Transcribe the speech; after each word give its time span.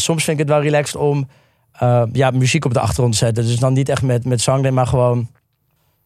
soms 0.00 0.24
vind 0.24 0.38
ik 0.40 0.46
het 0.46 0.54
wel 0.54 0.62
relaxed 0.64 0.96
om 0.96 1.28
eh, 1.72 2.02
ja, 2.12 2.30
muziek 2.30 2.64
op 2.64 2.72
de 2.74 2.80
achtergrond 2.80 3.12
te 3.12 3.18
zetten. 3.18 3.44
Dus 3.46 3.58
dan 3.58 3.72
niet 3.72 3.88
echt 3.88 4.02
met, 4.02 4.24
met 4.24 4.40
zang, 4.40 4.70
maar 4.70 4.86
gewoon 4.86 5.28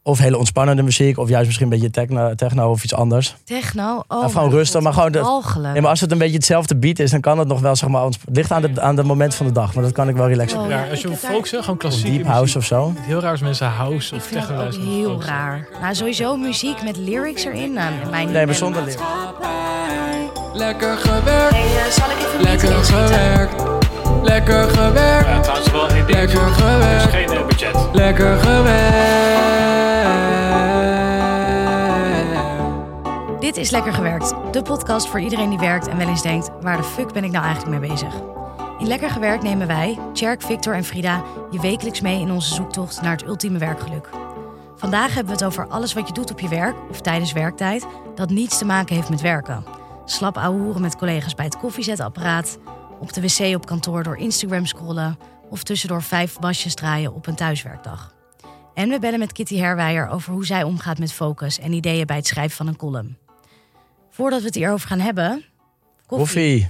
of 0.06 0.18
hele 0.18 0.38
ontspannende 0.38 0.82
muziek, 0.82 1.18
of 1.18 1.28
juist 1.28 1.46
misschien 1.46 1.67
een 1.67 1.72
beetje 1.72 1.91
techno, 1.91 2.34
techno 2.34 2.70
of 2.70 2.84
iets 2.84 2.94
anders. 2.94 3.36
Techno? 3.44 3.96
Oh, 4.08 4.20
Ja, 4.22 4.26
gewoon 4.28 4.33
mijn 4.46 4.50
rustig, 4.57 4.80
maar 4.80 4.92
gewoon 4.92 5.12
de-. 5.12 5.42
Nee, 5.72 5.80
maar 5.80 5.91
als 5.91 6.00
het 6.00 6.12
een 6.12 6.18
beetje 6.18 6.34
hetzelfde 6.36 6.76
beat 6.76 6.99
is, 6.99 7.10
dan 7.10 7.20
kan 7.20 7.38
het 7.38 7.49
nog 7.49 7.60
wel, 7.60 7.76
zeg 7.76 7.88
maar, 7.88 8.04
ons- 8.04 8.18
het 8.27 8.36
ligt 8.36 8.50
aan 8.50 8.62
de, 8.62 8.80
aan 8.80 8.96
de 8.96 9.02
moment 9.04 9.34
van 9.34 9.46
de 9.46 9.52
dag. 9.52 9.75
Maar 9.75 9.85
dat 9.85 9.93
kan 9.93 10.09
ik 10.09 10.17
wel 10.17 10.29
relaxed. 10.29 10.59
Oh, 10.59 10.69
Ja, 10.69 10.87
als 10.91 11.01
je 11.03 11.09
folk 11.17 11.47
zegt, 11.47 11.63
gewoon 11.63 11.77
Of 11.77 11.83
klassieke 11.83 12.11
deep 12.17 12.27
house 12.27 12.43
muziek. 12.43 12.57
of 12.57 12.65
zo. 12.65 12.93
Heel 13.01 13.21
raar 13.21 13.31
als 13.31 13.41
mensen 13.41 13.67
house 13.67 14.15
Ik 14.15 14.21
of 14.21 14.27
vind 14.27 14.41
techno 14.41 14.57
dat 14.57 14.67
ook 14.67 14.73
luisteren. 14.73 14.99
heel 14.99 15.23
raar. 15.23 15.69
Nou, 15.81 15.95
sowieso 15.95 16.37
muziek 16.37 16.83
met 16.83 16.97
lyrics 16.97 17.45
erin. 17.45 17.73
Nou, 17.73 17.91
mij 18.11 18.25
niet. 18.25 18.33
Nee, 18.35 18.47
maar 18.47 18.55
zonder 18.55 18.83
lyrics. 18.83 19.03
Lekker 20.53 20.97
gewerkt, 20.97 21.55
Hey, 21.55 21.63
eh, 21.85 21.91
zal 21.91 22.11
ik 22.11 22.17
even 22.27 22.41
lekker 22.43 22.85
gewerkt, 22.85 23.73
lekker 24.25 24.68
gewerkt, 24.68 25.27
Ja, 25.29 25.41
trouwens 25.41 25.70
wel 25.70 25.88
één 25.88 26.06
ding. 26.06 26.19
lekker 26.19 26.41
Er 26.42 26.52
gewerkt, 26.52 27.02
geen 27.15 27.28
eh, 27.30 27.46
budget. 27.46 27.77
lekker 27.92 28.37
gewerkt. 28.38 29.02
Dit 33.41 33.56
is 33.56 33.70
Lekker 33.70 33.92
Gewerkt, 33.92 34.34
de 34.51 34.62
podcast 34.62 35.09
voor 35.09 35.20
iedereen 35.20 35.48
die 35.51 35.59
werkt 35.59 35.88
en 35.88 35.96
wel 35.96 36.09
eens 36.09 36.23
denkt: 36.23 36.51
waar 36.60 36.77
de 36.77 36.82
fuck 36.82 37.12
ben 37.12 37.24
ik 37.24 37.30
nou 37.30 37.45
eigenlijk 37.45 37.80
mee 37.80 37.91
bezig? 37.91 38.15
In 38.79 38.87
Lekker 38.87 39.10
Gewerkt 39.10 39.42
nemen 39.42 39.66
wij, 39.66 39.98
Tjerk, 40.12 40.43
Victor 40.43 40.74
en 40.74 40.84
Frida, 40.84 41.23
je 41.51 41.60
wekelijks 41.60 42.01
mee 42.01 42.20
in 42.20 42.30
onze 42.30 42.54
zoektocht 42.54 43.02
naar 43.02 43.12
het 43.12 43.27
ultieme 43.27 43.59
werkgeluk. 43.59 44.09
Vandaag 44.77 45.15
hebben 45.15 45.27
we 45.27 45.45
het 45.45 45.45
over 45.45 45.66
alles 45.68 45.93
wat 45.93 46.09
je 46.09 46.15
doet 46.15 46.30
op 46.30 46.41
je 46.41 46.48
werk 46.48 46.74
of 46.91 47.01
tijdens 47.01 47.32
werktijd 47.32 47.87
dat 48.15 48.30
niets 48.30 48.59
te 48.59 48.65
maken 48.65 48.95
heeft 48.95 49.10
met 49.10 49.20
werken. 49.20 49.65
Slap 50.04 50.37
ouwe 50.37 50.60
hoeren 50.60 50.80
met 50.82 50.96
collega's 50.96 51.34
bij 51.34 51.45
het 51.45 51.59
koffiezetapparaat, 51.59 52.59
op 53.01 53.12
de 53.12 53.21
wc 53.21 53.55
op 53.55 53.66
kantoor 53.66 54.03
door 54.03 54.16
Instagram 54.16 54.66
scrollen 54.66 55.19
of 55.51 55.62
tussendoor 55.62 56.02
vijf 56.02 56.37
wasjes 56.41 56.75
draaien 56.75 57.15
op 57.15 57.27
een 57.27 57.35
thuiswerkdag. 57.35 58.15
En 58.74 58.88
we 58.88 58.99
bellen 58.99 59.18
met 59.18 59.32
Kitty 59.32 59.57
Herwijer 59.57 60.09
over 60.09 60.32
hoe 60.32 60.46
zij 60.46 60.63
omgaat 60.63 60.99
met 60.99 61.13
focus 61.13 61.59
en 61.59 61.73
ideeën 61.73 62.07
bij 62.07 62.16
het 62.16 62.27
schrijven 62.27 62.57
van 62.57 62.66
een 62.66 62.77
column. 62.77 63.16
Voordat 64.10 64.41
we 64.41 64.46
het 64.46 64.55
hierover 64.55 64.88
gaan 64.88 65.00
hebben. 65.00 65.44
Koffie. 66.06 66.68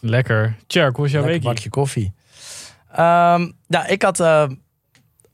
Lekker. 0.00 0.56
Tjerk, 0.66 0.94
hoe 0.94 1.04
was 1.04 1.12
jouw 1.12 1.22
Lekker 1.22 1.40
week? 1.40 1.54
bakje 1.54 1.68
koffie. 1.70 2.12
Ehm, 2.92 3.50
nou, 3.66 3.86
ik 3.86 4.02
had 4.02 4.20
eh, 4.20 4.46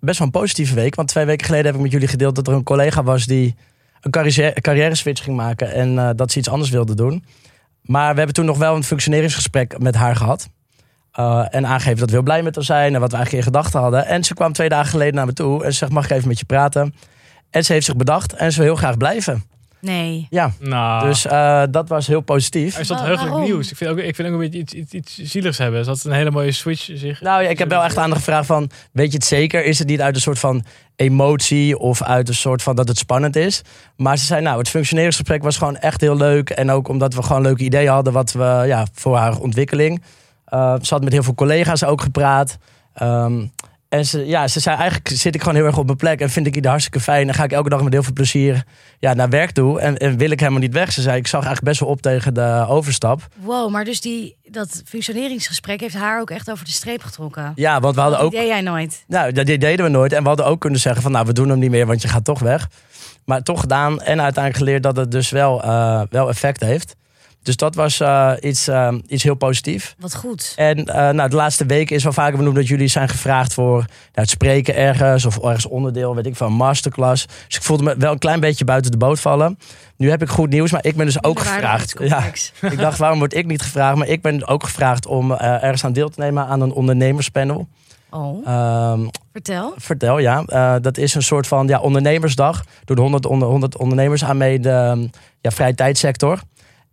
best 0.01 0.19
wel 0.19 0.27
een 0.27 0.33
positieve 0.33 0.75
week. 0.75 0.95
Want 0.95 1.09
twee 1.09 1.25
weken 1.25 1.47
geleden 1.47 1.67
heb 1.67 1.75
ik 1.75 1.81
met 1.81 1.93
jullie 1.93 2.09
gedeeld 2.09 2.35
dat 2.35 2.47
er 2.47 2.53
een 2.55 2.63
collega 2.63 3.03
was 3.03 3.27
die 3.27 3.55
een 4.01 4.11
carrière, 4.11 4.61
carrière 4.61 4.95
switch 4.95 5.25
ging 5.25 5.37
maken. 5.37 5.73
En 5.73 5.99
eh, 5.99 6.11
dat 6.17 6.33
ze 6.33 6.39
iets 6.39 6.49
anders 6.49 6.71
wilde 6.71 6.95
doen. 6.95 7.25
Maar 7.83 8.11
we 8.11 8.17
hebben 8.17 8.35
toen 8.35 8.45
nog 8.45 8.59
wel 8.59 8.77
een 8.77 8.85
functioneringsgesprek 8.85 9.79
met 9.79 9.95
haar 9.95 10.17
gehad. 10.17 10.49
Eh, 11.13 11.47
en 11.51 11.67
aangegeven 11.67 11.99
dat 11.99 12.09
we 12.09 12.15
heel 12.15 12.23
blij 12.23 12.43
met 12.43 12.55
haar 12.55 12.65
zijn 12.65 12.95
en 12.95 13.01
wat 13.01 13.11
we 13.11 13.17
eigenlijk 13.17 13.47
in 13.47 13.53
gedachten 13.53 13.81
hadden. 13.81 14.07
En 14.07 14.25
ze 14.25 14.35
kwam 14.35 14.53
twee 14.53 14.69
dagen 14.69 14.91
geleden 14.91 15.15
naar 15.15 15.27
me 15.27 15.33
toe 15.33 15.65
en 15.65 15.73
ze 15.73 15.79
zegt: 15.79 15.93
Mag 15.93 16.05
ik 16.05 16.11
even 16.11 16.29
met 16.29 16.39
je 16.39 16.45
praten? 16.45 16.95
En 17.51 17.65
ze 17.65 17.73
heeft 17.73 17.85
zich 17.85 17.97
bedacht 17.97 18.33
en 18.33 18.53
ze 18.53 18.59
wil 18.59 18.67
heel 18.67 18.77
graag 18.77 18.97
blijven. 18.97 19.45
Nee. 19.81 20.27
Ja, 20.31 20.53
Nou, 20.61 21.07
dus 21.09 21.27
eh, 21.27 21.63
dat 21.71 21.89
was 21.89 22.07
heel 22.07 22.21
positief. 22.21 22.79
is 22.79 22.89
dat 22.89 22.99
Wa- 22.99 23.05
heugelijk 23.05 23.33
waarom? 23.35 23.51
nieuws? 23.51 23.71
Ik 23.71 23.77
vind, 23.77 23.91
ook, 23.91 23.99
ik 23.99 24.15
vind 24.15 24.29
ook 24.29 24.35
een 24.35 24.41
beetje 24.41 24.59
iets, 24.59 24.73
iets, 24.73 24.93
iets 24.95 25.17
zieligs 25.33 25.59
hebben. 25.59 25.81
Is 25.81 25.87
dat 25.87 26.05
een 26.05 26.13
hele 26.13 26.31
mooie 26.31 26.53
switch 26.53 26.89
zich? 26.95 27.21
Nou 27.21 27.43
ja, 27.43 27.49
ik 27.49 27.59
heb 27.59 27.69
wel 27.69 27.83
echt 27.85 27.97
aan 27.97 28.09
haar 28.09 28.17
gevraagd 28.19 28.47
van, 28.47 28.71
weet 28.93 29.11
je 29.11 29.17
het 29.17 29.27
zeker? 29.27 29.65
Is 29.65 29.79
het 29.79 29.89
niet 29.89 30.01
uit 30.01 30.15
een 30.15 30.21
soort 30.21 30.39
van 30.39 30.65
emotie 30.97 31.79
of 31.79 32.03
uit 32.03 32.29
een 32.29 32.35
soort 32.35 32.63
van 32.63 32.77
dat 32.77 32.89
het 32.89 32.99
spannend 32.99 33.37
is? 33.37 33.63
Maar 33.97 34.19
ze 34.19 34.25
zei, 34.25 34.41
nou, 34.43 34.59
het 34.59 34.69
functioneringsgesprek 34.69 35.43
was 35.43 35.57
gewoon 35.57 35.77
echt 35.77 36.01
heel 36.01 36.17
leuk. 36.17 36.51
En 36.51 36.71
ook 36.71 36.89
omdat 36.89 37.15
we 37.15 37.23
gewoon 37.23 37.43
leuke 37.43 37.65
ideeën 37.65 37.91
hadden 37.91 38.13
wat 38.13 38.33
we, 38.33 38.63
ja, 38.67 38.87
voor 38.93 39.17
haar 39.17 39.39
ontwikkeling. 39.39 40.03
Eh, 40.45 40.75
ze 40.83 40.95
had 40.95 41.05
met 41.05 41.13
heel 41.13 41.23
veel 41.23 41.35
collega's 41.35 41.85
ook 41.85 42.01
gepraat. 42.01 42.59
Ehm, 42.95 43.47
en 43.91 44.07
ze, 44.07 44.27
ja, 44.27 44.49
ze 44.49 44.61
zei, 44.61 44.77
eigenlijk 44.77 45.09
zit 45.09 45.35
ik 45.35 45.41
gewoon 45.41 45.55
heel 45.57 45.65
erg 45.65 45.79
op 45.79 45.85
mijn 45.85 45.97
plek 45.97 46.21
en 46.21 46.31
vind 46.31 46.47
ik 46.47 46.55
ieder 46.55 46.71
hartstikke 46.71 47.01
fijn. 47.01 47.29
En 47.29 47.35
ga 47.35 47.45
ik 47.45 47.53
elke 47.53 47.69
dag 47.69 47.83
met 47.83 47.93
heel 47.93 48.03
veel 48.03 48.13
plezier 48.13 48.65
ja, 48.99 49.15
naar 49.15 49.29
werk 49.29 49.51
toe. 49.51 49.81
En, 49.81 49.97
en 49.97 50.17
wil 50.17 50.31
ik 50.31 50.41
helemaal 50.41 50.61
niet 50.61 50.73
weg. 50.73 50.93
Ze 50.93 51.03
zei, 51.03 51.17
ik 51.17 51.27
zag 51.27 51.45
eigenlijk 51.45 51.65
best 51.65 51.81
wel 51.81 51.89
op 51.89 52.03
tegen 52.03 52.35
de 52.35 52.65
overstap. 52.69 53.27
Wow, 53.37 53.71
maar 53.71 53.85
dus 53.85 54.01
die, 54.01 54.37
dat 54.45 54.83
functioneringsgesprek 54.85 55.81
heeft 55.81 55.95
haar 55.95 56.21
ook 56.21 56.31
echt 56.31 56.51
over 56.51 56.65
de 56.65 56.71
streep 56.71 57.03
getrokken. 57.03 57.53
Ja, 57.55 57.81
want 57.81 57.95
we 57.95 58.01
hadden 58.01 58.19
Dat 58.19 58.27
ook... 58.29 58.35
deed 58.35 58.47
jij 58.47 58.61
nooit. 58.61 59.05
Nou, 59.07 59.33
dat 59.33 59.47
deden 59.47 59.85
we 59.85 59.89
nooit. 59.91 60.13
En 60.13 60.23
we 60.23 60.29
hadden 60.29 60.47
ook 60.47 60.61
kunnen 60.61 60.81
zeggen 60.81 61.03
van, 61.03 61.13
nou, 61.13 61.27
we 61.27 61.33
doen 61.33 61.49
hem 61.49 61.59
niet 61.59 61.71
meer, 61.71 61.87
want 61.87 62.03
je 62.03 62.09
gaat 62.09 62.25
toch 62.25 62.41
weg. 62.41 62.69
Maar 63.25 63.43
toch 63.43 63.61
gedaan 63.61 64.01
en 64.01 64.21
uiteindelijk 64.21 64.57
geleerd 64.57 64.83
dat 64.83 64.97
het 64.97 65.11
dus 65.11 65.31
wel, 65.31 65.63
eh, 65.63 66.03
wel 66.11 66.29
effect 66.29 66.61
heeft. 66.61 66.97
Dus 67.43 67.57
dat 67.57 67.75
was 67.75 68.01
eh, 68.01 68.33
iets, 68.41 68.69
eh, 68.69 68.95
iets 69.07 69.23
heel 69.23 69.35
positiefs. 69.35 69.95
Wat 69.99 70.15
goed. 70.15 70.53
En 70.57 70.85
eh, 70.85 71.11
nou, 71.11 71.29
de 71.29 71.37
laatste 71.37 71.67
weken 71.67 71.97
is 71.97 72.03
wel 72.03 72.13
vaker 72.13 72.37
benoemd 72.37 72.57
dat 72.57 72.69
jullie 72.69 72.89
zijn 72.89 73.09
gevraagd 73.09 73.55
voor 73.55 73.77
nou, 73.77 73.89
het 74.13 74.31
spreken 74.31 74.77
ergens 74.77 75.25
of 75.25 75.39
ergens 75.39 75.67
onderdeel, 75.67 76.15
weet 76.15 76.27
ik 76.27 76.37
van 76.37 76.53
masterclass. 76.53 77.27
Dus 77.47 77.57
ik 77.57 77.63
voelde 77.63 77.83
me 77.83 77.97
wel 77.97 78.13
een 78.13 78.19
klein 78.19 78.41
beetje 78.41 78.65
buiten 78.65 78.91
de 78.91 78.97
boot 78.97 79.21
vallen. 79.21 79.59
Nu 79.97 80.11
heb 80.11 80.23
ik 80.23 80.29
goed 80.29 80.51
nieuws, 80.51 80.71
maar 80.71 80.85
ik 80.85 80.97
ben 80.97 81.07
dus 81.07 81.25
ook 81.25 81.39
gevraagd. 81.39 81.95
Ja, 81.99 82.25
ik 82.61 82.79
dacht, 82.79 82.99
waarom 82.99 83.19
word 83.19 83.35
ik 83.35 83.47
niet 83.47 83.63
gevraagd? 83.63 83.97
Maar 83.97 84.09
ik 84.09 84.23
ben 84.23 84.47
ook 84.47 84.65
gevraagd 84.65 85.07
om 85.07 85.33
ergens 85.33 85.85
aan 85.85 85.93
deel 85.93 86.09
te 86.09 86.21
nemen 86.21 86.47
aan 86.47 86.61
een 86.61 86.73
ondernemerspanel. 86.73 87.69
Oh, 88.11 88.47
Ehm, 88.47 89.01
vertel. 89.33 89.75
Vertel, 89.77 90.19
ja. 90.19 90.45
Dat 90.79 90.97
is 90.97 91.15
een 91.15 91.23
soort 91.23 91.47
van 91.47 91.67
ja, 91.67 91.81
ondernemersdag. 91.81 92.65
Door 92.85 92.97
de 92.97 93.03
100, 93.03 93.27
onder, 93.27 93.49
100 93.49 93.77
ondernemers 93.77 94.25
aan 94.25 94.37
mee 94.37 94.61
de 94.61 95.09
ja, 95.41 95.51
vrije 95.51 95.75
tijdsector. 95.75 96.41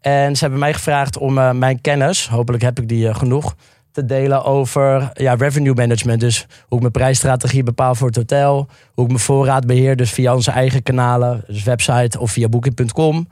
En 0.01 0.35
ze 0.35 0.41
hebben 0.41 0.59
mij 0.59 0.73
gevraagd 0.73 1.17
om 1.17 1.37
eh, 1.37 1.51
mijn 1.51 1.81
kennis, 1.81 2.27
hopelijk 2.27 2.63
heb 2.63 2.79
ik 2.79 2.87
die 2.87 3.07
eh, 3.07 3.15
genoeg, 3.15 3.55
te 3.91 4.05
delen 4.05 4.43
over 4.43 5.09
ja, 5.13 5.33
revenue 5.33 5.73
management. 5.73 6.19
Dus 6.19 6.45
hoe 6.67 6.75
ik 6.75 6.79
mijn 6.79 6.91
prijsstrategie 6.91 7.63
bepaal 7.63 7.95
voor 7.95 8.07
het 8.07 8.15
hotel. 8.15 8.67
Hoe 8.93 9.03
ik 9.03 9.09
mijn 9.09 9.23
voorraad 9.23 9.65
beheer, 9.65 9.95
dus 9.95 10.11
via 10.11 10.35
onze 10.35 10.51
eigen 10.51 10.83
kanalen. 10.83 11.43
Dus 11.47 11.63
website 11.63 12.19
of 12.19 12.31
via 12.31 12.49
booking.com. 12.49 13.27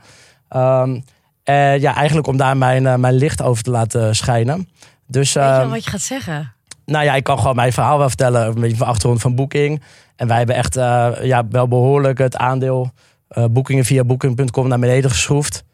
Ehm, 0.48 1.00
en 1.44 1.80
ja, 1.80 1.94
eigenlijk 1.94 2.26
om 2.26 2.36
daar 2.36 2.56
mijn, 2.56 2.86
eh, 2.86 2.94
mijn 2.94 3.14
licht 3.14 3.42
over 3.42 3.62
te 3.62 3.70
laten 3.70 4.16
schijnen. 4.16 4.68
Dus, 5.06 5.32
Weet 5.32 5.44
je 5.44 5.50
ehm, 5.50 5.68
wat 5.68 5.84
je 5.84 5.90
gaat 5.90 6.00
zeggen? 6.00 6.52
nou 6.84 7.04
ja, 7.04 7.14
ik 7.14 7.24
kan 7.24 7.38
gewoon 7.38 7.56
mijn 7.56 7.72
verhaal 7.72 7.98
wel 7.98 8.08
vertellen. 8.08 8.46
Een 8.46 8.60
beetje 8.60 8.76
van 8.76 8.86
achtergrond 8.86 9.20
van 9.20 9.34
Booking. 9.34 9.82
En 10.16 10.26
wij 10.26 10.36
hebben 10.36 10.56
echt 10.56 10.74
ja, 11.22 11.46
wel 11.50 11.68
behoorlijk 11.68 12.18
het 12.18 12.36
aandeel 12.36 12.90
boekingen 13.50 13.84
via 13.84 14.04
booking.com 14.04 14.68
naar 14.68 14.78
beneden 14.78 15.10
geschroefd. 15.10 15.64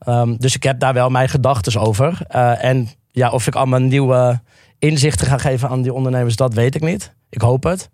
Ehm, 0.00 0.36
dus 0.36 0.54
ik 0.54 0.62
heb 0.62 0.80
daar 0.80 0.94
wel 0.94 1.10
mijn 1.10 1.28
gedachten 1.28 1.80
over. 1.80 2.18
Eh, 2.28 2.64
en 2.64 2.88
ja, 3.10 3.30
of 3.30 3.46
ik 3.46 3.54
allemaal 3.54 3.80
nieuwe 3.80 4.40
inzichten 4.78 5.26
ga 5.26 5.38
geven 5.38 5.68
aan 5.68 5.82
die 5.82 5.92
ondernemers, 5.92 6.36
dat 6.36 6.54
weet 6.54 6.74
ik 6.74 6.82
niet. 6.82 7.14
Ik 7.28 7.40
hoop 7.40 7.62
het. 7.62 7.90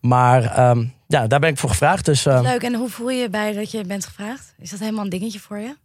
Maar 0.00 0.44
ehm, 0.44 0.84
ja, 1.06 1.26
daar 1.26 1.40
ben 1.40 1.50
ik 1.50 1.58
voor 1.58 1.70
gevraagd. 1.70 2.04
Dus 2.04 2.26
eh, 2.26 2.40
Leuk. 2.42 2.62
En 2.62 2.74
hoe 2.74 2.88
voel 2.88 3.10
je 3.10 3.20
je 3.20 3.30
bij 3.30 3.52
dat 3.52 3.70
je 3.70 3.84
bent 3.84 4.06
gevraagd? 4.06 4.54
Is 4.58 4.70
dat 4.70 4.78
helemaal 4.78 5.04
een 5.04 5.10
dingetje 5.10 5.40
voor 5.40 5.58
je? 5.58 5.76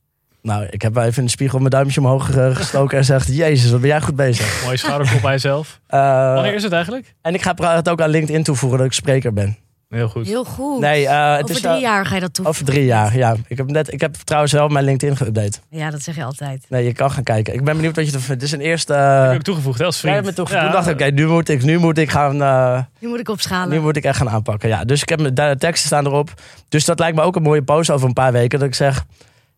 nou, 0.45 0.65
ik 0.69 0.81
heb 0.81 0.93
wel 0.93 1.03
even 1.03 1.17
in 1.17 1.23
de 1.25 1.31
spiegel 1.31 1.57
mijn 1.57 1.69
duimpje 1.69 1.99
omhoog 1.99 2.25
gestoken 2.53 2.97
en 2.97 3.05
gezegd: 3.05 3.35
Jezus, 3.35 3.71
wat 3.71 3.79
ben 3.79 3.89
jij 3.89 4.01
goed 4.01 4.15
bezig. 4.15 4.63
Mooie 4.63 4.77
schouderklop 4.77 5.21
bij 5.21 5.31
jezelf. 5.31 5.79
Eh, 5.87 5.99
Wanneer 6.33 6.53
is 6.53 6.63
het 6.63 6.71
eigenlijk? 6.71 7.15
en 7.21 7.33
ik 7.33 7.41
ga 7.41 7.75
het 7.75 7.89
ook 7.89 8.01
aan 8.01 8.09
LinkedIn 8.09 8.43
toevoegen 8.43 8.77
dat 8.77 8.87
ik 8.87 8.93
spreker 8.93 9.33
ben. 9.33 9.57
Heel 9.89 10.07
goed. 10.09 10.25
Heel 10.27 10.45
goed. 10.45 10.79
Nee, 10.79 11.07
eh, 11.07 11.31
het 11.35 11.43
Over 11.43 11.55
is 11.55 11.61
drie 11.61 11.73
eh, 11.73 11.81
jaar 11.81 12.05
ga 12.05 12.15
je 12.15 12.21
dat 12.21 12.33
toevoegen. 12.33 12.61
Over 12.63 12.73
drie 12.75 12.85
jaar, 12.87 13.17
ja. 13.17 13.35
Ik 13.47 13.57
heb, 13.57 13.69
net, 13.71 13.93
ik 13.93 14.01
heb 14.01 14.15
trouwens 14.15 14.53
wel 14.53 14.67
mijn 14.67 14.85
LinkedIn 14.85 15.17
geüpdate. 15.17 15.59
Ja, 15.69 15.89
dat 15.89 16.01
zeg 16.01 16.15
je 16.15 16.23
altijd. 16.23 16.65
Nee, 16.69 16.83
je 16.85 16.93
kan 16.93 17.11
gaan 17.11 17.23
kijken. 17.23 17.53
Ik 17.53 17.63
ben 17.63 17.75
benieuwd 17.75 17.95
wat 17.95 18.05
je 18.05 18.11
ervan 18.11 18.25
vindt. 18.27 18.41
Het 18.41 18.51
is 18.51 18.57
een 18.57 18.65
eerste... 18.65 18.93
Ik 18.93 18.99
Uh, 18.99 19.31
heb 19.31 19.41
toegevoegd, 19.41 19.79
hè, 19.79 19.85
als 19.85 20.01
jij 20.01 20.11
vriend. 20.11 20.25
hebt 20.25 20.37
me 20.37 20.43
toegevoegd. 20.43 20.65
Ja. 20.65 20.71
Toen 20.71 20.85
dacht 20.85 21.01
ik, 21.01 21.07
oké, 21.07 21.21
nu 21.21 21.27
moet 21.27 21.49
ik, 21.49 21.63
nu 21.63 21.77
moet 21.77 21.97
ik 21.97 22.09
gaan... 22.11 22.41
eh, 22.41 22.79
Nu 22.99 23.07
moet 23.07 23.19
ik 23.19 23.29
opschalen. 23.29 23.69
nu 23.69 23.79
moet 23.79 23.95
ik 23.97 24.03
echt 24.03 24.17
gaan 24.17 24.29
aanpakken. 24.29 24.69
Ja, 24.69 24.83
dus 24.85 25.01
ik 25.01 25.09
heb 25.09 25.19
mijn 25.21 25.33
de 25.35 25.55
teksten 25.57 25.87
staan 25.87 26.05
erop. 26.05 26.33
Dus 26.69 26.85
dat 26.85 26.99
lijkt 26.99 27.15
me 27.17 27.21
ook 27.23 27.35
een 27.35 27.41
mooie 27.41 27.63
post 27.63 27.89
over 27.91 28.07
een 28.07 28.13
paar 28.13 28.31
weken. 28.31 28.59
Dat 28.59 28.67
ik 28.67 28.75
zeg, 28.75 29.05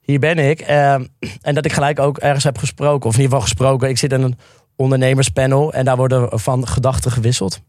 hier 0.02 0.20
ben 0.20 0.38
ik. 0.38 0.60
Eh, 0.60 0.94
en 1.42 1.54
dat 1.54 1.66
ik 1.66 1.74
gelijk 1.74 2.00
ook 2.00 2.18
ergens 2.18 2.44
heb 2.44 2.58
gesproken. 2.58 3.10
Of 3.10 3.16
in 3.16 3.22
ieder 3.22 3.38
geval 3.38 3.42
gesproken. 3.42 3.90
Ik 3.90 3.98
zit 3.98 4.12
in 4.14 4.22
een 4.22 4.38
ondernemerspanel. 4.76 5.74
En 5.74 5.86
daar 5.86 5.98
worden 5.98 6.40
van 6.40 6.68
gedachten 6.68 7.12
gewisseld. 7.12 7.60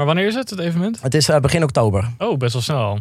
Maar 0.00 0.08
wanneer 0.08 0.26
is 0.26 0.34
het, 0.34 0.50
het 0.50 0.58
evenement? 0.58 1.02
Het 1.02 1.14
is 1.14 1.28
eh, 1.28 1.38
begin 1.40 1.62
oktober. 1.62 2.04
Oh, 2.18 2.36
best 2.38 2.52
wel 2.52 2.62
snel 2.62 2.76
al. 2.78 2.98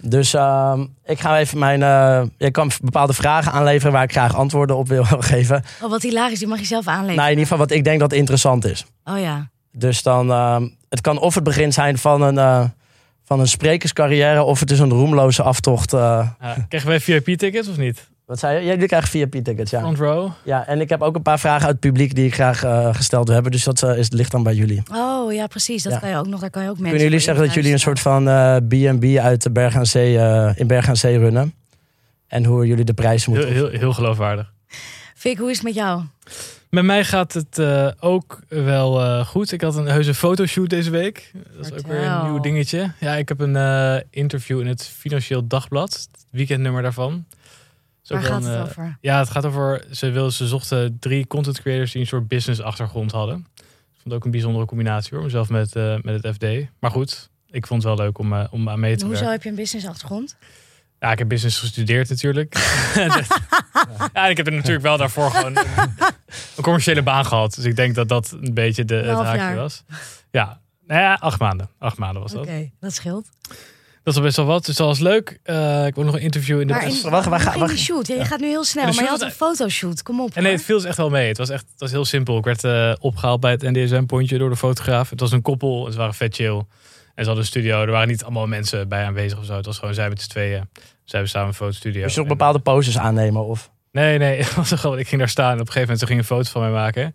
Dus 0.00 0.34
ehm, 0.34 0.86
ik 1.04 1.20
ga 1.20 1.38
even 1.38 1.58
mijn. 1.58 1.82
eh 1.82 2.22
je 2.38 2.50
kan 2.50 2.70
bepaalde 2.82 3.12
vragen 3.12 3.52
aanleveren 3.52 3.92
waar 3.92 4.02
ik 4.02 4.10
graag 4.12 4.34
antwoorden 4.36 4.76
op 4.76 4.88
wil 4.88 5.04
geven. 5.32 5.62
Oh, 5.82 5.90
wat 5.90 6.02
hilarisch. 6.02 6.38
Die 6.38 6.48
mag 6.48 6.58
je 6.58 6.64
zelf 6.64 6.86
aanleveren. 6.86 7.16
Nou, 7.16 7.26
in 7.30 7.38
ieder 7.38 7.42
geval 7.46 7.58
wat 7.66 7.70
ik 7.76 7.84
denk 7.84 8.00
dat 8.00 8.12
interessant 8.12 8.64
is. 8.64 8.84
Oh 9.04 9.18
ja. 9.20 9.48
Dus 9.72 10.02
dan. 10.02 10.30
ehm, 10.30 10.68
het 10.88 11.00
kan 11.00 11.18
of 11.18 11.34
het 11.34 11.44
begin 11.44 11.72
zijn 11.72 11.98
van 11.98 12.22
een. 12.22 12.38
eh, 12.38 12.64
van 13.24 13.40
een 13.40 13.48
sprekerscarrière 13.48 14.42
of 14.42 14.60
het 14.60 14.70
is 14.70 14.78
een 14.78 14.90
roemloze 14.90 15.42
aftocht. 15.42 15.92
eh. 15.92 16.28
Ja. 16.40 16.56
Krijgen 16.68 16.88
wij 16.90 17.00
VIP-tickets 17.00 17.68
of 17.68 17.76
niet? 17.76 18.08
Wat 18.26 18.38
zei 18.38 18.58
je? 18.58 18.64
Jullie 18.66 18.86
krijgen 18.86 19.08
VIP-tickets, 19.10 19.70
ja. 19.70 19.80
Front 19.80 19.98
row? 19.98 20.30
ja. 20.42 20.66
En 20.66 20.80
ik 20.80 20.88
heb 20.88 21.02
ook 21.02 21.14
een 21.16 21.22
paar 21.22 21.38
vragen 21.38 21.60
uit 21.66 21.70
het 21.70 21.80
publiek 21.80 22.14
die 22.14 22.26
ik 22.26 22.34
graag 22.34 22.62
eh, 22.64 22.94
gesteld 22.94 23.24
wil 23.24 23.34
hebben. 23.34 23.52
Dus 23.52 23.64
dat 23.64 23.82
eh, 23.82 23.98
is, 23.98 24.10
ligt 24.10 24.30
dan 24.30 24.42
bij 24.42 24.54
jullie. 24.54 24.82
Oh 24.92 25.32
ja, 25.32 25.46
precies. 25.46 25.82
Dat 25.82 25.92
Ja. 25.92 25.98
kan 25.98 26.08
je 26.08 26.16
ook 26.16 26.26
nog. 26.26 26.40
Daar 26.40 26.50
kan 26.50 26.62
je 26.62 26.68
ook 26.68 26.74
mensen. 26.78 26.90
Kunnen 26.96 27.10
jullie 27.10 27.24
zeggen 27.24 27.44
dat 27.44 27.54
jullie 27.54 27.72
een 27.72 27.78
soort 27.78 28.00
van 28.00 28.28
eh, 28.28 28.56
B&B 28.56 29.18
uit 29.18 29.42
de 29.42 29.50
Berg 29.50 29.76
aan 29.76 29.86
Zee, 29.86 30.18
eh, 30.18 30.52
in 30.54 30.66
Berg 30.66 30.88
aan 30.88 30.96
Zee 30.96 31.18
runnen? 31.18 31.54
En 32.26 32.44
hoe 32.44 32.66
jullie 32.66 32.84
de 32.84 32.94
prijzen 32.94 33.32
Heel, 33.32 33.40
moeten... 33.40 33.60
heel, 33.60 33.78
heel 33.80 33.92
geloofwaardig. 33.92 34.52
Fik, 35.14 35.38
hoe 35.38 35.50
is 35.50 35.56
het 35.56 35.64
met 35.66 35.74
jou? 35.74 36.02
Met 36.70 36.84
mij 36.84 37.04
gaat 37.04 37.32
het 37.32 37.58
eh, 37.58 37.88
ook 38.00 38.40
wel 38.48 39.00
eh, 39.02 39.26
goed. 39.26 39.52
Ik 39.52 39.60
had 39.60 39.76
een 39.76 39.86
heuse 39.86 40.14
fotoshoot 40.14 40.70
deze 40.70 40.90
week. 40.90 41.32
Dat 41.56 41.64
is 41.66 41.72
ook 41.72 41.86
weer 41.86 42.02
een 42.02 42.24
nieuw 42.24 42.40
dingetje. 42.40 42.90
Ja, 43.00 43.14
ik 43.14 43.28
heb 43.28 43.40
een 43.40 43.56
eh, 43.56 43.96
interview 44.10 44.60
in 44.60 44.66
het 44.66 44.86
Financieel 44.96 45.46
Dagblad. 45.46 45.92
Het 46.12 46.24
weekendnummer 46.30 46.82
daarvan. 46.82 47.24
Waar 48.14 48.22
gaat 48.22 48.44
het 48.44 48.54
eh, 48.54 48.62
over? 48.62 48.98
Ja, 49.00 49.18
het 49.18 49.30
gaat 49.30 49.44
over. 49.44 49.84
Ze, 49.90 50.10
wil, 50.10 50.30
ze 50.30 50.46
zochten 50.46 50.96
drie 51.00 51.26
content 51.26 51.60
creators 51.60 51.92
die 51.92 52.00
een 52.00 52.06
soort 52.06 52.28
business 52.28 52.60
achtergrond 52.60 53.12
hadden. 53.12 53.36
Ik 53.36 53.62
vond 53.92 54.04
het 54.04 54.12
ook 54.12 54.24
een 54.24 54.30
bijzondere 54.30 54.64
combinatie 54.66 55.14
hoor. 55.14 55.24
Mezelf 55.24 55.48
met, 55.48 55.76
eh, 55.76 55.96
met 56.02 56.22
het 56.22 56.34
FD. 56.34 56.68
Maar 56.80 56.90
goed, 56.90 57.30
ik 57.50 57.66
vond 57.66 57.82
het 57.82 57.96
wel 57.96 58.06
leuk 58.06 58.18
om, 58.18 58.32
eh, 58.32 58.44
om 58.50 58.68
aan 58.68 58.80
mee 58.80 58.96
te 58.96 59.04
Hoezo 59.04 59.18
werken. 59.18 59.32
heb 59.34 59.42
je 59.42 59.48
een 59.48 59.54
business 59.54 59.86
achtergrond? 59.86 60.36
Ja, 61.00 61.12
ik 61.12 61.18
heb 61.18 61.28
business 61.28 61.58
gestudeerd 61.58 62.08
natuurlijk. 62.08 62.54
ja, 64.12 64.26
ik 64.26 64.36
heb 64.36 64.46
er 64.46 64.52
natuurlijk 64.52 64.82
wel 64.82 64.96
daarvoor 64.96 65.30
gewoon 65.30 65.56
een, 65.56 65.66
een 66.56 66.62
commerciële 66.62 67.02
baan 67.02 67.24
gehad. 67.26 67.54
Dus 67.54 67.64
ik 67.64 67.76
denk 67.76 67.94
dat 67.94 68.08
dat 68.08 68.36
een 68.40 68.54
beetje 68.54 68.84
de, 68.84 68.94
het 68.94 69.18
haakje 69.18 69.56
was. 69.56 69.84
Ja, 70.30 70.60
nou 70.86 71.00
ja, 71.00 71.14
acht 71.14 71.40
maanden. 71.40 71.70
Acht 71.78 71.98
maanden 71.98 72.22
was 72.22 72.34
Oké, 72.34 72.58
dat. 72.60 72.70
dat 72.80 72.92
scheelt. 72.94 73.28
Dat 74.06 74.14
is 74.14 74.20
al 74.20 74.26
best 74.26 74.36
wel 74.36 74.46
wat. 74.46 74.64
Dus 74.66 74.76
dat 74.76 74.86
was 74.86 74.98
leuk. 74.98 75.38
Eh, 75.42 75.86
ik 75.86 75.94
wil 75.94 76.04
nog 76.04 76.14
een 76.14 76.20
interview 76.20 76.60
in 76.60 76.66
de... 76.66 76.72
Maar 76.72 76.84
in, 76.84 77.10
wacht, 77.10 77.68
die 77.68 77.78
shoot? 77.78 78.06
Ja, 78.06 78.14
je 78.14 78.24
gaat 78.24 78.40
nu 78.40 78.46
heel 78.46 78.64
snel, 78.64 78.84
maar 78.84 78.94
je 78.94 79.00
had 79.08 79.20
een 79.20 79.26
was- 79.26 79.36
fotoshoot. 79.36 80.02
Kom 80.02 80.20
op. 80.20 80.26
En 80.34 80.42
nee, 80.42 80.50
hoor. 80.50 80.52
het 80.56 80.64
viel 80.66 80.84
echt 80.84 80.96
wel 80.96 81.10
mee. 81.10 81.28
Het 81.28 81.38
was 81.38 81.48
echt 81.50 81.64
het 81.70 81.80
was 81.80 81.90
heel 81.90 82.04
simpel. 82.04 82.38
Ik 82.38 82.44
werd 82.44 82.64
eh, 82.64 82.92
opgehaald 83.00 83.40
bij 83.40 83.50
het 83.50 83.62
NDSM-pontje 83.62 84.38
door 84.38 84.50
de 84.50 84.56
fotograaf. 84.56 85.10
Het 85.10 85.20
was 85.20 85.32
een 85.32 85.42
koppel. 85.42 85.88
Ze 85.90 85.98
waren 85.98 86.14
vet 86.14 86.34
chill. 86.34 86.56
En 86.56 86.64
ze 87.14 87.24
hadden 87.24 87.38
een 87.38 87.44
studio. 87.44 87.82
Er 87.82 87.90
waren 87.90 88.08
niet 88.08 88.22
allemaal 88.24 88.46
mensen 88.46 88.88
bij 88.88 89.04
aanwezig 89.04 89.38
of 89.38 89.44
zo. 89.44 89.56
Het 89.56 89.66
was 89.66 89.78
gewoon 89.78 89.94
zij 89.94 90.08
met 90.08 90.22
z'n 90.22 90.28
tweeën. 90.28 90.68
Zij 90.74 90.84
hebben 91.04 91.28
samen 91.28 91.48
een 91.48 91.54
fotostudio. 91.54 92.02
Dus 92.02 92.12
je 92.14 92.20
nog 92.20 92.28
En- 92.28 92.36
bepaalde 92.36 92.58
poses 92.58 92.98
aannemen? 92.98 93.44
Of... 93.44 93.70
Nee, 93.92 94.18
nee. 94.18 94.38
Het 94.42 94.54
was 94.54 94.72
gewoon, 94.72 94.98
ik 94.98 95.08
ging 95.08 95.20
daar 95.20 95.28
staan. 95.30 95.46
En 95.52 95.60
op 95.60 95.66
een 95.66 95.72
gegeven 95.72 95.80
moment 95.82 96.00
ze 96.00 96.06
gingen 96.06 96.22
een 96.22 96.28
foto 96.28 96.50
van 96.50 96.60
mij 96.60 96.70
maken. 96.70 97.14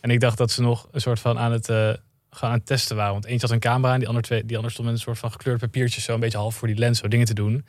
En 0.00 0.10
ik 0.10 0.20
dacht 0.20 0.38
dat 0.38 0.50
ze 0.50 0.62
nog 0.62 0.88
een 0.92 1.00
soort 1.00 1.20
van 1.20 1.38
aan 1.38 1.52
het, 1.52 1.68
eh, 1.68 1.90
gaan 2.34 2.50
aan 2.50 2.56
het 2.56 2.66
testen 2.66 2.96
waren. 2.96 3.12
Want 3.12 3.24
eentje 3.24 3.46
had 3.46 3.50
een 3.54 3.60
camera 3.62 3.92
en 3.92 3.98
die 3.98 4.08
andere, 4.08 4.26
twee, 4.26 4.44
die 4.46 4.56
andere 4.56 4.72
stond 4.72 4.88
met 4.88 4.96
een 4.96 5.02
soort 5.02 5.18
van 5.18 5.30
gekleurde 5.32 5.60
papiertjes. 5.66 6.04
Zo 6.04 6.14
een 6.14 6.20
beetje 6.20 6.38
half 6.38 6.54
voor 6.54 6.68
die 6.68 6.76
lens, 6.76 6.98
zo 6.98 7.08
dingen 7.08 7.26
te 7.26 7.34
doen. 7.34 7.66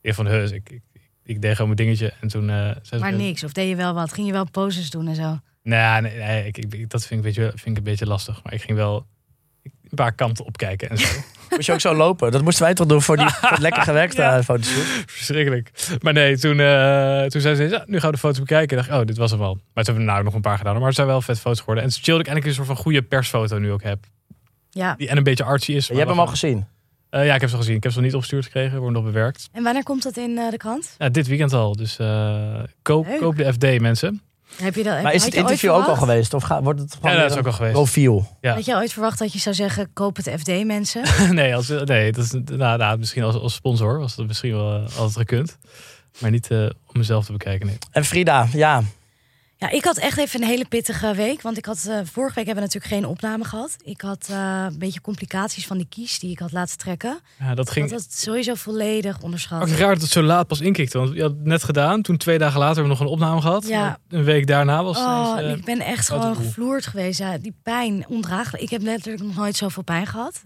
Ik 0.00 0.14
van, 0.14 0.26
heus, 0.26 0.50
ik, 0.50 0.70
ik, 0.70 0.82
ik 1.24 1.42
deed 1.42 1.50
gewoon 1.56 1.74
mijn 1.74 1.86
dingetje. 1.86 2.12
En 2.20 2.28
toen... 2.28 2.50
eh 2.50 2.98
Maar 3.00 3.12
niks. 3.12 3.44
Of 3.44 3.52
deed 3.52 3.68
je 3.68 3.76
wel 3.76 3.94
wat? 3.94 4.12
Ging 4.12 4.26
je 4.26 4.32
wel 4.32 4.50
poses 4.50 4.90
doen 4.90 5.08
en 5.08 5.14
zo? 5.14 5.38
Nee, 5.62 6.00
nee, 6.00 6.16
nee 6.16 6.46
ik, 6.46 6.58
ik, 6.58 6.74
ik- 6.74 6.90
dat 6.90 7.06
vind 7.06 7.10
ik, 7.24 7.26
een 7.26 7.34
beetje, 7.42 7.58
vind 7.58 7.66
ik 7.66 7.76
een 7.76 7.82
beetje 7.90 8.06
lastig. 8.06 8.42
Maar 8.42 8.52
ik 8.52 8.62
ging 8.62 8.76
wel 8.78 9.06
een 9.62 9.72
paar 9.94 10.12
kanten 10.12 10.44
opkijken 10.44 10.88
en 10.90 10.98
zo. 10.98 11.06
Moest 11.50 11.66
je 11.66 11.72
ook 11.72 11.80
zo 11.80 11.94
lopen? 11.94 12.30
Dat 12.32 12.42
moesten 12.42 12.64
wij 12.64 12.74
toch 12.74 12.86
doen 12.86 13.02
voor 13.02 13.16
die 13.16 13.28
voor 13.40 13.50
het 13.50 13.58
lekker 13.58 13.82
gewerkte 13.82 14.22
Ja. 14.22 14.42
fotoshoot? 14.42 14.84
Verschrikkelijk. 15.06 15.70
Maar 16.00 16.12
nee, 16.12 16.38
toen, 16.38 16.60
eh, 16.60 17.24
toen 17.24 17.40
zei 17.40 17.54
ze, 17.54 17.68
ja, 17.68 17.84
nu 17.86 17.98
gaan 17.98 18.08
we 18.10 18.14
de 18.14 18.20
foto's 18.22 18.38
bekijken. 18.38 18.78
Ik 18.78 18.84
dacht, 18.86 19.00
oh, 19.00 19.06
dit 19.06 19.16
was 19.16 19.30
hem 19.30 19.40
wel. 19.40 19.54
Maar 19.54 19.84
toen 19.84 19.94
hebben 19.94 20.04
we 20.04 20.10
nou 20.10 20.24
nog 20.24 20.34
een 20.34 20.40
paar 20.40 20.58
gedaan. 20.58 20.74
Maar 20.76 20.86
het 20.86 20.94
zijn 20.94 21.06
wel 21.06 21.22
vet 21.22 21.40
foto's 21.40 21.58
geworden. 21.58 21.82
En 21.84 21.88
het 21.90 21.98
is 21.98 22.04
chill 22.04 22.16
dat 22.16 22.26
ik 22.26 22.28
eigenlijk 22.32 22.58
een 22.58 22.64
soort 22.64 22.76
van 22.76 22.84
goede 22.84 23.02
persfoto 23.02 23.58
nu 23.58 23.72
ook 23.72 23.82
heb. 23.82 24.04
Ja. 24.70 24.94
Die 24.94 25.08
en 25.08 25.16
een 25.16 25.22
beetje 25.22 25.44
artsy 25.44 25.72
is. 25.72 25.86
Je 25.86 25.94
hebt 25.94 26.08
hem 26.08 26.18
al 26.20 26.26
gezien. 26.26 26.66
Eh, 27.10 27.26
ja, 27.26 27.34
ik 27.34 27.40
heb 27.40 27.48
ze 27.50 27.54
al 27.56 27.60
gezien. 27.62 27.76
Ik 27.76 27.82
heb 27.82 27.92
ze 27.92 27.98
nog 27.98 28.06
niet 28.06 28.16
opgestuurd 28.16 28.44
gekregen. 28.44 28.78
Worden 28.78 29.02
nog 29.02 29.12
bewerkt. 29.12 29.48
En 29.52 29.62
wanneer 29.62 29.82
komt 29.82 30.02
dat 30.02 30.16
in 30.16 30.38
eh, 30.38 30.50
de 30.50 30.56
krant? 30.56 30.94
Ja, 30.98 31.08
dit 31.08 31.26
weekend 31.26 31.52
al. 31.52 31.76
Dus 31.76 31.98
eh, 31.98 32.62
koop, 32.82 33.06
Leuk. 33.06 33.18
koop 33.18 33.36
de 33.36 33.52
FD, 33.52 33.80
mensen. 33.80 34.22
Heb 34.56 34.74
je 34.74 34.82
dat, 34.82 35.02
Maar 35.02 35.14
is 35.14 35.24
het 35.24 35.34
interview 35.34 35.70
ook 35.70 35.86
al 35.86 35.96
geweest? 35.96 36.34
Of 36.34 36.42
ga- 36.42 36.62
wordt 36.62 36.80
het 36.80 36.94
gewoon 36.94 37.12
Ja, 37.16 37.20
dat 37.22 37.30
is 37.30 37.36
ook 37.36 37.46
al 37.46 37.52
geweest. 37.52 37.72
profiel? 37.74 38.36
Ja. 38.40 38.54
Had 38.54 38.64
je 38.64 38.74
ooit 38.74 38.92
verwacht 38.92 39.18
dat 39.18 39.32
je 39.32 39.38
zou 39.38 39.54
zeggen, 39.54 39.90
koop 39.92 40.16
het 40.16 40.30
FD 40.38 40.64
mensen? 40.64 41.02
nee, 41.34 41.54
als, 41.56 41.68
nee 41.84 42.12
dat 42.12 42.24
is, 42.24 42.30
nou, 42.56 42.78
nou, 42.78 42.98
misschien 42.98 43.22
als, 43.22 43.34
als 43.34 43.54
sponsor 43.54 43.98
was 43.98 44.14
dat 44.16 44.26
misschien 44.26 44.52
wel 44.52 44.74
eh, 44.74 44.82
altijd 44.98 45.16
gekund. 45.16 45.58
Maar 46.18 46.30
niet 46.30 46.50
eh, 46.50 46.58
om 46.62 46.70
mezelf 46.92 47.24
te 47.24 47.32
bekijken. 47.32 47.66
Nee. 47.66 47.78
En 47.90 48.04
Frida, 48.04 48.46
ja. 48.52 48.82
Ja, 49.60 49.70
ik 49.70 49.84
had 49.84 49.98
echt 49.98 50.18
even 50.18 50.42
een 50.42 50.48
hele 50.48 50.64
pittige 50.68 51.14
week. 51.14 51.42
Want 51.42 51.56
ik 51.56 51.64
had, 51.64 51.86
eh, 51.88 51.98
vorige 52.04 52.34
week 52.34 52.46
hebben 52.46 52.54
we 52.54 52.60
natuurlijk 52.60 52.92
geen 52.92 53.04
opname 53.04 53.44
gehad. 53.44 53.76
Ik 53.84 54.00
had 54.00 54.26
eh, 54.30 54.66
een 54.68 54.78
beetje 54.78 55.00
complicaties 55.00 55.66
van 55.66 55.76
die 55.76 55.86
kies 55.88 56.18
die 56.18 56.30
ik 56.30 56.38
had 56.38 56.52
laten 56.52 56.78
trekken. 56.78 57.20
Ja, 57.38 57.54
dat 57.54 57.70
ging 57.70 57.90
had 57.90 58.00
het 58.00 58.18
sowieso 58.18 58.54
volledig 58.54 59.20
onderschat. 59.20 59.62
Ook 59.62 59.68
raar 59.68 59.92
dat 59.92 60.02
het 60.02 60.10
zo 60.10 60.22
laat 60.22 60.46
pas 60.46 60.60
inkikte. 60.60 60.98
Want 60.98 61.14
je 61.14 61.22
had 61.22 61.30
het 61.30 61.44
net 61.44 61.64
gedaan. 61.64 62.02
Toen 62.02 62.16
twee 62.16 62.38
dagen 62.38 62.58
later 62.58 62.76
hebben 62.76 62.92
we 62.92 62.98
nog 62.98 63.08
een 63.08 63.14
opname 63.14 63.40
gehad. 63.40 63.66
Ja. 63.66 63.98
Een 64.08 64.24
week 64.24 64.46
daarna 64.46 64.82
was 64.84 64.96
het 64.98 65.06
Oh, 65.06 65.38
eh, 65.38 65.50
ik 65.50 65.64
ben 65.64 65.80
echt 65.80 66.08
gewoon 66.08 66.36
gevloerd 66.36 66.86
geweest. 66.86 67.18
Ja, 67.18 67.38
die 67.38 67.54
pijn, 67.62 68.04
ondraaglijk. 68.08 68.62
Ik 68.62 68.70
heb 68.70 68.82
letterlijk 68.82 69.22
nog 69.22 69.36
nooit 69.36 69.56
zoveel 69.56 69.82
pijn 69.82 70.06
gehad. 70.06 70.42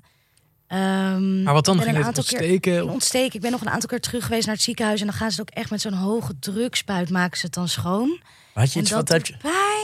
Ehm, 0.67 1.43
Maar 1.43 1.53
wat 1.55 1.65
dan? 1.65 1.77
Ging 1.81 1.89
een 1.91 1.97
het 1.97 2.07
aantal 2.07 2.25
keer 2.25 2.39
ontsteken? 2.41 2.89
ontsteken. 2.89 3.35
Ik 3.35 3.41
ben 3.41 3.51
nog 3.51 3.61
een 3.61 3.71
aantal 3.71 3.89
keer 3.89 4.01
terug 4.01 4.25
geweest 4.25 4.47
naar 4.47 4.55
het 4.55 4.65
ziekenhuis. 4.65 5.01
En 5.01 5.07
dan 5.07 5.15
gaan 5.17 5.31
ze 5.31 5.41
het 5.41 5.51
ook 5.51 5.57
echt 5.57 5.71
met 5.71 5.81
zo'n 5.81 5.93
hoge 5.93 6.39
drukspuit 6.39 7.11
maken 7.11 7.39
ze 7.39 7.45
het 7.45 7.55
dan 7.55 7.69
schoon. 7.69 8.21
Had 8.55 8.73
je 8.73 8.81
iets, 8.81 8.91
dat 8.91 9.09
wat, 9.09 9.19
doet 9.19 9.27
je, 9.27 9.35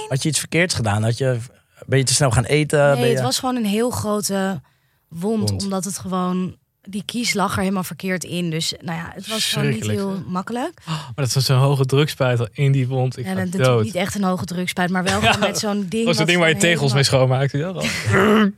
had 0.09 0.23
je 0.23 0.29
iets 0.29 0.38
verkeerds 0.38 0.75
gedaan? 0.75 1.03
Had 1.03 1.19
je, 1.19 1.38
ben 1.87 1.99
je 1.99 2.05
te 2.05 2.15
snel 2.15 2.31
gaan 2.31 2.44
eten? 2.44 2.94
Nee, 2.97 3.09
je, 3.09 3.15
het 3.15 3.23
was 3.23 3.38
gewoon 3.38 3.56
een 3.56 3.65
heel 3.65 3.91
grote 3.91 4.61
wond, 5.09 5.49
Wond. 5.50 5.62
Omdat 5.62 5.85
het 5.85 5.99
gewoon... 5.99 6.59
Die 6.82 7.03
kies 7.05 7.35
lag 7.35 7.53
er 7.56 7.61
helemaal 7.61 7.85
verkeerd 7.85 8.25
in. 8.25 8.50
Dus 8.50 8.75
nou 8.81 8.99
ja, 8.99 9.11
het 9.15 9.27
was 9.29 9.53
gewoon 9.53 9.69
niet 9.71 9.87
heel 9.87 10.23
makkelijk. 10.27 10.81
Maar 10.87 11.12
dat 11.15 11.32
was 11.32 11.44
zo'n 11.44 11.59
hoge 11.59 11.85
drugspuit 11.87 12.41
al 12.41 12.49
in 12.53 12.73
die 12.73 12.88
wond. 12.88 13.17
Ik 13.19 13.25
Ja, 13.25 13.35
ga 13.35 13.44
dat 13.44 13.65
dood. 13.65 13.85
niet 13.85 13.94
echt 13.94 14.15
een 14.15 14.23
hoge 14.25 14.44
drukspuit, 14.44 14.91
maar 14.91 15.03
wel 15.05 15.23
Ja. 15.23 15.37
met 15.37 15.59
zo'n 15.59 15.79
ding. 15.81 15.91
Dat 15.91 16.05
was 16.05 16.19
het 16.19 16.27
ding 16.27 16.38
waar 16.38 16.49
je 16.49 16.56
tegels 16.56 16.93
mee 16.93 17.03
helemaal- 17.05 17.38
schoonmaakt. 17.49 17.53
Ja. 17.53 17.73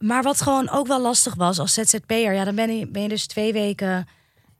Maar 0.00 0.22
wat 0.22 0.42
gewoon 0.42 0.70
ook 0.70 0.86
wel 0.86 1.00
lastig 1.00 1.34
was 1.34 1.58
als 1.58 1.74
ZZP'er, 1.74 2.32
ja, 2.32 2.44
dan 2.44 2.54
ben 2.54 2.76
je, 2.76 2.86
ben 2.86 3.02
je 3.02 3.08
dus 3.08 3.26
twee 3.26 3.52
weken 3.52 4.08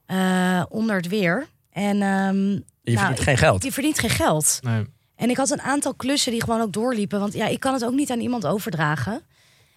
eh, 0.05 0.63
onder 0.69 0.95
het 0.95 1.07
weer. 1.07 1.47
En 1.71 2.01
ehm, 2.01 2.49
je 2.51 2.61
nou, 2.83 2.97
verdient 2.97 3.19
geen 3.19 3.37
geld. 3.37 3.63
je 3.63 3.71
verdient 3.71 3.99
geen 3.99 4.09
geld. 4.09 4.59
Nee. 4.61 4.85
En 5.15 5.29
ik 5.29 5.37
had 5.37 5.49
een 5.49 5.61
aantal 5.61 5.93
klussen 5.93 6.31
die 6.31 6.43
gewoon 6.43 6.61
ook 6.61 6.73
doorliepen. 6.73 7.19
Want 7.19 7.33
ja, 7.33 7.47
ik 7.47 7.59
kan 7.59 7.73
het 7.73 7.85
ook 7.85 7.93
niet 7.93 8.11
aan 8.11 8.19
iemand 8.19 8.45
overdragen. 8.45 9.21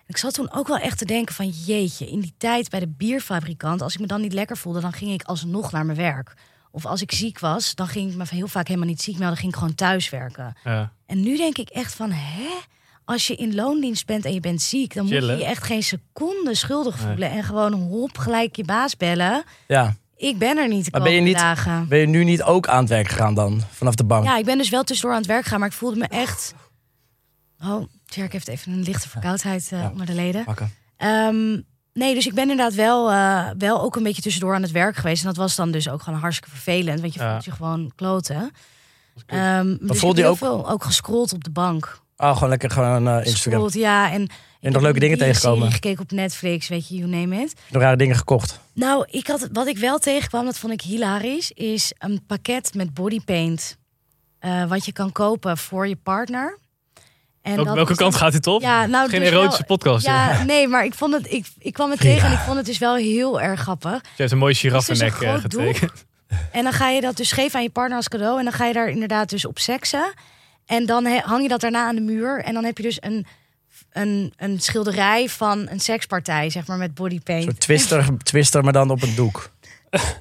Ik 0.07 0.17
zat 0.17 0.35
toen 0.35 0.53
ook 0.53 0.69
wel 0.69 0.79
echt 0.79 0.99
te 0.99 1.05
denken 1.05 1.35
van 1.35 1.49
jeetje, 1.49 2.07
in 2.07 2.21
die 2.21 2.35
tijd 2.39 2.71
bij 2.71 2.81
de 2.81 2.89
bierfabrikant, 2.89 3.83
als 3.83 3.95
ik 3.95 4.01
me 4.01 4.07
dan 4.07 4.21
niet 4.21 4.33
lekker 4.33 4.57
voelde, 4.57 4.81
dan 4.81 4.93
ging 4.93 5.13
ik 5.13 5.23
alsnog 5.23 5.73
naar 5.73 5.87
mijn 5.87 5.99
werk. 5.99 6.35
Of 6.71 6.87
als 6.87 7.03
ik 7.03 7.13
ziek 7.13 7.39
was, 7.39 7.75
dan 7.75 7.87
ging 7.87 8.11
ik 8.11 8.17
me 8.17 8.25
heel 8.29 8.49
vaak 8.49 8.67
helemaal 8.67 8.89
niet 8.89 9.03
ziek 9.03 9.19
melden, 9.19 9.39
ging 9.39 9.53
ik 9.53 9.59
gewoon 9.59 9.75
thuis 9.75 10.11
werken. 10.11 10.57
Ja. 10.65 10.93
En 11.07 11.21
nu 11.21 11.37
denk 11.37 11.59
ik 11.59 11.69
echt 11.69 11.95
van, 11.95 12.11
hè? 12.11 12.49
Als 13.05 13.27
je 13.27 13.35
in 13.35 13.55
loondienst 13.55 14.07
bent 14.07 14.25
en 14.25 14.33
je 14.35 14.41
bent 14.41 14.63
ziek, 14.63 14.95
dan 14.95 15.05
moet 15.05 15.13
je 15.15 15.21
je 15.23 15.45
echt 15.45 15.63
geen 15.65 15.83
seconde 15.83 16.55
schuldig 16.55 16.97
Nee. 16.99 17.07
voelen. 17.07 17.31
En 17.31 17.45
gewoon 17.45 17.73
hop, 17.73 18.19
gelijk 18.19 18.57
je 18.57 18.65
baas 18.65 18.97
bellen. 18.97 19.43
Ja. 19.69 19.95
Ik 20.17 20.39
ben 20.39 20.57
er 20.57 20.69
niet 20.69 20.85
de 20.85 20.91
Maar 20.91 21.03
ben 21.03 21.13
je 21.13 21.21
niet- 21.21 21.37
dagen. 21.39 21.89
Ben 21.89 21.99
je 21.99 22.07
nu 22.07 22.25
niet 22.25 22.43
ook 22.43 22.67
aan 22.69 22.81
het 22.81 22.89
werk 22.89 23.09
gegaan 23.09 23.35
dan? 23.35 23.63
Vanaf 23.71 23.95
de 23.95 24.05
bank? 24.05 24.25
Ja, 24.25 24.37
ik 24.39 24.45
ben 24.45 24.59
dus 24.59 24.69
wel 24.69 24.83
tussendoor 24.83 25.15
aan 25.17 25.23
het 25.23 25.31
werk 25.31 25.45
gaan, 25.45 25.59
maar 25.59 25.69
ik 25.69 25.75
voelde 25.75 25.97
me 25.97 26.07
echt... 26.07 26.55
Oh, 27.65 27.83
Tjerk 28.07 28.33
heeft 28.33 28.49
even 28.49 28.73
een 28.73 28.83
lichte 28.83 29.09
verkoudheid 29.09 29.67
Ja. 29.71 29.91
onder 29.91 30.07
de 30.07 30.15
leden. 30.15 30.45
Ehm, 30.97 31.61
nee, 31.93 32.15
dus 32.15 32.27
ik 32.27 32.35
ben 32.35 32.51
inderdaad 32.51 32.75
wel, 32.75 33.11
eh, 33.11 33.49
wel 33.59 33.81
ook 33.83 33.97
een 33.97 34.03
beetje 34.03 34.23
tussendoor 34.23 34.55
aan 34.55 34.63
het 34.63 34.71
werk 34.71 34.97
geweest. 34.97 35.21
En 35.23 35.29
dat 35.29 35.37
was 35.37 35.57
dan 35.57 35.71
dus 35.71 35.89
ook 35.89 36.03
gewoon 36.03 36.19
hartstikke 36.21 36.51
vervelend, 36.57 37.01
want 37.01 37.15
je 37.15 37.21
Ja. 37.21 37.31
voelt 37.31 37.45
je 37.45 37.51
gewoon 37.51 37.93
kloten. 37.95 38.51
dus 39.81 39.99
voelde 39.99 40.17
je 40.21 40.23
heel 40.27 40.37
veel 40.37 40.71
ook 40.71 40.85
gescrolld 40.85 41.33
op 41.33 41.45
de 41.45 41.51
bank. 41.51 42.01
Oh, 42.17 42.35
gewoon 42.35 42.49
lekker 42.49 42.71
gewoon 42.71 43.09
eh, 43.09 43.27
Instagram. 43.27 43.69
Ja. 43.73 44.13
En, 44.13 44.23
ik 44.23 44.31
heb 44.61 44.73
nog 44.73 44.83
leuke 44.83 44.99
dingen 45.01 45.17
die 45.19 45.27
tegengekomen? 45.27 45.59
serie 45.67 45.75
gekeken 45.75 46.03
op 46.03 46.11
Netflix, 46.11 46.69
weet 46.69 46.89
je, 46.89 46.95
you 46.97 47.09
name 47.11 47.43
it. 47.43 47.55
Nog 47.71 47.83
rare 47.83 47.97
dingen 47.97 48.17
gekocht. 48.17 48.61
Nou, 48.75 49.07
ik 49.11 49.27
had, 49.27 49.49
wat 49.53 49.67
ik 49.67 49.79
wel 49.79 49.99
tegenkwam, 49.99 50.45
dat 50.45 50.59
vond 50.59 50.73
ik 50.73 50.81
hilarisch, 50.81 51.51
is 51.51 51.93
een 51.99 52.23
pakket 52.27 52.75
met 52.75 52.95
bodypaint. 52.95 53.77
eh 54.39 54.65
wat 54.65 54.85
je 54.85 54.93
kan 54.93 55.13
kopen 55.13 55.59
voor 55.59 55.89
je 55.89 55.97
partner. 55.97 56.59
En 57.43 57.51
Welke, 57.55 57.65
dat 57.69 57.75
welke 57.77 57.93
is 57.93 57.99
kant 57.99 58.11
dan- 58.13 58.21
gaat 58.21 58.33
dit 58.33 58.47
op? 58.47 58.61
Ja, 58.63 58.87
nou, 58.87 59.09
Geen 59.09 59.21
dus 59.21 59.29
erotische 59.29 59.65
wel- 59.67 59.77
podcast. 59.77 60.07
Ja. 60.07 60.33
Ja, 60.33 60.43
nee, 60.45 60.69
maar 60.69 60.85
ik 60.85 60.95
vond 60.95 61.13
het, 61.15 61.33
ik, 61.33 61.47
ik 61.59 61.73
kwam 61.73 61.91
het 61.91 62.01
tegen 62.01 62.27
en 62.27 62.33
ik 62.33 62.39
vond 62.39 62.57
het 62.57 62.67
dus 62.67 62.79
wel 62.79 62.95
heel 62.95 63.41
erg 63.41 63.61
grappig. 63.61 63.93
Je 63.93 64.09
hebt 64.17 64.31
een 64.33 64.39
mooie 64.39 64.55
Het 64.55 64.65
is 64.65 64.71
dus 64.71 64.71
giraffennek 64.71 65.21
een 65.21 65.27
eh, 65.27 65.35
groot 65.39 65.51
doek. 65.51 65.61
getekend. 65.77 66.05
En 66.53 66.63
dan 66.65 66.73
ga 66.73 66.89
je 66.89 67.01
dat 67.01 67.17
dus 67.17 67.33
geven 67.33 67.57
aan 67.57 67.63
je 67.63 67.71
partner 67.71 67.97
als 67.97 68.09
cadeau. 68.09 68.39
En 68.39 68.45
dan 68.45 68.53
ga 68.53 68.67
je 68.67 68.73
daar 68.73 68.89
inderdaad 68.89 69.29
dus 69.29 69.45
op 69.47 69.59
seksen. 69.59 70.13
En 70.67 70.87
dan 70.87 71.07
hang 71.07 71.43
je 71.43 71.49
dat 71.49 71.61
daarna 71.61 71.87
aan 71.87 71.95
de 71.95 72.01
muur. 72.01 72.41
En 72.45 72.55
dan 72.55 72.65
heb 72.65 72.77
je 72.77 72.83
dus 72.83 72.97
een, 73.01 73.27
een, 73.93 74.33
een 74.37 74.61
schilderij 74.61 75.29
van 75.29 75.69
een 75.69 75.81
sekspartij, 75.81 76.51
zeg 76.51 76.67
maar, 76.67 76.79
met 76.79 76.89
Een 76.89 76.95
bodypaint. 76.95 77.45
soort 77.45 77.61
twister, 77.61 78.09
twister, 78.23 78.65
maar 78.65 78.73
dan 78.73 78.91
op 78.91 79.03
een 79.03 79.15
doek. 79.15 79.51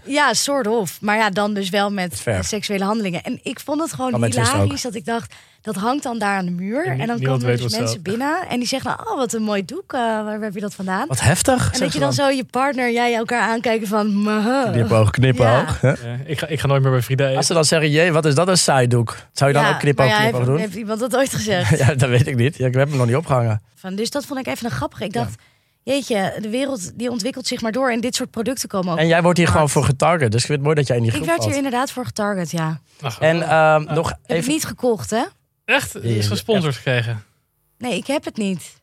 Ja, 0.03 0.33
soort 0.33 0.67
of. 0.67 0.97
Maar 1.01 1.17
ja, 1.17 1.29
dan 1.29 1.53
dus 1.53 1.69
wel 1.69 1.91
met 1.91 2.19
verf. 2.19 2.45
seksuele 2.47 2.83
handelingen. 2.83 3.23
En 3.23 3.39
ik 3.43 3.59
vond 3.59 3.81
het 3.81 3.93
gewoon 3.93 4.29
twist 4.29 4.51
hilarisch 4.51 4.81
dat 4.81 4.95
ik 4.95 5.05
dacht, 5.05 5.33
dat 5.61 5.75
hangt 5.75 6.03
dan 6.03 6.19
daar 6.19 6.37
aan 6.37 6.45
de 6.45 6.51
muur. 6.51 6.87
En 6.87 7.07
dan 7.07 7.21
komen 7.21 7.47
er 7.49 7.57
dus 7.57 7.77
mensen 7.77 8.01
binnen. 8.01 8.47
En 8.49 8.59
die 8.59 8.67
zeggen, 8.67 8.95
dan, 8.97 9.07
oh, 9.07 9.15
wat 9.17 9.33
een 9.33 9.41
mooi 9.43 9.65
doek. 9.65 9.93
eh, 9.93 9.99
waar 9.99 10.39
heb 10.39 10.53
je 10.53 10.59
dat 10.59 10.73
vandaan? 10.73 11.07
Wat 11.07 11.21
heftig. 11.21 11.73
En 11.73 11.79
dat 11.79 11.93
je 11.93 11.99
dan 11.99 12.13
zo 12.13 12.27
je 12.29 12.43
partner, 12.43 12.91
jij 12.91 13.15
elkaar 13.15 13.41
aankijken 13.41 13.87
van... 13.87 14.13
"Mah." 14.15 14.71
Knipoog, 14.71 15.09
knipoog. 15.11 15.81
Ja. 15.81 15.95
ik, 16.25 16.39
ga, 16.39 16.47
ik 16.47 16.59
ga 16.59 16.67
nooit 16.67 16.81
meer 16.81 16.91
bij 16.91 17.01
Frida 17.01 17.23
eten. 17.25 17.37
Als 17.37 17.47
ze 17.47 17.53
dan 17.53 17.65
zeggen, 17.65 17.89
jee, 17.89 18.11
wat 18.11 18.25
is 18.25 18.35
dat 18.35 18.47
een 18.47 18.57
saaidoek? 18.57 19.15
Zou 19.33 19.49
je 19.49 19.55
dan 19.55 19.65
Ja, 19.65 19.73
ook 19.73 19.79
knipoog, 19.79 20.07
ja, 20.07 20.17
knipoog 20.19 20.33
heeft, 20.35 20.45
doen? 20.51 20.59
heeft 20.59 20.75
iemand 20.75 20.99
dat 20.99 21.15
ooit 21.15 21.33
gezegd? 21.33 21.77
Ja, 21.83 21.95
dat 21.95 22.09
weet 22.09 22.27
ik 22.27 22.35
niet. 22.35 22.57
Ja, 22.57 22.67
ik 22.67 22.73
heb 22.73 22.87
hem 22.89 22.97
nog 22.97 23.07
niet 23.07 23.15
opgehangen. 23.15 23.61
Van, 23.75 23.95
dus 23.95 24.09
dat 24.09 24.25
vond 24.25 24.39
ik 24.39 24.47
even 24.47 24.65
een 24.65 24.71
grappig. 24.71 25.01
Ik 25.01 25.13
dacht, 25.13 25.35
jeetje, 25.83 26.37
de 26.41 26.49
wereld 26.49 26.97
die 26.97 27.09
ontwikkelt 27.09 27.47
zich 27.47 27.61
maar 27.61 27.71
door. 27.71 27.91
En 27.91 27.99
dit 28.01 28.15
soort 28.15 28.31
producten 28.31 28.69
komen 28.69 28.93
ook. 28.93 28.99
En 28.99 29.07
jij 29.07 29.21
wordt 29.21 29.37
hier 29.37 29.47
gewoon 29.47 29.69
voor 29.69 29.83
getarget. 29.83 30.31
Dus 30.31 30.41
ik 30.41 30.47
vind 30.47 30.57
het 30.57 30.67
mooi 30.67 30.75
dat 30.75 30.87
jij 30.87 30.95
in 30.97 31.03
die 31.03 31.11
Ik 31.11 31.17
groep 31.17 31.27
werd 31.29 31.45
hier 31.45 31.55
inderdaad 31.55 31.91
voor 31.91 32.05
getarget, 32.05 32.51
ja. 32.51 32.79
Ach, 33.01 33.19
En 33.19 33.41
ehm, 33.49 33.93
nog 33.93 34.09
Heb 34.09 34.19
ik 34.25 34.35
even... 34.35 34.51
niet 34.51 34.65
gekocht, 34.65 35.09
hè? 35.09 35.23
Echt? 35.65 35.93
Ja, 35.93 35.99
is 35.99 36.27
gesponsord 36.27 36.75
gekregen. 36.75 37.23
Nee, 37.77 37.97
ik 37.97 38.07
heb 38.07 38.25
het 38.25 38.37
niet. 38.37 38.81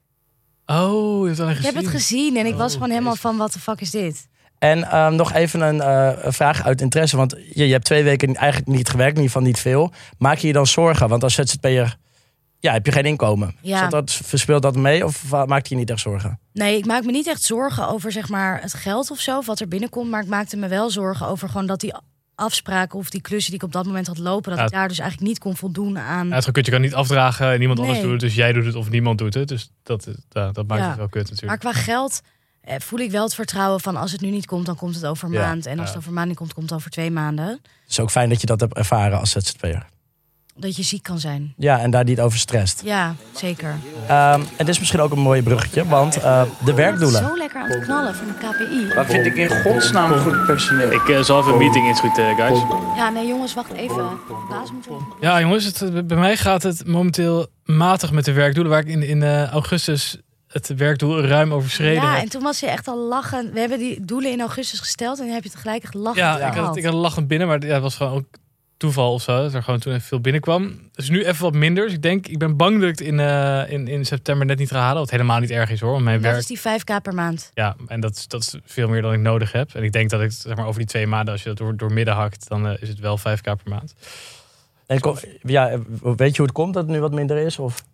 Oh, 0.67 1.21
je 1.21 1.27
hebt 1.27 1.39
het 1.39 1.41
alleen 1.41 1.57
Ik 1.57 1.65
heb 1.65 1.75
het 1.75 1.89
gezien 1.89 2.37
en 2.37 2.47
ik 2.47 2.55
was 2.55 2.67
Oh, 2.67 2.73
gewoon 2.73 2.91
helemaal 2.91 3.17
van, 3.17 3.37
wat 3.37 3.53
de 3.53 3.59
fuck 3.59 3.81
is 3.81 3.91
dit? 3.91 4.29
En 4.59 4.91
ehm, 4.91 5.15
nog 5.15 5.33
even 5.33 5.61
een, 5.61 5.81
eh, 5.81 6.25
een 6.25 6.33
vraag 6.33 6.65
uit 6.65 6.81
interesse. 6.81 7.17
Want 7.17 7.37
je, 7.55 7.67
je 7.67 7.73
hebt 7.73 7.85
twee 7.85 8.03
weken 8.03 8.35
eigenlijk 8.35 8.71
niet 8.77 8.89
gewerkt, 8.89 9.17
in 9.17 9.23
ieder 9.23 9.33
geval 9.33 9.49
niet 9.49 9.59
veel. 9.61 9.93
Maak 10.19 10.39
je 10.39 10.47
je 10.47 10.53
dan 10.53 10.67
zorgen? 10.67 11.09
Want 11.09 11.23
als 11.23 11.35
ZZP'er 11.35 11.97
ja, 12.61 12.73
heb 12.73 12.87
je 12.87 12.93
geen 12.93 13.05
inkomen. 13.05 13.57
Ja. 13.61 13.79
Zat 13.79 13.91
dat, 13.91 14.13
verspeelt 14.13 14.63
dat 14.63 14.77
mee 14.77 15.05
of 15.05 15.31
maakt 15.47 15.69
je 15.69 15.75
niet 15.75 15.91
echt 15.91 16.01
zorgen? 16.01 16.39
Nee, 16.53 16.77
ik 16.77 16.87
maak 16.87 17.05
me 17.05 17.11
niet 17.13 17.27
echt 17.27 17.43
zorgen 17.43 17.89
over 17.89 18.13
zeg 18.13 18.29
maar, 18.29 18.61
het 18.63 18.75
geld 18.75 19.11
of 19.11 19.21
zo, 19.21 19.39
of 19.39 19.47
wat 19.47 19.61
er 19.61 19.69
binnenkomt. 19.69 20.11
Maar 20.11 20.23
ik 20.23 20.29
maakte 20.29 20.57
me 20.57 20.69
wel 20.69 20.91
zorgen 20.91 21.27
over 21.27 21.49
gewoon 21.49 21.67
dat 21.67 21.81
die 21.81 21.95
afspraken 22.35 22.99
of 22.99 23.11
die 23.11 23.21
klussen 23.21 23.51
die 23.53 23.61
ik 23.61 23.67
op 23.67 23.73
dat 23.73 23.85
moment 23.87 24.07
had 24.07 24.19
lopen, 24.19 24.51
dat 24.51 24.59
Ja. 24.59 24.65
ik 24.65 24.71
daar 24.73 24.89
dus 24.89 24.99
eigenlijk 24.99 25.29
niet 25.31 25.39
kon 25.39 25.57
voldoen 25.57 25.99
aan. 25.99 26.29
Ja, 26.29 26.35
het 26.35 26.57
is 26.57 26.65
je 26.65 26.71
kan 26.71 26.81
niet 26.81 26.95
afdragen 26.95 27.53
en 27.53 27.59
niemand 27.59 27.81
anders 27.81 28.01
doet 28.01 28.11
het. 28.11 28.21
Dus 28.21 28.35
jij 28.35 28.53
doet 28.53 28.65
het 28.65 28.75
of 28.75 28.91
niemand 28.91 29.19
doet 29.19 29.35
het. 29.35 29.49
Dus 29.49 29.71
dat, 29.83 30.09
dat 30.29 30.67
maakt 30.67 30.81
Ja. 30.83 30.89
het 30.89 30.97
wel 30.97 31.09
kut 31.09 31.23
Maar 31.23 31.31
natuurlijk. 31.33 31.61
qua 31.61 31.73
geld 31.73 32.21
eh, 32.61 32.75
voel 32.79 32.99
ik 32.99 33.11
wel 33.11 33.25
het 33.25 33.35
vertrouwen 33.35 33.81
van 33.81 33.97
als 33.97 34.13
het 34.13 34.21
nu 34.21 34.31
niet 34.31 34.47
komt, 34.47 34.67
dan 34.67 34.77
komt 34.77 34.95
het 34.95 35.07
over 35.07 35.27
een 35.29 35.33
Ja. 35.35 35.47
maand. 35.47 35.67
En 35.67 35.73
als 35.79 35.81
Ja. 35.81 35.87
het 35.89 35.97
over 35.97 36.09
een 36.09 36.15
maand 36.15 36.29
niet 36.29 36.37
komt, 36.37 36.53
komt 36.55 36.71
het 36.71 36.79
over 36.79 36.91
twee 36.91 37.11
maanden. 37.11 37.47
Het 37.47 37.61
is 37.91 38.01
ook 38.01 38.11
fijn 38.11 38.29
dat 38.29 38.41
je 38.41 38.47
dat 38.47 38.61
hebt 38.61 38.77
ervaren 38.77 39.19
als 39.21 39.31
ZZP'er. 39.31 39.87
Dat 40.61 40.77
je 40.77 40.83
ziek 40.83 41.03
kan 41.03 41.19
zijn. 41.19 41.55
Ja, 41.57 41.79
en 41.81 41.91
daar 41.91 42.05
niet 42.05 42.21
over 42.21 42.39
stresst. 42.39 42.83
Ja, 42.85 43.15
zeker. 43.33 43.75
Ehm, 44.07 44.41
en 44.41 44.47
dit 44.57 44.69
is 44.69 44.79
misschien 44.79 45.01
ook 45.01 45.13
een 45.13 45.19
mooi 45.19 45.43
bruggetje, 45.43 45.87
want 45.87 46.17
eh, 46.17 46.43
de 46.65 46.75
werkdoelen. 46.75 47.23
Zo 47.25 47.37
lekker 47.37 47.61
aan 47.61 47.71
het 47.71 47.85
knallen 47.85 48.15
van 48.15 48.27
de 48.27 48.33
KPI. 48.33 48.95
Wat 48.95 49.07
vind 49.07 49.27
ik 49.27 49.37
in 49.37 49.49
godsnaam 49.63 50.13
goed 50.19 50.47
personeel? 50.47 50.91
Ik 50.93 51.09
eh, 51.09 51.21
zal 51.23 51.41
even 51.41 51.53
een 51.53 51.59
meeting 51.59 51.87
inschieten, 51.87 52.35
guys. 52.37 52.59
Ja, 52.97 53.11
nee 53.11 53.27
jongens, 53.27 53.55
wacht 53.55 53.73
even. 53.73 54.09
Baas 54.49 54.73
moet 54.73 54.87
op. 54.89 55.17
Ja, 55.21 55.41
jongens, 55.41 55.65
het, 55.65 55.83
eh, 55.83 56.03
bij 56.05 56.17
mij 56.17 56.37
gaat 56.37 56.63
het 56.63 56.87
momenteel 56.87 57.47
matig 57.65 58.13
met 58.13 58.25
de 58.25 58.33
werkdoelen. 58.33 58.73
Waar 58.73 58.81
ik 58.81 58.89
in, 58.89 59.03
in 59.03 59.23
eh, 59.23 59.49
augustus 59.49 60.19
het 60.49 60.75
werkdoel 60.77 61.25
ruim 61.25 61.53
overschreden 61.53 62.03
Ja, 62.03 62.13
heb. 62.13 62.23
en 62.23 62.29
toen 62.29 62.43
was 62.43 62.61
je 62.61 62.67
echt 62.67 62.89
al 62.89 62.99
lachen. 62.99 63.53
We 63.53 63.61
hebben 63.61 63.79
die 63.79 64.05
doelen 64.05 64.31
in 64.31 64.41
augustus 64.41 64.79
gesteld 64.81 65.19
en 65.19 65.25
dan 65.25 65.35
heb 65.35 65.45
je 65.45 65.51
tegelijk 65.51 65.83
echt 65.83 65.95
lachen. 65.95 66.23
Ja, 66.23 66.39
ik, 66.39 66.55
had, 66.55 66.77
ik 66.77 66.85
had 66.85 66.95
lachend 66.95 67.29
binnen, 67.29 67.49
maar 67.49 67.67
ja, 67.67 67.73
het 67.73 67.83
was 67.83 67.97
gewoon 67.97 68.13
ook 68.13 68.25
toeval 68.81 69.13
of 69.13 69.23
zo. 69.23 69.43
Dat 69.43 69.55
er 69.55 69.63
gewoon 69.63 69.81
toen 69.81 69.93
even 69.93 70.05
veel 70.07 70.21
binnenkwam. 70.21 70.79
Dus 70.93 71.09
nu 71.11 71.25
even 71.25 71.43
wat 71.43 71.55
minder. 71.55 71.85
Dus 71.85 71.93
ik 71.95 72.03
denk, 72.03 72.27
ik 72.27 72.39
ben 72.39 72.57
bang 72.57 72.75
dat 72.81 72.89
ik 72.89 72.99
het 72.99 73.01
in, 73.09 73.21
eh, 73.21 73.63
in, 73.73 73.89
in 73.89 74.05
september 74.05 74.47
net 74.47 74.59
niet 74.59 74.71
ga 74.71 74.79
halen. 74.79 74.99
Wat 74.99 75.11
helemaal 75.11 75.41
niet 75.41 75.51
erg 75.51 75.71
is 75.71 75.81
hoor. 75.81 75.91
Want 75.91 76.05
mijn 76.05 76.17
Dat 76.23 76.25
werk, 76.31 76.39
is 76.39 76.47
die 76.47 76.59
5k 76.59 77.03
per 77.03 77.15
maand. 77.15 77.51
ja, 77.55 77.77
en 77.87 78.01
dat, 78.01 78.17
is- 78.17 78.29
dat 78.29 78.41
is 78.41 78.55
veel 78.65 78.89
meer 78.89 79.03
dan 79.03 79.13
ik 79.13 79.21
nodig 79.21 79.53
heb. 79.53 79.75
En 79.75 79.83
ik 79.83 79.93
denk 79.93 80.11
dat 80.11 80.21
ik, 80.21 80.33
zeg 80.33 80.57
maar, 80.57 80.67
over 80.67 80.79
die 80.79 80.89
twee 80.89 81.07
maanden, 81.07 81.33
als 81.33 81.43
je 81.43 81.49
dat 81.49 81.59
door, 81.59 81.77
door 81.77 81.93
midden 81.93 82.15
hakt, 82.15 82.49
dan 82.49 82.67
eh, 82.69 82.83
is 82.83 82.89
het 82.89 82.99
wel 82.99 83.19
5k 83.19 83.43
per 83.43 83.59
maand. 83.65 83.95
En 84.87 85.01
ko- 85.01 85.17
ja, 85.43 85.79
weet 86.03 86.31
je 86.31 86.37
hoe 86.37 86.47
het 86.47 86.53
komt 86.53 86.75
dat 86.75 86.83
het 86.83 86.93
nu 86.93 87.01
wat 87.01 87.13
minder 87.13 87.37
is? 87.37 87.59
Of? 87.59 87.85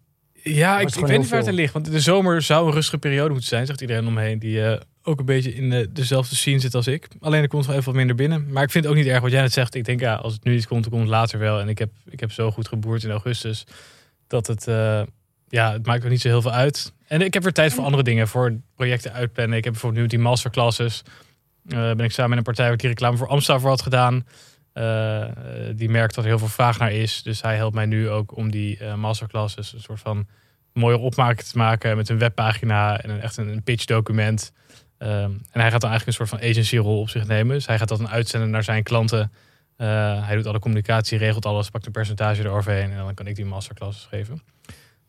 Ja, 0.42 0.80
ik, 0.80 0.88
ik 0.96 1.06
weet 1.06 1.18
niet 1.18 1.28
waar 1.28 1.38
het 1.38 1.48
aan 1.48 1.54
ligt. 1.54 1.72
Want 1.72 1.90
de 1.90 2.00
zomer 2.00 2.42
zou 2.42 2.66
een 2.66 2.72
rustige 2.72 2.98
periode 2.98 3.30
moeten 3.30 3.48
zijn, 3.48 3.66
zegt 3.66 3.80
iedereen 3.80 4.06
omheen. 4.06 4.38
Die 4.38 4.62
eh, 4.64 4.80
ook 5.06 5.18
een 5.18 5.24
beetje 5.24 5.54
in 5.54 5.70
de, 5.70 5.92
dezelfde 5.92 6.34
scene 6.34 6.58
zit 6.58 6.74
als 6.74 6.86
ik. 6.86 7.08
Alleen 7.20 7.42
er 7.42 7.48
komt 7.48 7.64
gewoon 7.64 7.78
even 7.78 7.90
wat 7.90 7.98
minder 7.98 8.16
binnen. 8.16 8.52
Maar 8.52 8.62
ik 8.62 8.70
vind 8.70 8.84
het 8.84 8.92
ook 8.92 8.98
niet 8.98 9.08
erg 9.08 9.20
wat 9.20 9.30
jij 9.30 9.40
net 9.40 9.52
zegt. 9.52 9.74
Ik 9.74 9.84
denk, 9.84 10.00
ja, 10.00 10.14
als 10.14 10.32
het 10.32 10.44
nu 10.44 10.52
niet 10.52 10.66
komt, 10.66 10.82
dan 10.82 10.90
komt 10.90 11.02
het 11.04 11.12
later 11.12 11.38
wel. 11.38 11.60
En 11.60 11.68
ik 11.68 11.78
heb, 11.78 11.90
ik 12.04 12.20
heb 12.20 12.32
zo 12.32 12.50
goed 12.50 12.68
geboerd 12.68 13.04
in 13.04 13.10
augustus. 13.10 13.64
Dat 14.26 14.46
het, 14.46 14.68
eh, 14.68 15.02
ja, 15.48 15.72
het 15.72 15.86
maakt 15.86 16.04
ook 16.04 16.10
niet 16.10 16.20
zo 16.20 16.28
heel 16.28 16.42
veel 16.42 16.52
uit. 16.52 16.92
En 17.06 17.20
ik 17.20 17.34
heb 17.34 17.42
weer 17.42 17.52
tijd 17.52 17.72
voor 17.72 17.84
andere 17.84 18.02
dingen. 18.02 18.28
Voor 18.28 18.56
projecten 18.74 19.12
uitplannen. 19.12 19.56
Ik 19.56 19.64
heb 19.64 19.72
bijvoorbeeld 19.72 20.02
nu 20.02 20.08
die 20.08 20.18
masterclasses. 20.18 21.02
Eh 21.68 21.76
ben 21.76 22.04
ik 22.04 22.12
samen 22.12 22.28
met 22.28 22.38
een 22.38 22.44
partij 22.44 22.68
waar 22.68 22.76
die 22.76 22.88
reclame 22.88 23.16
voor 23.16 23.28
Amsterdam 23.28 23.68
had 23.68 23.82
gedaan. 23.82 24.26
Eh, 24.72 25.24
die 25.74 25.88
merkt 25.88 26.14
dat 26.14 26.24
er 26.24 26.30
heel 26.30 26.38
veel 26.38 26.48
vraag 26.48 26.78
naar 26.78 26.92
is. 26.92 27.22
Dus 27.22 27.42
hij 27.42 27.56
helpt 27.56 27.74
mij 27.74 27.86
nu 27.86 28.08
ook 28.08 28.36
om 28.36 28.50
die 28.50 28.78
eh, 28.78 28.94
masterclasses 28.94 29.72
een 29.72 29.80
soort 29.80 30.00
van 30.00 30.26
mooie 30.72 30.98
opmaak 30.98 31.42
te 31.42 31.58
maken 31.58 31.96
met 31.96 32.08
een 32.08 32.18
webpagina 32.18 33.00
en 33.00 33.10
een, 33.10 33.20
echt 33.20 33.36
een, 33.36 33.48
een 33.48 33.62
pitchdocument. 33.62 34.52
Ehm, 34.98 35.30
en 35.50 35.60
hij 35.60 35.70
gaat 35.70 35.80
dan 35.80 35.90
eigenlijk 35.90 36.06
een 36.06 36.26
soort 36.26 36.40
van 36.40 36.50
agency-rol 36.50 37.00
op 37.00 37.08
zich 37.08 37.26
nemen. 37.26 37.54
Dus 37.54 37.66
hij 37.66 37.78
gaat 37.78 37.88
dat 37.88 37.98
dan 37.98 38.08
uitzenden 38.08 38.50
naar 38.50 38.64
zijn 38.64 38.82
klanten. 38.82 39.32
Eh, 39.76 40.26
hij 40.26 40.36
doet 40.36 40.46
alle 40.46 40.58
communicatie, 40.58 41.18
regelt 41.18 41.46
alles, 41.46 41.70
pakt 41.70 41.86
een 41.86 41.92
percentage 41.92 42.42
eroverheen 42.42 42.90
en 42.90 42.96
dan 42.96 43.14
kan 43.14 43.26
ik 43.26 43.36
die 43.36 43.44
masterclasses 43.44 44.04
geven. 44.10 44.42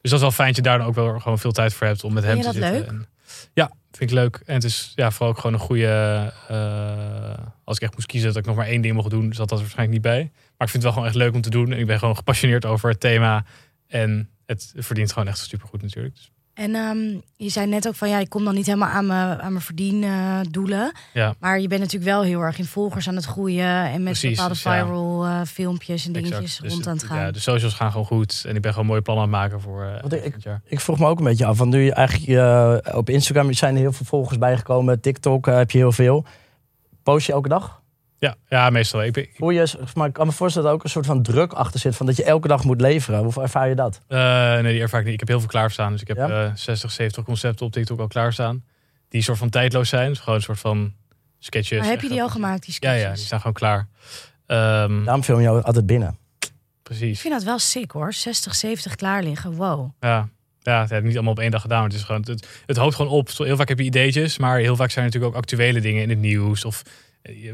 Dus 0.01 0.12
dat 0.12 0.13
is 0.13 0.20
wel 0.20 0.32
fijn 0.32 0.48
dat 0.48 0.56
je 0.58 0.62
daar 0.62 0.77
dan 0.77 0.88
ook 0.88 0.96
wel 0.96 1.20
gewoon 1.20 1.39
veel 1.39 1.51
tijd 1.51 1.74
voor 1.74 1.88
hebt 1.88 2.03
om 2.03 2.13
met 2.13 2.24
hem 2.24 2.41
te 2.41 2.51
zitten. 2.51 2.72
leuk? 2.72 2.88
En, 2.88 3.08
ja, 3.53 3.72
vind 3.91 4.10
ik 4.12 4.15
leuk. 4.17 4.41
En 4.46 4.53
het 4.53 4.63
is 4.63 4.91
ja, 4.96 5.12
vooral 5.12 5.29
ook 5.29 5.39
gewoon 5.39 5.53
een 5.53 5.60
goede. 5.60 6.34
eh, 6.48 7.46
als 7.63 7.75
ik 7.77 7.84
echt 7.84 7.94
moest 7.94 8.08
kiezen 8.08 8.27
dat 8.27 8.38
ik 8.38 8.46
nog 8.46 8.56
maar 8.56 8.67
één 8.67 8.82
ding 8.82 8.94
mocht 8.96 9.10
doen, 9.10 9.34
zat 9.34 9.50
dat 9.50 9.60
waarschijnlijk 9.60 9.91
niet 9.91 10.12
bij. 10.12 10.32
Maar 10.58 10.67
ik 10.67 10.74
vind 10.74 10.74
het 10.74 10.84
wel 10.84 10.91
gewoon 10.91 11.08
echt 11.08 11.15
leuk 11.15 11.34
om 11.34 11.41
te 11.41 11.50
doen. 11.50 11.72
En 11.72 11.79
ik 11.79 11.86
ben 11.86 12.00
gewoon 12.00 12.15
gepassioneerd 12.15 12.65
over 12.65 12.89
het 12.89 13.00
thema. 13.00 13.46
En 13.88 14.29
het 14.46 14.74
verdient 14.75 15.12
gewoon 15.13 15.27
echt 15.27 15.38
supergoed 15.38 15.82
natuurlijk. 15.82 16.15
Dus, 16.15 16.32
En 16.57 16.75
ehm, 16.75 16.97
je 17.35 17.49
zei 17.49 17.67
net 17.67 17.87
ook 17.87 17.95
van 17.95 18.09
ja, 18.09 18.19
ik 18.19 18.29
kom 18.29 18.43
dan 18.45 18.53
niet 18.55 18.65
helemaal 18.65 18.89
aan 18.89 19.05
mijn, 19.05 19.41
aan 19.41 19.51
mijn 19.51 19.63
verdiendoelen. 19.63 20.91
ja, 21.13 21.35
maar 21.39 21.59
je 21.59 21.67
bent 21.67 21.81
natuurlijk 21.81 22.11
wel 22.11 22.21
heel 22.21 22.41
erg 22.41 22.57
in 22.59 22.65
volgers 22.65 23.07
aan 23.07 23.15
het 23.15 23.25
groeien. 23.25 23.65
En 23.85 23.91
met 23.93 24.03
Precies, 24.03 24.29
bepaalde 24.29 24.53
dus 24.53 24.63
ja. 24.63 24.83
viral 24.85 25.25
eh, 25.25 25.41
filmpjes 25.45 26.05
en 26.05 26.11
dingetjes 26.11 26.39
exact. 26.39 26.61
Dus 26.63 26.71
rond 26.73 26.87
aan 26.87 26.93
het 26.95 27.03
gaan. 27.03 27.17
Ja, 27.17 27.31
de 27.31 27.39
socials 27.39 27.73
gaan 27.73 27.91
gewoon 27.91 28.05
goed. 28.05 28.43
En 28.47 28.55
ik 28.55 28.61
ben 28.61 28.71
gewoon 28.71 28.87
mooie 28.87 29.01
plannen 29.01 29.25
aan 29.25 29.31
het 29.31 29.39
maken 29.41 29.61
voor 29.61 29.83
eh 29.83 30.01
Want 30.01 30.13
ik- 30.13 30.35
jaar. 30.39 30.61
Ik 30.65 30.79
vroeg 30.79 30.99
me 30.99 31.07
ook 31.07 31.17
een 31.17 31.23
beetje 31.25 31.45
af, 31.45 31.57
want 31.57 31.71
nu 31.71 31.81
je 31.81 31.93
eigenlijk 31.93 32.27
eh, 32.85 32.95
op 32.97 33.09
Instagram 33.09 33.53
zijn 33.53 33.73
er 33.75 33.79
heel 33.81 33.93
veel 33.93 34.05
volgers 34.05 34.37
bijgekomen. 34.37 35.01
TikTok 35.01 35.45
heb 35.45 35.71
je 35.71 35.77
heel 35.77 35.91
veel. 35.91 36.25
Post 37.03 37.25
je 37.27 37.33
elke 37.33 37.49
dag? 37.49 37.81
Ja, 38.19 38.36
ja, 38.50 38.69
meestal. 38.69 39.03
Ik 39.03 39.17
ik- 39.17 39.31
Voel 39.36 39.50
je, 39.50 39.67
maar 39.93 40.07
ik 40.07 40.13
kan 40.13 40.25
me 40.25 40.31
voorstellen 40.31 40.67
dat 40.67 40.77
er 40.77 40.79
ook 40.79 40.83
een 40.83 40.89
soort 40.93 41.05
van 41.05 41.24
druk 41.24 41.53
achter 41.53 41.79
zit 41.79 41.95
van 41.95 42.05
dat 42.05 42.15
je 42.15 42.24
elke 42.24 42.47
dag 42.47 42.63
moet 42.63 42.81
leveren. 42.81 43.24
Hoe 43.24 43.41
ervaar 43.41 43.69
je 43.69 43.75
dat? 43.75 44.01
eh, 44.07 44.17
nee, 44.59 44.71
die 44.74 44.81
ervaar 44.81 45.00
ik 45.00 45.05
niet. 45.05 45.13
Ik 45.13 45.19
heb 45.19 45.27
heel 45.29 45.39
veel 45.39 45.47
klaarstaan. 45.50 45.91
Dus 45.91 46.01
ik 46.01 46.07
heb 46.07 46.17
Ja? 46.17 46.45
eh 46.45 46.51
60, 46.55 46.91
70 46.91 47.24
concepten 47.24 47.65
op 47.65 47.71
TikTok 47.71 48.00
al 48.00 48.07
klaarstaan. 48.07 48.63
Die 49.09 49.21
soort 49.21 49.38
van 49.38 49.50
tijdloos 49.50 49.89
zijn. 49.89 50.09
Dus 50.09 50.19
gewoon 50.19 50.36
een 50.36 50.41
soort 50.41 50.59
van 50.59 50.93
sketches. 51.39 51.79
maar 51.79 51.88
heb 51.88 52.01
je 52.01 52.09
die 52.09 52.21
al 52.21 52.29
gemaakt, 52.29 52.65
die 52.65 52.75
Ja, 52.79 52.89
sketches? 52.89 53.01
ja, 53.09 53.13
die 53.13 53.24
staan 53.25 53.39
gewoon 53.39 53.53
klaar. 53.53 53.88
Ehm, 54.45 55.03
Daarom 55.03 55.24
film 55.24 55.39
je 55.41 55.50
altijd 55.63 55.86
binnen. 55.86 56.17
Ik 56.39 56.50
precies. 56.83 57.21
vind 57.21 57.33
dat 57.33 57.43
wel 57.43 57.59
sick 57.59 57.91
hoor. 57.91 58.13
60, 58.13 58.55
70 58.55 58.95
klaar 58.95 59.24
liggen. 59.24 59.53
Wow. 59.53 59.89
Ja. 60.00 60.29
Ja, 60.62 60.81
het 60.81 60.89
heb 60.89 61.00
ik 61.00 61.05
niet 61.05 61.15
allemaal 61.15 61.33
op 61.33 61.39
één 61.39 61.51
dag 61.51 61.62
gedaan. 61.62 61.77
Maar 61.79 61.88
het, 61.88 61.97
is 61.97 62.03
gewoon, 62.03 62.21
het, 62.27 62.47
het 62.65 62.77
hoopt 62.77 62.95
gewoon 62.95 63.12
op. 63.12 63.29
Heel 63.38 63.55
vaak 63.55 63.67
heb 63.67 63.77
je 63.79 63.83
ideetjes, 63.86 64.38
maar 64.38 64.57
heel 64.59 64.75
vaak 64.75 64.89
zijn 64.91 65.05
er 65.05 65.12
natuurlijk 65.12 65.36
ook 65.36 65.41
actuele 65.43 65.81
dingen 65.81 66.01
in 66.03 66.09
het 66.09 66.19
nieuws. 66.19 66.65
Of 66.65 66.81
eh, 66.86 66.91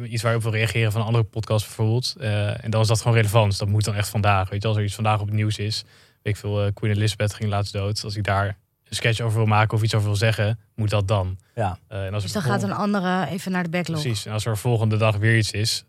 iets 0.09 0.21
waar 0.21 0.31
je 0.31 0.37
op 0.37 0.43
wil 0.43 0.51
reageren 0.51 0.91
van 0.91 1.01
een 1.01 1.07
andere 1.07 1.23
podcast 1.23 1.65
bijvoorbeeld. 1.65 2.15
Eh, 2.19 2.63
en 2.63 2.71
dan 2.71 2.81
is 2.81 2.87
dat 2.87 3.01
gewoon 3.01 3.17
relevant. 3.17 3.49
Dus 3.49 3.57
dat 3.57 3.67
moet 3.67 3.83
dan 3.83 3.95
echt 3.95 4.09
vandaag. 4.09 4.49
Weet 4.49 4.61
je, 4.61 4.67
als 4.67 4.77
er 4.77 4.83
iets 4.83 4.95
vandaag 4.95 5.19
op 5.19 5.25
het 5.25 5.35
nieuws 5.35 5.57
is. 5.57 5.83
Weet 6.21 6.33
ik 6.33 6.39
veel, 6.39 6.65
eh, 6.65 6.73
Queen 6.73 6.91
Elizabeth 6.91 7.33
ging 7.33 7.49
laatst 7.49 7.73
dood. 7.73 8.03
Als 8.03 8.15
ik 8.15 8.23
daar 8.23 8.47
een 8.89 8.95
sketch 8.95 9.19
over 9.19 9.37
wil 9.37 9.45
maken 9.45 9.77
of 9.77 9.83
iets 9.83 9.95
over 9.95 10.07
wil 10.07 10.15
zeggen, 10.15 10.59
moet 10.75 10.89
dat 10.89 11.07
dan. 11.07 11.37
Ja. 11.55 11.77
Eh, 11.87 12.05
en 12.05 12.13
als 12.13 12.23
Dus 12.23 12.31
dan 12.31 12.41
gaat 12.41 12.63
een 12.63 12.73
andere 12.73 13.27
even 13.27 13.51
naar 13.51 13.63
de 13.63 13.69
backlog. 13.69 14.01
Precies. 14.01 14.25
En 14.25 14.33
als 14.33 14.45
er 14.45 14.57
volgende 14.57 14.97
dag 14.97 15.15
weer 15.15 15.37
iets 15.37 15.51
is, 15.51 15.85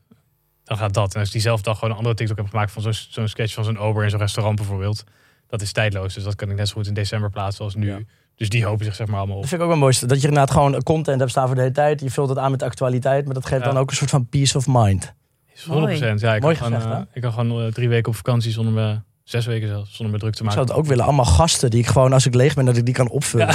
dan 0.64 0.76
gaat 0.76 0.94
dat. 0.94 1.12
En 1.14 1.18
als 1.18 1.26
ik 1.28 1.32
diezelfde 1.32 1.64
dag 1.64 1.74
gewoon 1.74 1.90
een 1.90 1.96
andere 1.96 2.14
TikTok 2.16 2.36
heb 2.36 2.48
gemaakt 2.48 2.72
van 2.72 2.82
zo'n 2.82 2.92
zo'n 2.92 3.28
sketch 3.28 3.54
van 3.54 3.64
zo'n 3.64 3.78
ober 3.78 4.04
in 4.04 4.10
zo'n 4.10 4.18
restaurant 4.18 4.56
bijvoorbeeld. 4.56 5.04
Dat 5.46 5.62
is 5.62 5.72
tijdloos. 5.72 6.14
Dus 6.14 6.24
dat 6.24 6.34
kan 6.34 6.50
ik 6.50 6.56
net 6.56 6.68
zo 6.68 6.74
goed 6.74 6.86
in 6.86 6.94
december 6.94 7.30
plaatsen 7.30 7.64
als 7.64 7.74
nu. 7.74 7.86
Ja. 7.86 7.98
Dus 8.36 8.48
die 8.48 8.64
hopen 8.64 8.84
zich 8.84 8.94
zeg 8.94 9.06
maar 9.06 9.16
allemaal 9.18 9.36
op. 9.36 9.40
Dat 9.42 9.50
vind 9.50 9.60
ik 9.62 9.66
ook 9.66 9.72
wel 9.72 9.82
mooi. 9.82 9.96
Dat 10.06 10.20
je 10.20 10.28
inderdaad 10.28 10.50
gewoon 10.50 10.82
content 10.82 11.18
hebt 11.18 11.30
staan 11.30 11.46
voor 11.46 11.54
de 11.54 11.60
hele 11.60 11.72
tijd. 11.72 12.00
Je 12.00 12.10
vult 12.10 12.28
het 12.28 12.38
aan 12.38 12.50
met 12.50 12.60
de 12.60 12.66
actualiteit. 12.66 13.24
Maar 13.24 13.34
dat 13.34 13.46
geeft 13.46 13.62
Ja. 13.64 13.68
dan 13.72 13.78
ook 13.78 13.90
een 13.90 13.96
soort 13.96 14.10
van 14.10 14.26
peace 14.28 14.56
of 14.56 14.64
mind. 14.68 15.12
Is 15.54 15.64
100%. 15.64 16.20
Ja, 16.20 16.34
ik 16.34 16.42
Mooi 16.42 16.56
kan, 16.56 16.66
gewoon, 16.66 16.80
gezegd, 16.80 16.94
eh, 16.94 17.00
ik 17.12 17.22
kan 17.22 17.32
gewoon 17.32 17.62
eh, 17.66 17.72
drie 17.72 17.88
weken 17.88 18.08
op 18.08 18.16
vakantie 18.16 18.52
zonder 18.52 18.72
me, 18.72 18.98
zes 19.24 19.46
weken 19.46 19.68
zelfs, 19.68 19.96
zonder 19.96 20.14
me 20.14 20.20
druk 20.20 20.32
te 20.34 20.38
Ik 20.38 20.44
maken. 20.44 20.58
zou 20.60 20.70
het 20.72 20.82
ook 20.84 20.86
willen. 20.90 21.04
Allemaal 21.04 21.24
gasten 21.24 21.70
die 21.70 21.80
ik 21.80 21.86
gewoon, 21.86 22.12
als 22.12 22.26
ik 22.26 22.34
leeg 22.34 22.54
ben, 22.54 22.64
dat 22.64 22.76
ik 22.76 22.84
die 22.84 22.94
kan 22.94 23.08
opvullen. 23.08 23.46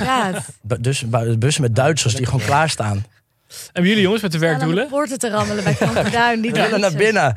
Ja, 0.00 0.32
Dus 0.80 1.06
bu- 1.08 1.38
bussen 1.38 1.62
met 1.62 1.74
Duitsers 1.76 2.14
die 2.14 2.26
gewoon 2.26 2.46
klaarstaan. 2.46 3.04
En 3.72 3.82
jullie 3.84 4.02
jongens 4.02 4.22
met 4.22 4.32
de 4.32 4.38
werkdoelen? 4.38 4.88
poorten 4.88 5.18
te 5.18 5.30
rammelen 5.30 5.64
bij 5.64 5.74
Kampen 5.74 6.12
Duin. 6.12 6.40
Die 6.40 6.52
willen 6.62 6.80
naar 6.80 6.92
binnen. 6.94 7.36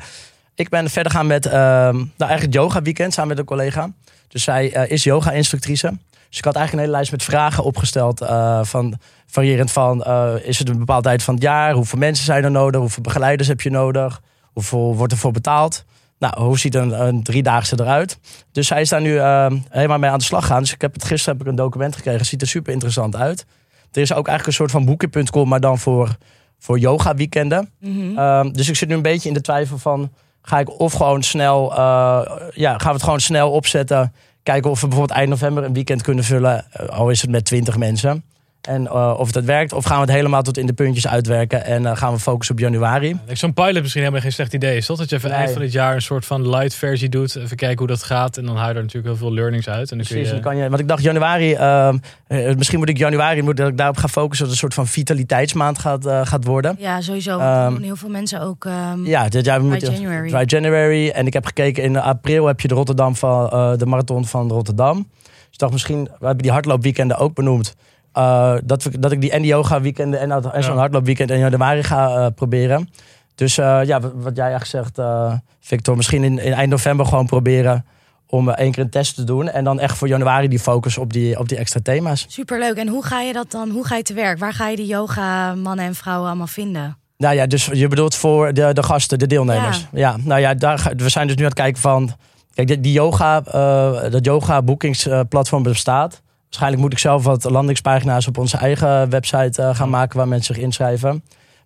Ik 0.54 0.68
ben 0.68 0.90
verder 0.90 1.12
gaan 1.12 1.26
met, 1.26 1.46
ehm, 1.46 1.94
nou 1.96 2.06
eigenlijk 2.16 2.54
yoga 2.54 2.82
weekend 2.82 3.12
samen 3.12 3.28
met 3.28 3.38
een 3.38 3.44
collega. 3.44 3.92
Dus 4.28 4.42
zij 4.42 4.72
eh, 4.72 4.90
is 4.90 5.04
yoga 5.04 5.32
instructrice. 5.32 5.98
Dus 6.30 6.38
ik 6.38 6.44
had 6.44 6.54
eigenlijk 6.54 6.72
een 6.72 6.78
hele 6.78 6.90
lijst 6.90 7.10
met 7.10 7.22
vragen 7.22 7.64
opgesteld. 7.64 8.20
eh, 8.20 8.64
van, 8.64 8.98
variërend 9.26 9.70
van, 9.72 10.02
eh, 10.02 10.34
is 10.42 10.58
het 10.58 10.68
een 10.68 10.78
bepaalde 10.78 11.08
tijd 11.08 11.22
van 11.22 11.34
het 11.34 11.42
jaar? 11.42 11.72
Hoeveel 11.72 11.98
mensen 11.98 12.24
zijn 12.24 12.44
er 12.44 12.50
nodig? 12.50 12.80
Hoeveel 12.80 13.02
begeleiders 13.02 13.48
heb 13.48 13.60
je 13.60 13.70
nodig? 13.70 14.20
Hoeveel 14.52 14.96
wordt 14.96 15.12
er 15.12 15.18
voor 15.18 15.32
betaald? 15.32 15.84
Nou, 16.18 16.42
hoe 16.42 16.58
ziet 16.58 16.74
een, 16.74 17.06
een 17.06 17.22
driedaagse 17.22 17.80
eruit? 17.80 18.18
Dus 18.52 18.66
zij 18.66 18.80
is 18.80 18.88
daar 18.88 19.00
nu 19.00 19.18
ehm, 19.18 19.58
helemaal 19.68 19.98
mee 19.98 20.10
aan 20.10 20.18
de 20.18 20.24
slag 20.24 20.46
gaan. 20.46 20.60
Dus 20.60 20.72
ik 20.72 20.80
heb 20.80 20.92
het, 20.92 21.04
gisteren 21.04 21.36
heb 21.38 21.46
ik 21.46 21.50
een 21.50 21.58
document 21.58 21.96
gekregen. 21.96 22.26
Ziet 22.26 22.42
er 22.42 22.48
super 22.48 22.72
interessant 22.72 23.16
uit. 23.16 23.46
Er 23.92 24.00
is 24.00 24.12
ook 24.12 24.28
eigenlijk 24.28 24.46
een 24.46 24.52
soort 24.52 24.70
van 24.70 24.84
boeken.com, 24.84 25.48
maar 25.48 25.60
dan 25.60 25.78
voor, 25.78 26.16
voor 26.58 26.78
yoga 26.78 27.14
weekenden. 27.14 27.70
Mhm. 27.80 28.18
Ehm, 28.18 28.50
dus 28.50 28.68
ik 28.68 28.76
zit 28.76 28.88
nu 28.88 28.94
een 28.94 29.02
beetje 29.02 29.28
in 29.28 29.34
de 29.34 29.40
twijfel 29.40 29.78
van... 29.78 30.12
ga 30.42 30.58
ik 30.58 30.80
of 30.80 30.92
gewoon 30.92 31.22
snel... 31.22 31.70
eh, 31.72 32.22
ja, 32.52 32.70
gaan 32.78 32.86
we 32.88 32.92
het 32.94 33.02
gewoon 33.02 33.20
snel 33.20 33.50
opzetten... 33.50 34.12
kijken 34.42 34.70
of 34.70 34.80
we 34.80 34.86
bijvoorbeeld 34.86 35.18
eind 35.18 35.30
november 35.30 35.64
een 35.64 35.72
weekend 35.72 36.02
kunnen 36.02 36.24
vullen... 36.24 36.64
eh, 36.72 36.88
al 36.88 37.10
is 37.10 37.20
het 37.20 37.30
met 37.30 37.44
20 37.44 37.76
mensen... 37.76 38.24
En 38.60 38.86
eh, 38.86 39.14
of 39.18 39.26
het, 39.26 39.34
het 39.34 39.44
werkt, 39.44 39.72
of 39.72 39.84
gaan 39.84 39.96
we 39.96 40.02
het 40.02 40.10
helemaal 40.14 40.42
tot 40.42 40.58
in 40.58 40.66
de 40.66 40.72
puntjes 40.72 41.06
uitwerken. 41.08 41.64
En 41.64 41.86
eh, 41.86 41.96
gaan 41.96 42.12
we 42.12 42.18
focussen 42.18 42.54
op 42.54 42.60
januari. 42.60 43.16
Zo'n 43.32 43.54
pilot 43.54 43.80
misschien 43.80 44.00
helemaal 44.02 44.22
geen 44.22 44.32
slecht 44.32 44.52
idee 44.54 44.76
is, 44.76 44.86
toch? 44.86 44.98
Dat 44.98 45.10
je 45.10 45.16
even 45.16 45.30
Nee. 45.30 45.38
eind 45.38 45.50
van 45.52 45.62
het 45.62 45.72
jaar 45.72 45.94
een 45.94 46.02
soort 46.02 46.26
van 46.26 46.48
light 46.48 46.74
versie 46.74 47.08
doet. 47.08 47.36
Even 47.36 47.56
kijken 47.56 47.78
hoe 47.78 47.86
dat 47.86 48.02
gaat. 48.02 48.36
En 48.36 48.44
dan 48.46 48.56
haal 48.56 48.68
je 48.68 48.74
er 48.74 48.80
natuurlijk 48.80 49.06
heel 49.06 49.16
veel 49.16 49.32
learnings 49.34 49.68
uit. 49.68 49.90
En 49.90 49.96
dan 49.96 50.06
kun 50.06 50.14
Precies, 50.16 50.26
je, 50.28 50.32
dan 50.42 50.52
kan 50.52 50.56
je, 50.62 50.68
want 50.68 50.80
ik 50.80 50.88
dacht 50.88 51.02
januari, 51.02 51.52
ehm, 51.54 51.98
eh, 52.26 52.54
misschien 52.54 52.78
moet 52.78 52.88
ik 52.88 52.98
januari 52.98 53.42
moet, 53.42 53.56
dat 53.56 53.68
ik 53.68 53.76
daarop 53.76 53.96
ga 53.96 54.08
focussen 54.08 54.46
dat 54.46 54.54
het 54.54 54.62
een 54.62 54.70
soort 54.70 54.74
van 54.74 54.86
vitaliteitsmaand 54.86 55.78
gaat, 55.78 56.06
gaat 56.28 56.44
worden. 56.44 56.76
Ja, 56.78 57.00
sowieso. 57.00 57.38
Doen 57.70 57.82
heel 57.82 57.96
veel 57.96 58.08
mensen 58.08 58.40
ook. 58.40 58.64
ehm, 58.64 59.04
Ja, 59.06 59.28
dit 59.28 59.44
jaar 59.44 59.62
moeten 59.62 59.92
January. 59.92 60.28
Dry 60.30 60.42
January. 60.46 61.08
En 61.08 61.26
ik 61.26 61.32
heb 61.32 61.44
gekeken 61.46 61.82
in 61.82 61.96
april 61.96 62.46
heb 62.46 62.60
je 62.60 62.68
de 62.68 62.74
Rotterdam 62.74 63.16
van 63.16 63.50
eh, 63.50 63.72
de 63.76 63.86
marathon 63.86 64.26
van 64.26 64.48
Rotterdam. 64.48 64.96
Dus 64.96 65.58
ik 65.58 65.58
dacht 65.58 65.72
misschien, 65.72 66.04
we 66.04 66.26
hebben 66.26 66.42
die 66.42 66.50
hardloopweekenden 66.52 67.16
ook 67.16 67.34
benoemd. 67.34 67.74
Eh, 68.12 68.54
dat, 68.64 68.82
we, 68.82 68.98
dat 68.98 69.12
ik 69.12 69.20
die 69.20 69.30
en 69.30 69.42
die 69.42 69.50
yoga 69.50 69.80
weekenden 69.80 70.20
en, 70.20 70.30
en 70.30 70.62
zo'n 70.62 70.72
Ja. 70.72 70.78
hardloopweekend 70.78 71.30
in 71.30 71.38
januari 71.38 71.82
ga 71.82 72.16
eh, 72.16 72.26
proberen. 72.34 72.88
Dus 73.34 73.58
eh, 73.58 73.80
ja, 73.84 74.00
wat 74.00 74.12
wat 74.14 74.36
jij 74.36 74.50
eigenlijk 74.50 74.84
zegt, 74.86 74.98
eh, 74.98 75.32
Victor, 75.60 75.96
misschien 75.96 76.24
in, 76.24 76.38
in 76.38 76.52
eind 76.52 76.70
november 76.70 77.06
gewoon 77.06 77.26
proberen 77.26 77.84
om 78.26 78.50
één 78.50 78.72
keer 78.72 78.82
een 78.82 78.90
test 78.90 79.14
te 79.14 79.24
doen. 79.24 79.48
En 79.48 79.64
dan 79.64 79.80
echt 79.80 79.96
voor 79.96 80.08
januari 80.08 80.48
die 80.48 80.58
focus 80.58 80.98
op 80.98 81.12
die, 81.12 81.38
op 81.38 81.48
die 81.48 81.58
extra 81.58 81.80
thema's. 81.82 82.24
Superleuk. 82.28 82.76
En 82.76 82.88
hoe 82.88 83.04
ga 83.04 83.20
je 83.20 83.32
dat 83.32 83.50
dan? 83.50 83.70
Hoe 83.70 83.86
ga 83.86 83.96
je 83.96 84.02
te 84.02 84.14
werk? 84.14 84.38
Waar 84.38 84.52
ga 84.52 84.68
je 84.68 84.76
die 84.76 84.86
yoga 84.86 85.54
mannen 85.54 85.84
en 85.84 85.94
vrouwen 85.94 86.26
allemaal 86.28 86.46
vinden? 86.46 86.96
Nou 87.16 87.34
ja, 87.34 87.46
dus 87.46 87.66
je 87.72 87.88
bedoelt 87.88 88.14
voor 88.14 88.52
de, 88.52 88.70
de 88.72 88.82
gasten, 88.82 89.18
de 89.18 89.26
deelnemers. 89.26 89.86
Ja. 89.92 90.16
nou 90.24 90.40
ja, 90.40 90.54
daar, 90.54 90.92
we 90.96 91.08
zijn 91.08 91.26
dus 91.26 91.36
nu 91.36 91.42
aan 91.42 91.48
het 91.48 91.58
kijken 91.58 91.80
van... 91.80 92.12
Kijk, 92.54 92.68
die, 92.68 92.80
die 92.80 92.92
yoga, 92.92 93.42
eh, 93.44 94.10
dat 94.10 94.24
yoga 94.24 94.62
boekingsplatform 94.62 95.62
bestaat. 95.62 96.22
Waarschijnlijk 96.50 96.82
moet 96.82 96.92
ik 96.92 96.98
zelf 96.98 97.24
wat 97.24 97.44
landingspagina's 97.44 98.26
op 98.26 98.38
onze 98.38 98.56
eigen 98.56 99.10
website 99.10 99.62
eh, 99.62 99.74
gaan 99.74 99.90
maken... 99.90 100.16
waar 100.16 100.28
mensen 100.28 100.54
zich 100.54 100.64
inschrijven. 100.64 101.12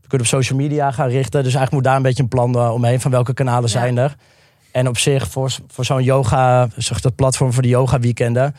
We 0.01 0.09
kunnen 0.09 0.27
op 0.27 0.33
social 0.33 0.59
media 0.59 0.91
gaan 0.91 1.09
richten. 1.09 1.43
Dus 1.43 1.55
eigenlijk 1.55 1.73
moet 1.73 1.85
daar 1.85 1.97
een 1.97 2.03
beetje 2.03 2.23
een 2.23 2.29
plan 2.29 2.55
eh, 2.55 2.73
omheen 2.73 3.01
van 3.01 3.11
welke 3.11 3.35
kanalen 3.35 3.63
Ja. 3.63 3.69
zijn 3.69 3.99
er. 3.99 4.15
En 4.73 4.89
op 4.89 4.99
zich, 4.99 5.31
voor, 5.31 5.57
voor 5.69 5.85
zo'n 5.85 6.03
yoga, 6.03 6.69
zeg 6.77 7.01
dat 7.01 7.15
platform 7.15 7.53
voor 7.53 7.63
de 7.63 7.69
yoga 7.69 7.99
weekenden... 7.99 8.55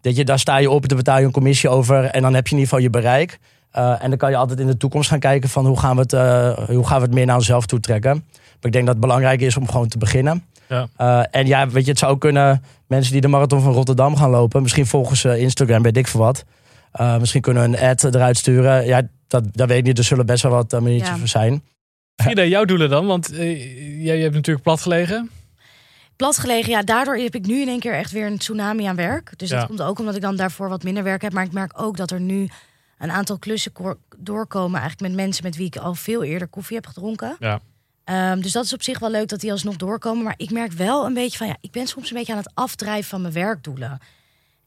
Dat 0.00 0.16
je, 0.16 0.24
daar 0.24 0.38
sta 0.38 0.56
je 0.56 0.70
op, 0.70 0.88
daar 0.88 0.96
betaal 0.96 1.18
je 1.18 1.24
een 1.24 1.32
commissie 1.32 1.68
over... 1.68 2.04
en 2.04 2.22
dan 2.22 2.34
heb 2.34 2.46
je 2.46 2.54
in 2.54 2.60
ieder 2.60 2.74
geval 2.74 2.78
je 2.78 2.90
bereik... 2.90 3.38
Uh, 3.76 4.02
en 4.04 4.08
dan 4.08 4.18
kan 4.18 4.30
je 4.30 4.36
altijd 4.36 4.60
in 4.60 4.66
de 4.66 4.76
toekomst 4.76 5.08
gaan 5.08 5.18
kijken 5.18 5.48
van 5.48 5.66
hoe 5.66 5.78
gaan 5.78 5.94
we 5.96 6.00
het, 6.02 6.12
uh, 6.12 6.52
hoe 6.66 6.86
gaan 6.86 6.98
we 7.00 7.04
het 7.04 7.14
meer 7.14 7.26
naar 7.26 7.36
onszelf 7.36 7.66
toe 7.66 7.80
trekken. 7.80 8.12
Maar 8.32 8.56
ik 8.60 8.72
denk 8.72 8.84
dat 8.86 8.94
het 8.94 9.04
belangrijk 9.04 9.40
is 9.40 9.56
om 9.56 9.68
gewoon 9.68 9.88
te 9.88 9.98
beginnen. 9.98 10.44
Ja. 10.68 10.88
Uh, 11.00 11.24
en 11.30 11.46
ja, 11.46 11.68
weet 11.68 11.84
je, 11.84 11.90
het 11.90 11.98
zou 11.98 12.12
ook 12.12 12.20
kunnen 12.20 12.62
mensen 12.86 13.12
die 13.12 13.20
de 13.20 13.28
marathon 13.28 13.60
van 13.60 13.72
Rotterdam 13.72 14.16
gaan 14.16 14.30
lopen. 14.30 14.62
Misschien 14.62 14.86
volgen 14.86 15.16
ze 15.16 15.38
Instagram, 15.38 15.82
weet 15.82 15.96
ik 15.96 16.06
veel 16.06 16.20
wat. 16.20 16.44
Uh, 17.00 17.18
misschien 17.18 17.40
kunnen 17.40 17.70
we 17.70 17.76
een 17.78 17.88
ad 17.88 18.04
eruit 18.04 18.36
sturen. 18.36 18.86
Ja, 18.86 19.02
dat, 19.26 19.44
dat 19.52 19.68
weet 19.68 19.78
ik 19.78 19.84
niet. 19.84 19.98
Er 19.98 20.04
zullen 20.04 20.26
best 20.26 20.42
wel 20.42 20.52
wat 20.52 20.72
uh, 20.72 20.98
Ja. 20.98 21.16
voor 21.16 21.28
zijn. 21.28 21.62
Frida, 22.22 22.44
jouw 22.44 22.64
doelen 22.64 22.90
dan? 22.90 23.06
Want 23.06 23.32
eh, 23.32 23.38
jij, 23.38 24.14
jij 24.14 24.20
hebt 24.20 24.34
natuurlijk 24.34 24.64
plat 24.64 24.80
gelegen. 24.80 25.30
Plat 26.16 26.38
gelegen, 26.38 26.70
ja, 26.70 26.82
daardoor 26.82 27.16
heb 27.16 27.34
ik 27.34 27.46
nu 27.46 27.60
in 27.60 27.68
één 27.68 27.80
keer 27.80 27.94
echt 27.94 28.10
weer 28.10 28.26
een 28.26 28.38
tsunami 28.38 28.84
aan 28.84 28.96
werk. 28.96 29.32
Dus 29.36 29.50
Ja. 29.50 29.58
dat 29.58 29.66
komt 29.66 29.82
ook 29.82 29.98
omdat 29.98 30.14
ik 30.16 30.22
dan 30.22 30.36
daarvoor 30.36 30.68
wat 30.68 30.82
minder 30.82 31.02
werk 31.02 31.22
heb. 31.22 31.32
Maar 31.32 31.44
ik 31.44 31.52
merk 31.52 31.80
ook 31.82 31.96
dat 31.96 32.10
er 32.10 32.20
nu 32.20 32.48
een 32.98 33.10
aantal 33.10 33.38
klussen 33.38 33.72
ko- 33.72 33.98
doorkomen. 34.16 34.80
Eigenlijk 34.80 35.10
met 35.14 35.24
mensen 35.24 35.44
met 35.44 35.56
wie 35.56 35.66
ik 35.66 35.76
al 35.76 35.94
veel 35.94 36.22
eerder 36.22 36.48
koffie 36.48 36.76
heb 36.76 36.86
gedronken. 36.86 37.36
Ja. 37.38 37.60
Ehm, 38.04 38.40
dus 38.40 38.52
dat 38.52 38.64
is 38.64 38.72
op 38.72 38.82
zich 38.82 38.98
wel 38.98 39.10
leuk 39.10 39.28
dat 39.28 39.40
die 39.40 39.50
alsnog 39.52 39.76
doorkomen. 39.76 40.24
Maar 40.24 40.34
ik 40.36 40.50
merk 40.50 40.72
wel 40.72 41.06
een 41.06 41.14
beetje 41.14 41.38
van 41.38 41.46
ja, 41.46 41.56
ik 41.60 41.70
ben 41.70 41.86
soms 41.86 42.10
een 42.10 42.16
beetje 42.16 42.32
aan 42.32 42.38
het 42.38 42.50
afdrijven 42.54 43.08
van 43.08 43.20
mijn 43.20 43.32
werkdoelen. 43.34 43.98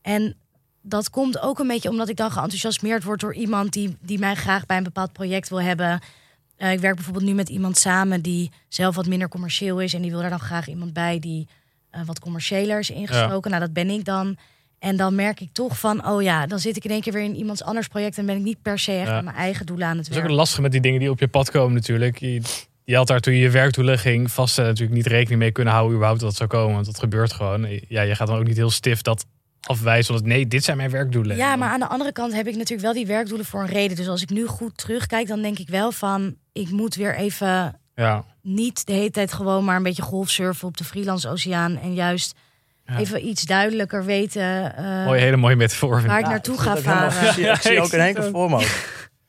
En 0.01 0.35
dat 0.81 1.09
komt 1.09 1.39
ook 1.39 1.59
een 1.59 1.67
beetje 1.67 1.89
omdat 1.89 2.09
ik 2.09 2.15
dan 2.15 2.31
geenthousiasmeerd 2.31 3.03
word 3.03 3.19
door 3.19 3.33
iemand 3.33 3.73
die, 3.73 3.97
die 4.01 4.19
mij 4.19 4.35
graag 4.35 4.65
bij 4.65 4.77
een 4.77 4.83
bepaald 4.83 5.13
project 5.13 5.49
wil 5.49 5.61
hebben. 5.61 5.99
Eh, 6.55 6.71
ik 6.71 6.79
werk 6.79 6.95
bijvoorbeeld 6.95 7.25
nu 7.25 7.33
met 7.33 7.49
iemand 7.49 7.77
samen 7.77 8.21
die 8.21 8.51
zelf 8.67 8.95
wat 8.95 9.05
minder 9.05 9.27
commercieel 9.29 9.79
is. 9.81 9.93
En 9.93 10.01
die 10.01 10.11
wil 10.11 10.19
daar 10.19 10.29
dan 10.29 10.39
graag 10.39 10.67
iemand 10.67 10.93
bij 10.93 11.19
die 11.19 11.47
eh, 11.89 12.01
wat 12.05 12.19
commerciëler 12.19 12.79
is 12.79 12.89
ingestoken. 12.89 13.49
Nou, 13.51 13.63
dat 13.63 13.73
ben 13.73 13.89
ik 13.89 14.05
dan. 14.05 14.37
En 14.81 14.95
dan 14.95 15.15
merk 15.15 15.39
ik 15.39 15.49
toch 15.51 15.79
van, 15.79 16.07
oh 16.07 16.21
ja, 16.21 16.45
dan 16.47 16.59
zit 16.59 16.75
ik 16.75 16.83
in 16.85 16.91
één 16.91 17.01
keer 17.01 17.13
weer 17.13 17.23
in 17.23 17.35
iemands 17.35 17.63
anders 17.63 17.87
project. 17.87 18.17
En 18.17 18.25
ben 18.25 18.35
ik 18.35 18.41
niet 18.41 18.61
per 18.61 18.79
se 18.79 18.91
echt 18.91 19.07
Ja. 19.07 19.17
aan 19.17 19.23
mijn 19.23 19.35
eigen 19.35 19.65
doelen 19.65 19.87
aan 19.87 19.97
het 19.97 19.99
Dat 20.05 20.07
is 20.11 20.15
ook 20.15 20.21
werken. 20.21 20.37
lastig 20.39 20.59
met 20.59 20.71
die 20.71 20.81
dingen 20.81 20.99
die 20.99 21.09
op 21.09 21.19
je 21.19 21.27
pad 21.27 21.51
komen 21.51 21.73
natuurlijk. 21.73 22.17
Je, 22.19 22.41
je 22.83 22.95
had 22.95 23.07
daar 23.07 23.19
toen 23.19 23.33
je 23.33 23.39
je 23.39 23.49
werkdoelen 23.49 23.99
ging 23.99 24.31
vaststellen 24.31 24.69
natuurlijk 24.69 24.97
niet 24.97 25.07
rekening 25.07 25.39
mee 25.39 25.51
kunnen 25.51 25.73
houden 25.73 25.93
überhaupt 25.93 26.21
dat 26.21 26.29
het 26.29 26.37
zou 26.37 26.49
komen. 26.49 26.73
Want 26.73 26.85
dat 26.85 26.99
gebeurt 26.99 27.33
gewoon. 27.33 27.67
Ja, 27.87 28.01
je 28.01 28.15
gaat 28.15 28.27
dan 28.27 28.37
ook 28.37 28.47
niet 28.47 28.57
heel 28.57 28.69
stif 28.71 29.01
dat 29.01 29.25
afwijzen. 29.61 30.13
Want 30.13 30.25
nee, 30.25 30.47
dit 30.47 30.63
zijn 30.63 30.77
mijn 30.77 30.89
werkdoelen. 30.89 31.37
Ja, 31.37 31.55
maar 31.55 31.69
aan 31.69 31.79
de 31.79 31.87
andere 31.87 32.11
kant 32.11 32.33
heb 32.33 32.47
ik 32.47 32.53
natuurlijk 32.55 32.81
wel 32.81 32.93
die 32.93 33.05
werkdoelen 33.05 33.45
voor 33.45 33.61
een 33.61 33.67
reden. 33.67 33.97
Dus 33.97 34.07
als 34.07 34.21
ik 34.21 34.29
nu 34.29 34.45
goed 34.45 34.77
terugkijk, 34.77 35.27
dan 35.27 35.41
denk 35.41 35.59
ik 35.59 35.69
wel 35.69 35.91
van, 35.91 36.35
ik 36.53 36.69
moet 36.69 36.95
weer 36.95 37.15
even 37.15 37.79
Ja, 37.95 38.25
niet 38.41 38.85
de 38.85 38.93
hele 38.93 39.11
tijd 39.11 39.33
gewoon 39.33 39.63
maar 39.65 39.75
een 39.75 39.83
beetje 39.83 40.01
golfsurfen 40.01 40.67
op 40.67 40.77
de 40.77 40.83
freelance 40.83 41.29
oceaan. 41.29 41.77
En 41.77 41.93
juist 41.93 42.35
Ja. 42.85 42.97
even 42.97 43.27
iets 43.27 43.41
duidelijker 43.43 44.05
weten 44.05 44.75
eh, 44.77 45.05
mooie, 45.05 45.21
hele 45.21 45.37
mooie 45.37 45.55
metafoor. 45.55 46.01
waar 46.05 46.19
ik 46.19 46.25
naartoe 46.25 46.57
ga 46.57 46.77
varen. 46.77 47.27
Ik 47.27 47.31
zie, 47.33 47.43
ik 47.49 47.61
zie 47.61 47.71
Ja, 47.73 47.81
ook 47.81 47.91
in 47.91 47.99
één 47.99 48.13
zie 48.13 48.21
keer 48.23 48.31
voor 48.31 48.49
me. 48.49 48.67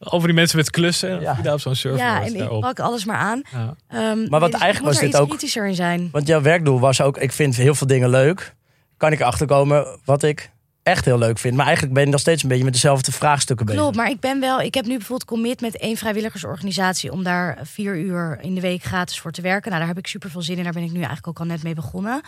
Over 0.05 0.27
die 0.29 0.37
mensen 0.37 0.57
met 0.57 0.71
klussen. 0.71 1.21
Ja. 1.21 1.35
Frida 1.35 1.53
op 1.53 1.61
zo'n 1.61 1.75
surfboard 1.75 2.09
Ja, 2.11 2.23
en 2.23 2.33
ik 2.33 2.39
daarop. 2.39 2.61
pak 2.61 2.81
alles 2.81 3.05
maar 3.05 3.17
aan. 3.17 3.43
Ja. 3.53 3.75
Ehm, 3.89 4.29
Maar 4.29 4.41
wat 4.41 4.51
dus 4.51 4.61
ik 4.61 4.65
eigenlijk 4.65 4.79
moet 4.79 4.85
was 4.85 4.95
er 4.97 5.01
dit 5.01 5.09
iets 5.11 5.19
ook- 5.19 5.29
kritischer 5.29 5.67
in 5.67 5.75
zijn. 5.75 6.09
Want 6.13 6.27
jouw 6.27 6.41
werkdoel 6.43 6.81
was 6.81 7.01
ook, 7.01 7.19
ik 7.19 7.33
vind 7.33 7.57
heel 7.57 7.75
veel 7.75 7.87
dingen 7.87 8.09
leuk. 8.11 8.55
Kan 8.97 9.13
ik 9.13 9.21
erachter 9.21 9.47
komen 9.47 9.99
wat 10.05 10.23
ik 10.23 10.51
echt 10.83 11.05
heel 11.05 11.19
leuk 11.19 11.39
vind. 11.39 11.55
Maar 11.57 11.65
eigenlijk 11.65 11.95
ben 11.95 12.05
je 12.05 12.11
nog 12.11 12.21
steeds 12.21 12.43
een 12.43 12.49
beetje 12.49 12.65
met 12.65 12.73
dezelfde 12.73 13.13
vraagstukken 13.13 13.67
bezig. 13.67 13.81
Klopt, 13.81 13.97
maar 13.97 14.11
ik 14.11 14.21
ben 14.21 14.41
wel. 14.41 14.61
Ik 14.61 14.75
heb 14.75 14.85
nu 14.85 14.91
bijvoorbeeld 14.97 15.29
commit 15.29 15.61
met 15.61 15.77
één 15.79 15.97
vrijwilligersorganisatie 15.97 17.13
om 17.13 17.23
daar 17.23 17.59
vier 17.63 17.97
uur 17.97 18.39
in 18.41 18.55
de 18.55 18.61
week 18.61 18.83
gratis 18.83 19.21
voor 19.21 19.31
te 19.31 19.43
werken. 19.43 19.69
Nou, 19.69 19.79
daar 19.79 19.89
heb 19.95 19.99
ik 19.99 20.07
super 20.07 20.31
veel 20.31 20.43
zin 20.43 20.57
in. 20.57 20.63
Daar 20.65 20.73
ben 20.73 20.83
ik 20.83 20.91
nu 20.91 20.97
eigenlijk 20.97 21.29
ook 21.29 21.39
al 21.39 21.45
net 21.45 21.63
mee 21.63 21.75
begonnen. 21.75 22.21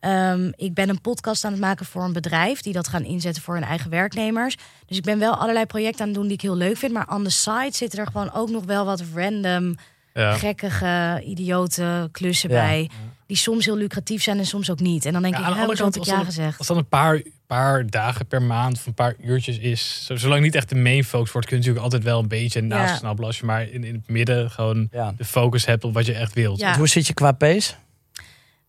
Ehm, 0.00 0.50
ik 0.56 0.74
ben 0.74 0.88
een 0.88 1.00
podcast 1.00 1.44
aan 1.44 1.52
het 1.52 1.60
maken 1.60 1.86
voor 1.86 2.04
een 2.04 2.12
bedrijf 2.12 2.60
die 2.60 2.72
dat 2.72 2.88
gaan 2.88 3.04
inzetten 3.04 3.42
voor 3.42 3.54
hun 3.54 3.64
eigen 3.64 3.90
werknemers. 3.90 4.56
Dus 4.86 4.96
ik 4.96 5.02
ben 5.04 5.18
wel 5.18 5.34
allerlei 5.36 5.66
projecten 5.66 6.00
aan 6.00 6.06
het 6.06 6.16
doen 6.16 6.24
die 6.26 6.34
ik 6.34 6.40
heel 6.40 6.56
leuk 6.56 6.76
vind. 6.76 6.92
Maar 6.92 7.08
on 7.14 7.24
the 7.24 7.30
side 7.30 7.70
zitten 7.72 7.98
er 7.98 8.06
gewoon 8.06 8.32
ook 8.32 8.50
nog 8.50 8.64
wel 8.64 8.84
wat 8.84 9.02
random, 9.14 9.76
Ja. 10.14 10.32
gekkige, 10.36 11.22
idiote 11.26 12.08
klussen 12.12 12.50
Ja. 12.50 12.60
bij. 12.60 12.90
Die 13.26 13.36
soms 13.36 13.64
heel 13.64 13.76
lucratief 13.76 14.22
zijn 14.22 14.38
en 14.38 14.46
soms 14.46 14.70
ook 14.70 14.80
niet. 14.80 15.04
En 15.04 15.12
dan 15.12 15.22
denk 15.22 15.34
Ja, 15.34 15.40
ik, 15.40 15.46
aan 15.46 15.68
de 15.68 15.76
kant, 15.76 15.94
ik 15.94 16.00
als 16.00 16.08
ja 16.08 16.16
dat- 16.16 16.24
gezegd? 16.24 16.58
Als 16.58 16.66
dat 16.66 16.76
een 16.76 16.88
paar, 16.88 17.22
paar 17.46 17.86
dagen 17.86 18.26
per 18.26 18.42
maand 18.42 18.76
of 18.76 18.86
een 18.86 18.94
paar 18.94 19.14
uurtjes 19.22 19.58
is. 19.58 20.04
zo- 20.04 20.16
Zolang 20.16 20.42
niet 20.42 20.54
echt 20.54 20.68
de 20.68 20.74
main 20.74 21.04
focus 21.04 21.32
wordt, 21.32 21.46
kun 21.48 21.56
je 21.56 21.62
natuurlijk 21.62 21.92
altijd 21.92 22.02
wel 22.12 22.18
een 22.20 22.28
beetje 22.28 22.60
naast 22.60 22.90
Ja. 22.92 22.96
snabbelen. 22.98 23.26
Als 23.28 23.38
je 23.38 23.44
maar 23.46 23.68
in, 23.68 23.84
in 23.84 23.94
het 23.94 24.08
midden 24.08 24.50
gewoon 24.50 24.88
Ja. 24.92 25.14
de 25.16 25.24
focus 25.24 25.66
hebt 25.66 25.84
op 25.84 25.94
wat 25.94 26.06
je 26.06 26.12
echt 26.14 26.34
wilt. 26.34 26.60
Ja. 26.60 26.76
Hoe 26.76 26.88
zit 26.88 27.06
je 27.06 27.14
qua 27.14 27.32
pace? 27.32 27.72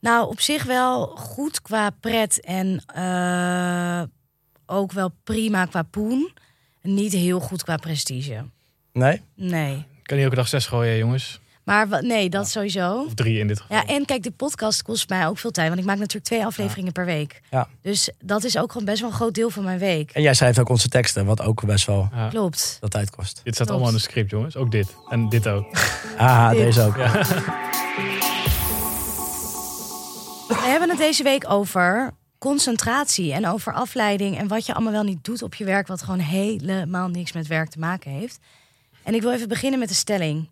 Nou, 0.01 0.27
op 0.29 0.41
zich 0.41 0.63
wel 0.63 1.05
goed 1.05 1.61
qua 1.61 1.89
pret 1.99 2.39
en 2.39 2.83
eh, 2.85 4.01
ook 4.65 4.91
wel 4.91 5.11
prima 5.23 5.65
qua 5.65 5.81
poen. 5.83 6.33
Niet 6.81 7.13
heel 7.13 7.39
goed 7.39 7.63
qua 7.63 7.75
prestige. 7.77 8.43
Nee? 8.93 9.21
Nee. 9.35 9.73
Ik 9.75 10.03
kan 10.03 10.15
niet 10.15 10.25
elke 10.25 10.35
dag 10.35 10.47
zes 10.47 10.65
gooien, 10.65 10.97
jongens. 10.97 11.39
Maar 11.63 12.03
nee, 12.03 12.29
dat 12.29 12.49
sowieso. 12.49 13.03
Of 13.03 13.13
drie 13.13 13.39
in 13.39 13.47
dit 13.47 13.59
geval. 13.59 13.77
Ja, 13.77 13.85
en 13.85 14.05
kijk, 14.05 14.23
de 14.23 14.31
podcast 14.31 14.81
kost 14.81 15.09
mij 15.09 15.27
ook 15.27 15.37
veel 15.37 15.51
tijd. 15.51 15.67
Want 15.67 15.79
ik 15.79 15.85
maak 15.85 15.97
natuurlijk 15.97 16.25
twee 16.25 16.45
afleveringen 16.45 16.91
per 16.91 17.05
week. 17.05 17.41
Ja. 17.49 17.67
Dus 17.81 18.09
dat 18.23 18.43
is 18.43 18.57
ook 18.57 18.71
gewoon 18.71 18.85
best 18.85 19.01
wel 19.01 19.09
een 19.09 19.15
groot 19.15 19.33
deel 19.33 19.49
van 19.49 19.63
mijn 19.63 19.79
week. 19.79 20.11
En 20.11 20.21
jij 20.21 20.33
schrijft 20.33 20.59
ook 20.59 20.69
onze 20.69 20.87
teksten, 20.87 21.25
wat 21.25 21.41
ook 21.41 21.65
best 21.65 21.85
wel 21.85 22.09
Ja. 22.13 22.27
Klopt. 22.29 22.77
dat 22.79 22.91
tijd 22.91 23.09
kost. 23.09 23.41
Dit 23.43 23.53
staat 23.53 23.55
Klopt. 23.55 23.69
allemaal 23.69 23.89
in 23.89 23.95
de 23.95 24.01
script, 24.01 24.31
jongens. 24.31 24.55
Ook 24.55 24.71
dit. 24.71 24.95
En 25.09 25.29
dit 25.29 25.47
ook. 25.47 25.65
Ah, 26.17 26.49
Dit. 26.49 26.59
deze 26.59 26.81
ook. 26.81 26.95
We 30.51 30.67
hebben 30.67 30.89
het 30.89 30.97
deze 30.97 31.23
week 31.23 31.49
over 31.49 32.11
concentratie 32.37 33.33
en 33.33 33.47
over 33.47 33.73
afleiding 33.73 34.37
en 34.37 34.47
wat 34.47 34.65
je 34.65 34.73
allemaal 34.73 34.91
wel 34.91 35.03
niet 35.03 35.23
doet 35.23 35.41
op 35.41 35.55
je 35.55 35.65
werk, 35.65 35.87
wat 35.87 36.03
gewoon 36.03 36.19
helemaal 36.19 37.07
niks 37.07 37.31
met 37.31 37.47
werk 37.47 37.69
te 37.69 37.79
maken 37.79 38.11
heeft. 38.11 38.39
En 39.03 39.13
ik 39.13 39.21
wil 39.21 39.31
even 39.31 39.47
beginnen 39.47 39.79
met 39.79 39.89
de 39.89 39.95
stelling. 39.95 40.49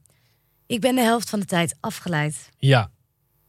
Ik 0.67 0.81
ben 0.81 0.95
de 0.95 1.01
helft 1.01 1.29
van 1.29 1.39
de 1.39 1.45
tijd 1.45 1.75
afgeleid. 1.79 2.49
Ja, 2.57 2.89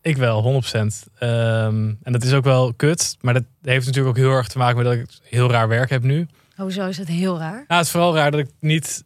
ik 0.01 0.17
wel, 0.17 0.43
100%. 0.43 1.07
Ehm, 1.19 1.95
en 2.03 2.13
dat 2.13 2.23
is 2.23 2.33
ook 2.33 2.45
wel 2.45 2.75
kut. 2.75 3.17
Maar 3.21 3.35
dat 3.35 3.45
heeft 3.63 3.87
natuurlijk 3.87 4.17
ook 4.17 4.25
heel 4.25 4.37
erg 4.37 4.49
te 4.49 4.59
maken 4.59 4.77
met 4.77 4.85
dat 4.85 4.95
ik 4.95 5.19
heel 5.23 5.51
raar 5.51 5.69
werk 5.69 5.91
heb 5.91 6.03
nu. 6.03 6.27
Hoezo 6.57 6.89
is 6.89 6.97
dat 6.97 7.07
heel 7.07 7.39
raar? 7.39 7.53
Nou, 7.53 7.65
het 7.67 7.85
is 7.85 7.91
vooral 7.91 8.15
raar 8.15 8.31
dat 8.31 8.41
ik 8.41 8.51
niet. 8.61 9.05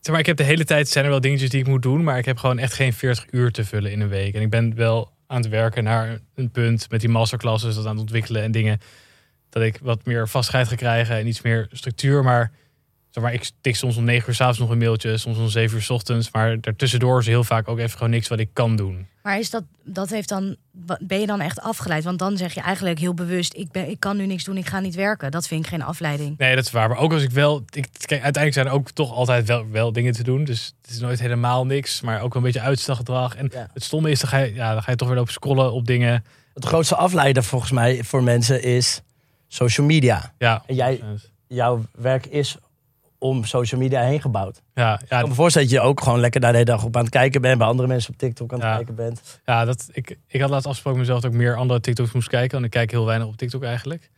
Zeg 0.00 0.10
maar, 0.12 0.18
ik 0.18 0.26
heb 0.26 0.36
de 0.36 0.42
hele 0.42 0.64
tijd 0.64 0.88
zijn 0.88 1.04
er 1.04 1.10
wel 1.10 1.20
dingetjes 1.20 1.50
die 1.50 1.60
ik 1.60 1.66
moet 1.66 1.82
doen, 1.82 2.04
maar 2.04 2.18
ik 2.18 2.24
heb 2.24 2.36
gewoon 2.36 2.58
echt 2.58 2.74
geen 2.74 2.92
40 2.92 3.26
uur 3.30 3.50
te 3.50 3.64
vullen 3.64 3.92
in 3.92 4.00
een 4.00 4.08
week. 4.08 4.34
En 4.34 4.42
ik 4.42 4.50
ben 4.50 4.74
wel 4.74 5.12
aan 5.26 5.40
het 5.40 5.48
werken 5.48 5.84
naar 5.84 6.18
een 6.34 6.50
punt 6.50 6.90
met 6.90 7.00
die 7.00 7.08
masterclasses, 7.08 7.74
dat 7.74 7.84
aan 7.84 7.90
het 7.90 8.00
ontwikkelen 8.00 8.42
en 8.42 8.52
dingen. 8.52 8.78
Dat 9.48 9.62
ik 9.62 9.78
wat 9.82 10.04
meer 10.04 10.28
vastheid 10.28 10.68
ga 10.68 10.74
krijgen 10.74 11.16
en 11.16 11.26
iets 11.26 11.42
meer 11.42 11.68
structuur. 11.72 12.24
Maar 12.24 12.52
zeg 13.14 13.22
maar, 13.24 13.32
ik 13.34 13.50
tik 13.60 13.76
soms 13.76 13.96
om 13.96 14.04
negen 14.04 14.28
uur 14.28 14.34
s'avonds 14.34 14.58
nog 14.58 14.70
een 14.70 14.78
mailtje, 14.78 15.16
soms 15.16 15.38
om 15.38 15.48
zeven 15.48 15.76
uur 15.76 15.82
's 15.82 15.90
ochtends. 15.90 16.30
Maar 16.30 16.60
daartussendoor 16.60 17.20
is 17.20 17.26
heel 17.26 17.44
vaak 17.44 17.68
ook 17.68 17.78
even 17.78 17.90
gewoon 17.90 18.10
niks 18.10 18.28
wat 18.28 18.38
ik 18.38 18.48
kan 18.52 18.76
doen. 18.76 19.06
Maar 19.22 19.38
is 19.38 19.50
dat, 19.50 19.64
dat 19.84 20.10
heeft 20.10 20.28
dan, 20.28 20.56
ben 21.00 21.20
je 21.20 21.26
dan 21.26 21.40
echt 21.40 21.60
afgeleid? 21.60 22.04
Want 22.04 22.18
dan 22.18 22.36
zeg 22.36 22.54
je 22.54 22.60
eigenlijk 22.60 22.98
heel 22.98 23.14
bewust, 23.14 23.54
ik, 23.54 23.70
ben, 23.70 23.90
ik 23.90 24.00
kan 24.00 24.16
nu 24.16 24.26
niks 24.26 24.44
doen, 24.44 24.56
ik 24.56 24.66
ga 24.66 24.80
niet 24.80 24.94
werken. 24.94 25.30
Dat 25.30 25.46
vind 25.46 25.64
ik 25.64 25.70
geen 25.70 25.82
afleiding. 25.82 26.38
Nee, 26.38 26.54
dat 26.54 26.64
is 26.64 26.70
waar. 26.70 26.88
Maar 26.88 26.98
ook 26.98 27.12
als 27.12 27.22
ik 27.22 27.30
wel. 27.30 27.56
Ik, 27.70 27.88
kijk, 27.92 28.22
uiteindelijk 28.22 28.54
zijn 28.54 28.66
er 28.66 28.72
ook 28.72 28.90
toch 28.90 29.12
altijd 29.12 29.46
wel, 29.46 29.70
wel 29.70 29.92
dingen 29.92 30.12
te 30.12 30.22
doen. 30.22 30.44
Dus 30.44 30.74
het 30.82 30.90
is 30.90 30.98
nooit 31.00 31.20
helemaal 31.20 31.66
niks. 31.66 32.00
Maar 32.00 32.20
ook 32.20 32.32
wel 32.34 32.42
een 32.42 32.52
beetje 32.52 32.66
uitstelgedrag. 32.66 33.36
En 33.36 33.50
Ja. 33.52 33.68
het 33.74 33.82
stomme 33.84 34.10
is, 34.10 34.20
dan 34.20 34.28
ga, 34.28 34.38
je, 34.38 34.54
ja, 34.54 34.72
dan 34.72 34.82
ga 34.82 34.90
je 34.90 34.96
toch 34.96 35.08
weer 35.08 35.16
lopen 35.16 35.32
scrollen 35.32 35.72
op 35.72 35.86
dingen. 35.86 36.24
Het 36.54 36.64
grootste 36.64 36.94
afleider 36.96 37.44
volgens 37.44 37.70
mij 37.72 38.04
voor 38.04 38.22
mensen 38.22 38.62
is 38.62 39.00
social 39.48 39.86
media. 39.86 40.32
Ja, 40.38 40.62
En 40.66 40.74
jij- 40.74 41.00
Jouw 41.48 41.84
werk 41.92 42.26
is 42.26 42.56
om 43.24 43.44
social 43.44 43.80
media 43.80 44.02
heen 44.02 44.20
gebouwd. 44.20 44.62
ja, 44.74 44.94
Ik 45.00 45.08
ja, 45.08 45.20
kan 45.20 45.28
me 45.28 45.34
voorstellen 45.34 45.68
dat 45.68 45.76
je 45.76 45.82
ook 45.84 46.00
gewoon 46.02 46.20
lekker 46.20 46.40
daar 46.40 46.50
de 46.52 46.58
hele 46.58 46.70
dag 46.70 46.84
op 46.84 46.96
aan 46.96 47.02
het 47.02 47.12
kijken 47.12 47.40
bent. 47.40 47.58
Bij 47.58 47.66
andere 47.66 47.88
mensen 47.88 48.12
op 48.12 48.18
TikTok 48.18 48.52
aan 48.52 48.58
het 48.58 48.68
Ja. 48.68 48.76
kijken 48.76 48.94
bent. 48.94 49.40
ja 49.44 49.64
dat, 49.64 49.88
ik, 49.92 50.18
ik 50.26 50.40
had 50.40 50.50
laatst 50.50 50.66
afgesproken 50.66 51.00
mezelf 51.00 51.20
dat 51.20 51.30
ik 51.32 51.36
meer 51.36 51.56
andere 51.56 51.80
TikToks 51.80 52.12
moest 52.12 52.28
kijken. 52.28 52.52
Want 52.52 52.64
ik 52.64 52.70
kijk 52.70 52.90
heel 52.90 53.06
weinig 53.06 53.26
op 53.28 53.36
TikTok 53.36 53.62
eigenlijk. 53.62 54.10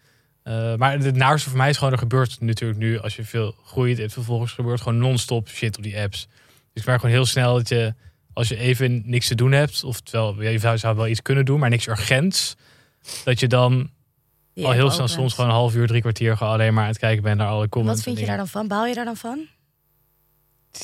Eh, 0.42 0.74
maar 0.74 0.92
het 0.98 1.16
naarste 1.16 1.48
voor 1.48 1.58
mij 1.58 1.68
is 1.68 1.76
gewoon, 1.76 1.92
er 1.92 1.98
gebeurt 1.98 2.40
natuurlijk 2.40 2.78
nu, 2.80 2.98
als 2.98 3.16
je 3.16 3.24
veel 3.24 3.54
groeit 3.64 3.98
en 3.98 4.10
vervolgens 4.10 4.52
gebeurt 4.52 4.80
gewoon 4.80 4.98
non-stop 4.98 5.48
shit 5.48 5.76
op 5.76 5.82
die 5.82 5.98
apps. 6.00 6.28
Dus 6.72 6.82
ik 6.82 6.86
merk 6.86 7.00
gewoon 7.00 7.14
heel 7.14 7.26
snel 7.26 7.54
dat 7.54 7.68
je, 7.68 7.94
als 8.32 8.48
je 8.48 8.56
even 8.56 9.02
niks 9.04 9.28
te 9.28 9.34
doen 9.34 9.52
hebt, 9.52 9.84
of 9.84 10.00
terwijl 10.00 10.50
je 10.52 10.58
zou, 10.58 10.78
zou 10.78 10.96
wel 10.96 11.06
iets 11.08 11.22
kunnen 11.22 11.44
doen, 11.44 11.58
maar 11.60 11.70
niks 11.70 11.86
urgents, 11.88 12.56
dat 13.24 13.40
je 13.40 13.46
dan 13.46 13.90
al 14.64 14.70
heel 14.70 14.90
snel 14.90 15.08
soms 15.08 15.34
gewoon 15.34 15.50
een 15.50 15.56
half 15.56 15.74
uur, 15.74 15.86
drie 15.86 16.00
kwartier 16.00 16.36
gewoon 16.36 16.52
alleen 16.52 16.74
maar 16.74 16.82
aan 16.82 16.88
het 16.88 16.98
kijken 16.98 17.22
bent 17.22 17.38
naar 17.38 17.48
alle 17.48 17.68
comments. 17.68 17.96
Wat 17.96 18.04
vind 18.04 18.18
je 18.18 18.26
daar 18.26 18.36
dan 18.36 18.48
van? 18.48 18.68
Baal 18.68 18.86
je 18.86 18.94
daar 18.94 19.04
dan 19.04 19.16
van? 19.16 19.46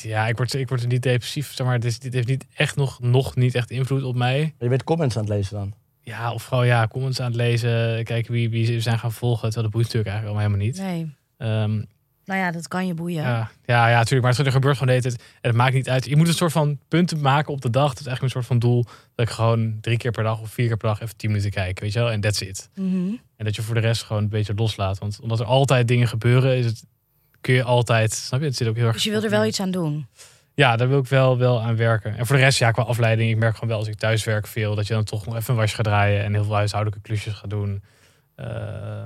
Ja, 0.01 0.27
ik 0.27 0.37
word, 0.37 0.53
ik 0.53 0.69
word 0.69 0.81
er 0.81 0.87
niet 0.87 1.01
depressief, 1.01 1.53
zeg 1.53 1.67
maar. 1.67 1.79
Dit, 1.79 2.01
dit 2.01 2.13
heeft 2.13 2.27
niet 2.27 2.45
echt 2.55 2.75
nog, 2.75 2.99
nog 2.99 3.35
niet 3.35 3.55
echt 3.55 3.71
invloed 3.71 4.03
op 4.03 4.15
mij. 4.15 4.53
Je 4.59 4.67
bent 4.67 4.83
comments 4.83 5.17
aan 5.17 5.23
het 5.23 5.31
lezen 5.31 5.55
dan. 5.55 5.73
Ja, 6.01 6.33
of 6.33 6.43
gewoon 6.43 6.65
ja, 6.65 6.87
comments 6.87 7.19
aan 7.19 7.25
het 7.25 7.35
lezen, 7.35 8.03
kijken 8.03 8.33
wie, 8.33 8.49
wie 8.49 8.65
ze 8.65 8.81
zijn 8.81 8.99
gaan 8.99 9.11
volgen. 9.11 9.49
Terwijl 9.49 9.63
dat 9.63 9.71
boeit 9.71 9.85
natuurlijk 9.85 10.15
eigenlijk 10.15 10.39
allemaal 10.39 10.61
helemaal 10.61 10.95
niet. 10.95 11.07
Nee. 11.07 11.15
Ehm, 11.37 11.83
Nou 12.25 12.39
ja, 12.39 12.51
dat 12.51 12.67
kan 12.67 12.87
je 12.87 12.93
boeien. 12.93 13.23
ja, 13.23 13.51
ja, 13.65 13.87
ja, 13.89 13.97
natuurlijk. 13.97 14.37
Maar 14.37 14.45
er 14.45 14.51
gebeurt 14.51 14.77
gewoon 14.77 14.95
de 14.95 15.01
hele 15.01 15.15
tijd. 15.15 15.29
En 15.41 15.49
het 15.49 15.57
maakt 15.57 15.73
niet 15.73 15.89
uit. 15.89 16.05
Je 16.05 16.15
moet 16.15 16.27
een 16.27 16.33
soort 16.33 16.51
van 16.51 16.79
punten 16.87 17.21
maken 17.21 17.53
op 17.53 17.61
de 17.61 17.69
dag. 17.69 17.89
Dat 17.89 17.99
is 17.99 18.05
eigenlijk 18.05 18.35
een 18.35 18.41
soort 18.41 18.45
van 18.45 18.69
doel. 18.69 18.85
Dat 19.15 19.27
ik 19.27 19.33
gewoon 19.33 19.77
drie 19.81 19.97
keer 19.97 20.11
per 20.11 20.23
dag 20.23 20.39
of 20.41 20.49
vier 20.49 20.67
keer 20.67 20.77
per 20.77 20.87
dag 20.87 21.01
even 21.01 21.17
tien 21.17 21.29
minuten 21.29 21.51
kijk. 21.51 21.79
Weet 21.79 21.93
je 21.93 21.99
wel? 21.99 22.11
En 22.11 22.21
that's 22.21 22.41
it. 22.41 22.69
Mhm. 22.75 23.13
En 23.37 23.45
dat 23.45 23.55
je 23.55 23.61
voor 23.61 23.75
de 23.75 23.81
rest 23.81 24.03
gewoon 24.03 24.23
een 24.23 24.29
beetje 24.29 24.53
loslaat. 24.55 24.99
Want 24.99 25.19
omdat 25.21 25.39
er 25.39 25.45
altijd 25.45 25.87
dingen 25.87 26.07
gebeuren, 26.07 26.57
is 26.57 26.65
het, 26.65 26.85
kun 27.41 27.53
je 27.53 27.63
altijd. 27.63 28.13
Snap 28.13 28.39
je? 28.39 28.45
Het 28.45 28.55
zit 28.55 28.67
ook 28.67 28.75
heel 28.75 28.85
erg. 28.85 28.93
Dus 28.93 29.03
je 29.03 29.11
wil 29.11 29.23
er 29.23 29.29
wel 29.29 29.45
iets 29.45 29.59
aan 29.59 29.71
doen. 29.71 30.07
Ja, 30.55 30.75
daar 30.75 30.87
wil 30.87 30.99
ik 30.99 31.07
wel, 31.07 31.37
wel 31.37 31.61
aan 31.61 31.75
werken. 31.75 32.17
En 32.17 32.25
voor 32.25 32.35
de 32.35 32.41
rest, 32.41 32.59
ja, 32.59 32.71
qua 32.71 32.83
afleiding. 32.83 33.31
Ik 33.31 33.37
merk 33.37 33.53
gewoon 33.53 33.69
wel 33.69 33.77
als 33.79 33.87
ik 33.87 33.95
thuis 33.95 34.23
werk 34.23 34.47
veel. 34.47 34.75
Dat 34.75 34.87
je 34.87 34.93
dan 34.93 35.03
toch 35.03 35.25
nog 35.25 35.35
even 35.35 35.53
een 35.53 35.59
was 35.59 35.73
gaat 35.73 35.85
draaien. 35.85 36.23
En 36.23 36.33
heel 36.33 36.43
veel 36.43 36.55
huishoudelijke 36.55 37.07
klusjes 37.07 37.33
gaat 37.33 37.49
doen. 37.49 37.83
Eh, 38.35 38.45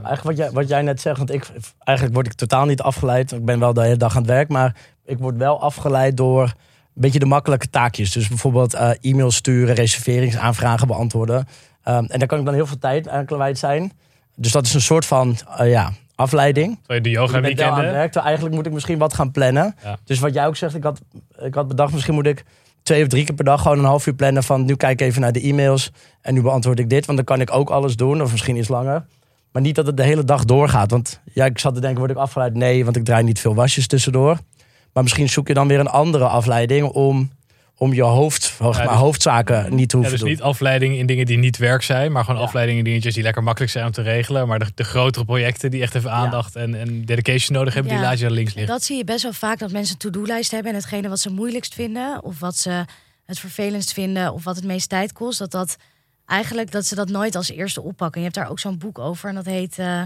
Eigenlijk 0.05 0.23
wat 0.23 0.37
jij, 0.37 0.51
wat 0.51 0.67
jij 0.67 0.81
net 0.81 1.01
zegt, 1.01 1.17
want 1.17 1.33
ik, 1.33 1.49
eigenlijk 1.83 2.15
word 2.15 2.27
ik 2.27 2.33
totaal 2.33 2.65
niet 2.65 2.81
afgeleid. 2.81 3.31
Ik 3.31 3.45
ben 3.45 3.59
wel 3.59 3.73
de 3.73 3.81
hele 3.81 3.97
dag 3.97 4.15
aan 4.15 4.21
het 4.21 4.31
werk, 4.31 4.49
maar 4.49 4.75
ik 5.05 5.17
word 5.17 5.37
wel 5.37 5.61
afgeleid 5.61 6.17
door 6.17 6.43
een 6.43 6.53
beetje 7.01 7.19
de 7.19 7.25
makkelijke 7.25 7.69
taakjes. 7.69 8.11
Dus 8.11 8.27
bijvoorbeeld 8.27 8.73
eh 8.73 8.89
e-mails 9.01 9.35
sturen, 9.35 9.75
reserveringsaanvragen 9.75 10.87
beantwoorden. 10.87 11.47
Ehm, 11.83 12.03
en 12.05 12.19
daar 12.19 12.27
kan 12.27 12.39
ik 12.39 12.45
dan 12.45 12.53
heel 12.53 12.65
veel 12.67 12.79
tijd 12.79 13.07
aan 13.07 13.25
kwijt 13.25 13.57
zijn. 13.57 13.91
Dus 14.35 14.51
dat 14.51 14.65
is 14.65 14.73
een 14.73 14.81
soort 14.81 15.05
van 15.05 15.37
eh, 15.57 15.69
ja, 15.69 15.91
afleiding. 16.15 16.77
terwijl 16.77 16.99
je 16.99 17.05
de 17.05 17.09
yoga 17.09 17.37
Ik 17.37 17.43
weekenden. 17.43 17.83
werk, 17.91 18.03
terwijl 18.11 18.25
eigenlijk 18.25 18.55
moet 18.55 18.65
ik 18.65 18.71
misschien 18.73 18.97
wat 18.97 19.13
gaan 19.13 19.31
plannen. 19.31 19.75
Ja. 19.83 19.97
Dus 20.03 20.19
wat 20.19 20.33
jij 20.33 20.47
ook 20.47 20.55
zegt, 20.55 20.75
ik 20.75 20.83
had, 20.83 21.01
ik 21.39 21.53
had 21.53 21.67
bedacht, 21.67 21.93
misschien 21.93 22.13
moet 22.13 22.25
ik 22.27 22.43
twee 22.83 23.01
of 23.01 23.07
drie 23.07 23.25
keer 23.25 23.35
per 23.35 23.45
dag 23.45 23.61
gewoon 23.61 23.79
een 23.79 23.85
half 23.85 24.07
uur 24.07 24.13
plannen 24.13 24.43
van 24.43 24.65
nu 24.65 24.75
kijk 24.75 25.01
ik 25.01 25.07
even 25.07 25.21
naar 25.21 25.31
de 25.31 25.41
e-mails 25.41 25.91
en 26.21 26.33
nu 26.33 26.41
beantwoord 26.41 26.79
ik 26.79 26.89
dit, 26.89 27.05
want 27.05 27.17
dan 27.17 27.27
kan 27.27 27.41
ik 27.41 27.51
ook 27.53 27.69
alles 27.69 27.95
doen, 27.95 28.21
of 28.21 28.31
misschien 28.31 28.55
iets 28.57 28.67
langer. 28.67 29.05
Maar 29.51 29.61
niet 29.61 29.75
dat 29.75 29.85
het 29.85 29.97
de 29.97 30.03
hele 30.03 30.23
dag 30.23 30.45
doorgaat. 30.45 30.91
Want 30.91 31.19
ja, 31.33 31.45
ik 31.45 31.59
zat 31.59 31.73
te 31.73 31.79
denken, 31.81 31.99
word 31.99 32.11
ik 32.11 32.17
afgeleid? 32.17 32.53
Nee, 32.53 32.83
want 32.83 32.95
ik 32.95 33.03
draai 33.05 33.23
niet 33.23 33.39
veel 33.39 33.55
wasjes 33.55 33.87
tussendoor. 33.87 34.37
Maar 34.93 35.03
misschien 35.03 35.29
zoek 35.29 35.47
je 35.47 35.53
dan 35.53 35.67
weer 35.67 35.79
een 35.79 35.87
andere 35.87 36.27
afleiding 36.27 36.87
om, 36.87 37.31
om 37.77 37.93
je 37.93 38.01
hoofd, 38.03 38.55
maar, 38.59 38.71
dus- 38.71 38.81
hoofdzaken 38.85 39.75
niet 39.75 39.89
te 39.89 39.95
Ja, 39.97 40.01
hoeven 40.03 40.11
dus 40.11 40.19
doen. 40.19 40.29
niet 40.29 40.41
afleiding 40.41 40.95
in 40.97 41.05
dingen 41.05 41.25
die 41.25 41.37
niet 41.37 41.57
werk 41.57 41.81
zijn, 41.81 42.11
maar 42.11 42.23
gewoon 42.23 42.39
Ja. 42.39 42.45
afleiding 42.45 42.77
in 42.77 42.83
dingetjes 42.83 43.13
die 43.13 43.23
lekker 43.23 43.43
makkelijk 43.43 43.71
zijn 43.71 43.85
om 43.85 43.91
te 43.91 44.01
regelen. 44.01 44.47
Maar 44.47 44.59
de, 44.59 44.65
de 44.75 44.83
grotere 44.83 45.25
projecten 45.25 45.71
die 45.71 45.81
echt 45.81 45.95
even 45.95 46.11
aandacht 46.11 46.55
en, 46.55 46.75
en 46.75 47.05
dedication 47.05 47.57
nodig 47.57 47.73
hebben, 47.73 47.91
die 47.91 48.01
Ja. 48.01 48.07
laat 48.07 48.19
je 48.19 48.31
links 48.31 48.53
liggen. 48.53 48.73
Dat 48.73 48.83
zie 48.83 48.97
je 48.97 49.03
best 49.03 49.23
wel 49.23 49.33
vaak, 49.33 49.59
dat 49.59 49.71
mensen 49.71 49.93
een 49.93 50.11
to-do-lijst 50.11 50.51
hebben... 50.51 50.71
en 50.71 50.77
hetgene 50.77 51.09
wat 51.09 51.19
ze 51.19 51.29
moeilijkst 51.29 51.73
vinden... 51.73 52.23
of 52.23 52.39
wat 52.39 52.55
ze 52.55 52.85
het 53.25 53.39
vervelendst 53.39 53.93
vinden... 53.93 54.33
of 54.33 54.43
wat 54.43 54.55
het 54.55 54.65
meest 54.65 54.89
tijd 54.89 55.13
kost... 55.13 55.39
dat, 55.39 55.51
dat 55.51 55.77
eigenlijk 56.27 56.71
dat 56.71 56.85
ze 56.85 56.95
dat 56.95 57.09
nooit 57.09 57.35
als 57.35 57.49
eerste 57.51 57.81
oppakken. 57.81 58.21
Je 58.21 58.27
hebt 58.27 58.39
daar 58.39 58.49
ook 58.49 58.59
zo'n 58.59 58.77
boek 58.77 58.99
over 58.99 59.29
en 59.29 59.35
dat 59.35 59.45
heet... 59.45 59.79
eh, 59.79 60.01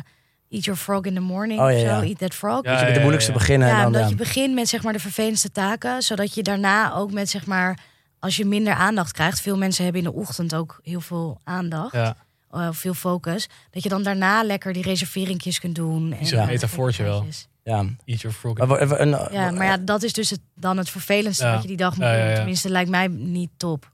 Eat 0.49 0.63
Your 0.65 0.79
Frog 0.79 1.03
in 1.03 1.13
the 1.13 1.19
Morning 1.19 1.60
Oh, 1.60 1.65
of 1.65 1.71
ja, 1.71 1.79
zo. 1.79 1.86
ja. 1.86 2.01
Eat 2.03 2.17
That 2.17 2.34
Frog. 2.34 2.63
Ja, 2.63 2.71
Dus 2.71 2.79
je 2.79 2.86
met 2.86 2.93
de 2.93 2.99
moeilijkste 2.99 3.31
ja. 3.31 3.38
beginnen. 3.38 3.67
Ja, 3.67 3.73
en 3.73 3.79
dan, 3.79 3.88
omdat 3.88 4.01
ja. 4.01 4.07
je 4.07 4.15
begint 4.15 4.53
met 4.53 4.67
zeg 4.67 4.84
maar 4.84 4.93
de 4.93 4.99
vervelendste 4.99 5.51
taken, 5.51 6.01
zodat 6.01 6.34
je 6.34 6.43
daarna 6.43 6.93
ook 6.93 7.12
met 7.12 7.29
zeg 7.29 7.45
maar 7.45 7.79
als 8.19 8.36
je 8.36 8.45
minder 8.45 8.73
aandacht 8.73 9.12
krijgt. 9.12 9.41
Veel 9.41 9.57
mensen 9.57 9.84
hebben 9.84 10.01
in 10.03 10.10
de 10.12 10.15
ochtend 10.15 10.55
ook 10.55 10.79
heel 10.84 11.01
veel 11.01 11.39
aandacht, 11.43 11.91
Ja, 11.93 12.15
eh, 12.51 12.67
veel 12.71 12.93
focus. 12.93 13.49
Dat 13.69 13.84
je 13.84 13.89
dan 13.89 14.03
daarna 14.03 14.43
lekker 14.43 14.73
die 14.73 14.84
reserveringjes 14.84 15.60
kunt 15.60 15.75
doen. 15.75 16.13
En 16.13 16.25
zo'n 16.25 16.39
ja. 16.39 16.45
metafoortje 16.45 17.03
wel. 17.03 17.25
ja. 17.63 17.86
eat 18.05 18.21
your 18.21 18.36
frog. 18.38 18.57
Een, 18.60 19.10
Ja, 19.31 19.51
maar 19.51 19.65
ja, 19.65 19.77
dat 19.77 20.03
is 20.03 20.13
dus 20.13 20.29
het, 20.29 20.39
dan 20.55 20.77
het 20.77 20.89
vervelendste 20.89 21.45
Ja. 21.45 21.51
wat 21.53 21.62
je 21.62 21.67
die 21.67 21.77
dag 21.77 21.95
moet 21.95 22.05
Ja, 22.05 22.12
ja, 22.13 22.19
doen. 22.19 22.29
ja. 22.29 22.36
Tenminste, 22.36 22.69
lijkt 22.69 22.89
mij 22.89 23.07
niet 23.07 23.49
top. 23.57 23.91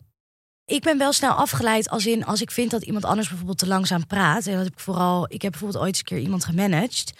Ik 0.67 0.81
ben 0.81 0.97
wel 0.97 1.13
snel 1.13 1.31
afgeleid 1.31 1.89
als 1.89 2.05
in 2.05 2.25
als 2.25 2.41
ik 2.41 2.51
vind 2.51 2.71
dat 2.71 2.83
iemand 2.83 3.05
anders 3.05 3.27
bijvoorbeeld 3.27 3.57
te 3.57 3.67
langzaam 3.67 4.05
praat. 4.07 4.45
En 4.45 4.55
dat 4.55 4.63
heb 4.63 4.73
ik 4.73 4.79
vooral. 4.79 5.25
Ik 5.29 5.41
heb 5.41 5.51
bijvoorbeeld 5.51 5.83
ooit 5.83 5.89
eens 5.89 5.99
een 5.99 6.05
keer 6.05 6.19
iemand 6.19 6.45
gemanaged. 6.45 7.13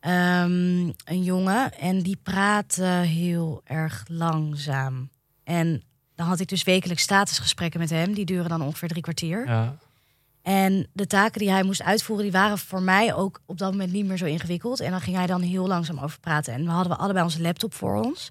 Ehm, 0.00 0.90
een 1.04 1.22
jongen. 1.22 1.78
En 1.78 2.00
die 2.00 2.18
praatte 2.22 2.84
heel 2.84 3.60
erg 3.64 4.04
langzaam. 4.08 5.10
En 5.44 5.82
dan 6.14 6.26
had 6.26 6.40
ik 6.40 6.48
dus 6.48 6.62
wekelijks 6.62 7.02
statusgesprekken 7.02 7.80
met 7.80 7.90
hem. 7.90 8.14
Die 8.14 8.24
duren 8.24 8.48
dan 8.48 8.62
ongeveer 8.62 8.88
drie 8.88 9.02
kwartier. 9.02 9.46
Ja. 9.46 9.76
En 10.42 10.88
de 10.92 11.06
taken 11.06 11.40
die 11.40 11.50
hij 11.50 11.62
moest 11.62 11.82
uitvoeren, 11.82 12.24
die 12.24 12.40
waren 12.40 12.58
voor 12.58 12.82
mij 12.82 13.14
ook 13.14 13.40
op 13.46 13.58
dat 13.58 13.70
moment 13.70 13.92
niet 13.92 14.06
meer 14.06 14.16
zo 14.16 14.24
ingewikkeld. 14.24 14.80
En 14.80 14.90
dan 14.90 15.00
ging 15.00 15.16
hij 15.16 15.26
dan 15.26 15.40
heel 15.40 15.66
langzaam 15.66 15.98
over 15.98 16.20
praten. 16.20 16.54
En 16.54 16.64
we 16.64 16.70
hadden 16.70 16.92
we 16.92 16.98
allebei 16.98 17.24
onze 17.24 17.42
laptop 17.42 17.74
voor 17.74 18.04
ons. 18.04 18.30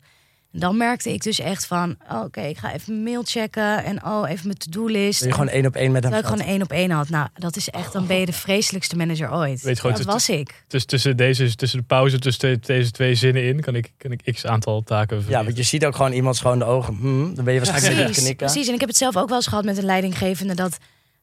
Dan 0.52 0.78
merkte 0.78 1.14
ik 1.14 1.24
dus 1.24 1.40
echt 1.40 1.66
van, 1.66 1.96
oh, 2.12 2.22
oké, 2.24 2.42
ik 2.42 2.58
ga 2.58 2.74
even 2.74 2.94
mijn 2.94 3.04
mail 3.04 3.22
checken. 3.26 3.84
En 3.84 4.06
oh, 4.06 4.30
even 4.30 4.46
mijn 4.48 4.58
to-do-list. 4.58 5.20
Wil 5.20 5.28
je 5.28 5.34
gewoon 5.34 5.50
één 5.50 5.66
op 5.66 5.76
één 5.76 5.92
met 5.92 6.04
hem 6.04 6.12
Terwijl 6.12 6.34
ik 6.34 6.40
gewoon 6.40 6.54
één 6.54 6.62
op 6.64 6.72
één 6.72 6.92
had. 6.92 7.10
Nou, 7.10 7.28
dat 7.34 7.56
is 7.56 7.70
echt, 7.70 7.94
dan 7.94 8.08
ben 8.08 8.18
je 8.20 8.26
de 8.26 8.34
vreselijkste 8.34 8.96
manager 8.96 9.34
ooit. 9.34 9.62
Weet 9.62 9.76
je 9.76 9.82
gewoon, 9.82 9.96
dat 9.96 10.06
was 10.06 10.30
ik. 10.30 10.64
Dus 10.68 10.86
tussen, 10.86 11.18
deze, 11.18 11.56
tussen 11.56 11.80
de 11.80 11.86
pauze, 11.86 12.20
tussen 12.20 12.50
de- 12.50 12.60
deze 12.66 12.92
twee 12.92 13.16
zinnen 13.16 13.44
in, 13.44 13.60
kan 13.62 13.76
ik, 13.76 13.92
kan 13.98 14.12
ik 14.12 14.34
x 14.34 14.46
aantal 14.46 14.84
taken 14.84 15.24
Ja, 15.28 15.44
want 15.44 15.58
je 15.58 15.64
ziet 15.64 15.86
ook 15.86 15.96
gewoon 15.96 16.12
iemand 16.12 16.36
schoon 16.36 16.60
de 16.60 16.66
ogen. 16.66 16.96
Hmm, 16.96 17.36
dan 17.36 17.46
ben 17.46 17.54
je 17.54 17.60
waarschijnlijk 17.60 17.92
een 17.94 17.98
beetje 17.98 18.04
Precies, 18.06 18.24
knikken. 18.24 18.46
precies. 18.48 18.68
En 18.68 18.74
ik 18.74 18.80
heb 18.80 18.90
het 18.90 18.98
zelf 18.98 19.18
ook 19.18 19.28
wel 19.28 19.38
eens 19.38 19.48
gehad 19.48 19.64
met 19.66 19.78
een 19.78 19.86
leidinggevende 19.86 20.54
dat 20.56 20.78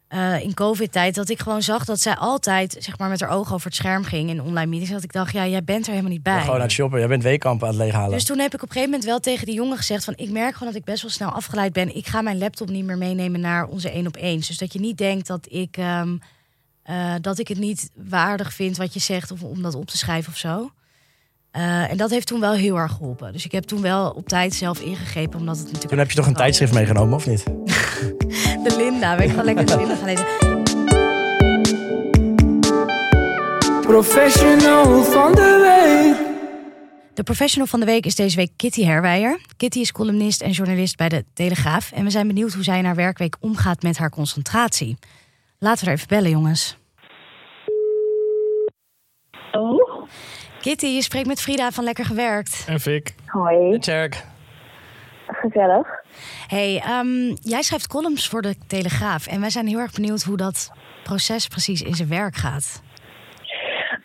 eh, 0.08 0.40
in 0.42 0.54
COVID-tijd 0.54 1.14
dat 1.14 1.28
ik 1.28 1.40
gewoon 1.40 1.62
zag 1.62 1.84
dat 1.84 2.00
zij 2.00 2.14
altijd 2.16 2.76
zeg 2.78 2.98
maar 2.98 3.08
met 3.08 3.20
haar 3.20 3.30
ogen 3.30 3.54
over 3.54 3.66
het 3.66 3.74
scherm 3.76 4.04
ging 4.04 4.28
in 4.30 4.42
online 4.42 4.66
meetings. 4.66 4.92
Dat 4.92 5.02
ik 5.02 5.12
dacht, 5.12 5.32
ja, 5.32 5.46
jij 5.46 5.64
bent 5.64 5.84
er 5.84 5.90
helemaal 5.90 6.10
niet 6.12 6.20
Ja, 6.24 6.32
bij. 6.32 6.40
gewoon 6.40 6.56
aan 6.56 6.62
het 6.62 6.70
shoppen. 6.72 6.98
Jij 6.98 7.08
bent 7.08 7.22
weekamp 7.22 7.62
aan 7.62 7.68
het 7.68 7.76
leeghalen. 7.78 8.10
Dus 8.10 8.24
toen 8.24 8.38
heb 8.38 8.54
ik 8.54 8.62
op 8.62 8.68
een 8.68 8.68
gegeven 8.68 8.90
moment 8.90 9.08
wel 9.08 9.20
tegen 9.20 9.46
die 9.46 9.54
jongen 9.54 9.76
gezegd 9.76 10.04
van 10.04 10.14
ik 10.16 10.30
merk 10.30 10.52
gewoon 10.52 10.72
dat 10.72 10.80
ik 10.80 10.84
best 10.86 11.02
wel 11.02 11.10
snel 11.10 11.30
afgeleid 11.30 11.72
ben. 11.72 11.96
Ik 11.96 12.06
ga 12.06 12.20
mijn 12.20 12.38
laptop 12.38 12.68
niet 12.68 12.84
meer 12.84 12.98
meenemen 12.98 13.40
naar 13.40 13.66
onze 13.66 13.90
één 13.90 14.06
op 14.06 14.16
één. 14.16 14.36
Dus 14.36 14.58
dat 14.58 14.72
je 14.72 14.80
niet 14.80 14.98
denkt 14.98 15.26
dat 15.26 15.46
ik 15.50 15.76
ehm, 15.76 16.16
eh, 16.82 17.14
dat 17.20 17.38
ik 17.38 17.48
het 17.48 17.58
niet 17.58 17.90
waardig 17.94 18.52
vind 18.52 18.76
wat 18.76 18.94
je 18.94 19.00
zegt 19.00 19.30
of 19.30 19.42
om 19.42 19.62
dat 19.62 19.74
op 19.74 19.86
te 19.86 19.96
schrijven 19.96 20.32
of 20.32 20.38
zo. 20.38 20.70
Eh, 21.56 21.90
en 21.90 21.96
dat 21.96 22.10
heeft 22.10 22.26
toen 22.26 22.40
wel 22.40 22.52
heel 22.52 22.76
erg 22.76 22.92
geholpen. 22.92 23.32
Dus 23.32 23.44
ik 23.44 23.52
heb 23.52 23.64
toen 23.64 23.82
wel 23.82 24.10
op 24.10 24.28
tijd 24.28 24.54
zelf 24.54 24.80
ingegrepen, 24.80 25.38
omdat 25.38 25.56
het 25.56 25.64
natuurlijk. 25.64 25.90
Toen 25.90 25.98
heb 25.98 26.10
je 26.10 26.16
toch 26.16 26.26
een 26.26 26.34
tijdschrift 26.34 26.72
meegenomen, 26.72 27.14
of 27.14 27.26
niet? 27.26 27.44
De 28.64 28.74
Linda, 28.76 29.16
ben 29.16 29.24
ik 29.24 29.30
gewoon 29.30 29.44
lekker 29.44 29.66
de 29.66 29.76
Linda 29.80 29.94
gaan 29.94 30.04
lezen. 30.04 30.26
Professional 33.80 35.02
van 35.02 35.32
de 35.32 35.58
week. 35.62 36.26
De 37.14 37.22
professional 37.22 37.66
van 37.66 37.80
de 37.80 37.86
week 37.86 38.06
is 38.06 38.14
deze 38.14 38.36
week 38.36 38.50
Kitty 38.56 38.84
Herwijer. 38.84 39.40
Kitty 39.56 39.78
is 39.78 39.92
columnist 39.92 40.42
en 40.42 40.50
journalist 40.50 40.96
bij 40.96 41.08
de 41.08 41.24
Telegraaf. 41.34 41.92
En 41.92 42.04
we 42.04 42.10
zijn 42.10 42.26
benieuwd 42.26 42.52
hoe 42.52 42.64
zij 42.64 42.78
in 42.78 42.84
haar 42.84 42.94
werkweek 42.94 43.36
omgaat 43.40 43.82
met 43.82 43.98
haar 43.98 44.10
concentratie. 44.10 44.96
Laten 45.58 45.84
we 45.84 45.90
er 45.90 45.96
even 45.96 46.08
bellen, 46.08 46.30
jongens. 46.30 46.76
Oh, 49.52 50.08
Kitty, 50.66 50.86
je 50.86 51.02
spreekt 51.02 51.26
met 51.26 51.40
Frida 51.40 51.70
van 51.70 51.84
Lekker 51.84 52.04
Gewerkt. 52.04 52.66
En 52.68 52.80
Fik. 52.80 53.14
hoi. 53.26 53.78
Tjerk. 53.78 54.24
Gezellig. 55.26 55.86
Hey, 56.46 56.82
ehm, 56.84 57.34
jij 57.40 57.62
schrijft 57.62 57.86
columns 57.86 58.28
voor 58.28 58.42
de 58.42 58.54
Telegraaf. 58.66 59.26
En 59.26 59.40
wij 59.40 59.50
zijn 59.50 59.66
heel 59.66 59.78
erg 59.78 59.92
benieuwd 59.92 60.22
hoe 60.22 60.36
dat 60.36 60.72
proces 61.02 61.48
precies 61.48 61.82
in 61.82 61.94
zijn 61.94 62.08
werk 62.08 62.34
gaat. 62.34 62.82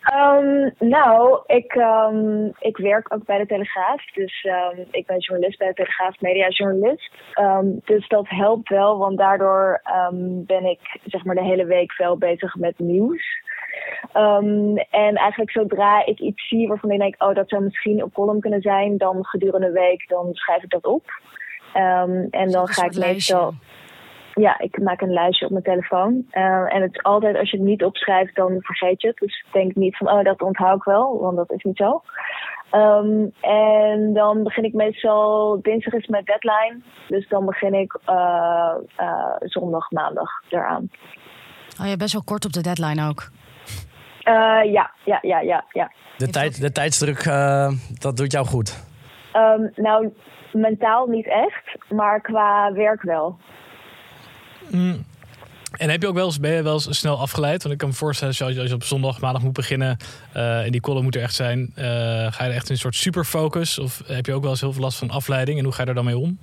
Ehm, 0.02 0.70
nou, 0.78 1.40
ik, 1.46 1.72
ehm, 1.72 2.46
ik 2.58 2.76
werk 2.76 3.14
ook 3.14 3.24
bij 3.24 3.38
de 3.38 3.46
Telegraaf. 3.46 4.04
Dus 4.14 4.42
ehm, 4.42 4.76
ik 4.90 5.06
ben 5.06 5.18
journalist 5.18 5.58
bij 5.58 5.68
de 5.68 5.74
Telegraaf, 5.74 6.20
mediajournalist. 6.20 7.12
Ehm, 7.32 7.66
dus 7.84 8.08
dat 8.08 8.28
helpt 8.28 8.68
wel, 8.68 8.98
want 8.98 9.18
daardoor 9.18 9.80
ehm, 9.84 10.44
ben 10.44 10.64
ik 10.64 10.98
zeg 11.04 11.24
maar 11.24 11.34
de 11.34 11.44
hele 11.44 11.64
week 11.64 11.96
wel 11.96 12.18
bezig 12.18 12.56
met 12.56 12.78
nieuws. 12.78 13.40
Ehm, 14.12 14.76
en 14.76 15.14
eigenlijk 15.14 15.50
zodra 15.50 16.06
ik 16.06 16.18
iets 16.18 16.48
zie 16.48 16.68
waarvan 16.68 16.90
ik 16.90 16.98
denk, 16.98 17.22
oh 17.22 17.34
dat 17.34 17.48
zou 17.48 17.62
misschien 17.62 18.02
op 18.02 18.14
column 18.14 18.40
kunnen 18.40 18.60
zijn, 18.60 18.98
dan 18.98 19.24
gedurende 19.24 19.66
een 19.66 19.72
week, 19.72 20.08
dan 20.08 20.28
schrijf 20.32 20.62
ik 20.62 20.70
dat 20.70 20.86
op. 20.86 21.04
Ehm, 21.72 22.26
en 22.30 22.50
dan 22.50 22.62
een 22.62 22.68
ga 22.68 22.84
ik 22.84 22.96
meestal... 22.96 23.54
Ja, 24.34 24.58
ik 24.58 24.78
maak 24.82 25.00
een 25.00 25.12
lijstje 25.12 25.44
op 25.44 25.50
mijn 25.50 25.64
telefoon. 25.64 26.26
Eh, 26.30 26.74
en 26.74 26.82
het 26.82 26.94
is 26.94 27.02
altijd, 27.02 27.36
als 27.36 27.50
je 27.50 27.56
het 27.56 27.66
niet 27.66 27.84
opschrijft, 27.84 28.34
dan 28.34 28.56
vergeet 28.60 29.00
je 29.00 29.08
het. 29.08 29.16
Dus 29.16 29.44
denk 29.52 29.74
niet 29.74 29.96
van, 29.96 30.10
oh, 30.10 30.24
dat 30.24 30.42
onthoud 30.42 30.76
ik 30.76 30.82
wel, 30.82 31.18
want 31.20 31.36
dat 31.36 31.52
is 31.52 31.62
niet 31.62 31.76
zo. 31.76 32.02
Ehm, 32.70 33.26
en 33.40 34.12
dan 34.12 34.42
begin 34.42 34.64
ik 34.64 34.72
meestal, 34.72 35.58
dinsdag 35.62 35.92
is 35.92 36.06
mijn 36.06 36.24
deadline. 36.24 36.80
Dus 37.08 37.28
dan 37.28 37.46
begin 37.46 37.74
ik 37.74 37.98
eh, 38.04 38.74
eh, 38.96 39.34
zondag, 39.38 39.90
maandag 39.90 40.30
eraan. 40.48 40.90
Oh, 41.80 41.82
je 41.82 41.86
bent 41.86 41.98
best 41.98 42.12
wel 42.12 42.22
kort 42.24 42.44
op 42.44 42.52
de 42.52 42.62
deadline 42.62 43.08
ook. 43.08 43.30
Eh, 44.22 44.72
ja, 44.72 44.90
ja, 45.04 45.18
ja, 45.22 45.40
ja, 45.40 45.64
ja. 45.72 45.92
De, 46.16 46.28
tijd, 46.30 46.60
de 46.60 46.72
tijdsdruk, 46.72 47.18
eh, 47.18 47.72
dat 47.98 48.16
doet 48.16 48.32
jou 48.32 48.46
goed. 48.46 48.84
Ehm, 49.32 49.68
nou, 49.74 50.12
mentaal 50.52 51.06
niet 51.06 51.26
echt, 51.26 51.90
maar 51.90 52.20
qua 52.20 52.72
werk 52.72 53.02
wel. 53.02 53.38
En 55.76 55.90
heb 55.90 56.02
je 56.02 56.08
ook 56.08 56.14
wel 56.14 56.26
eens, 56.26 56.40
ben 56.40 56.52
je 56.52 56.62
wel 56.62 56.72
eens 56.72 56.98
snel 56.98 57.18
afgeleid? 57.18 57.62
Want 57.62 57.74
ik 57.74 57.80
kan 57.80 57.88
me 57.88 57.94
voorstellen, 57.94 58.34
als 58.38 58.54
je, 58.54 58.60
als 58.60 58.68
je 58.68 58.74
op 58.74 58.84
zondag, 58.84 59.20
maandag 59.20 59.42
moet 59.42 59.52
beginnen 59.52 59.96
eh, 60.32 60.64
en 60.64 60.72
die 60.72 60.80
column 60.80 61.04
moet 61.04 61.14
er 61.14 61.22
echt 61.22 61.34
zijn, 61.34 61.72
eh, 61.74 61.84
ga 62.32 62.44
je 62.44 62.50
er 62.50 62.54
echt 62.54 62.66
in 62.66 62.74
een 62.74 62.80
soort 62.80 62.94
superfocus? 62.94 63.78
Of 63.78 64.02
heb 64.06 64.26
je 64.26 64.34
ook 64.34 64.42
wel 64.42 64.50
eens 64.50 64.60
heel 64.60 64.72
veel 64.72 64.82
last 64.82 64.98
van 64.98 65.10
afleiding 65.10 65.58
en 65.58 65.64
hoe 65.64 65.72
ga 65.72 65.82
je 65.82 65.88
er 65.88 65.94
dan 65.94 66.04
mee 66.04 66.18
om? 66.18 66.38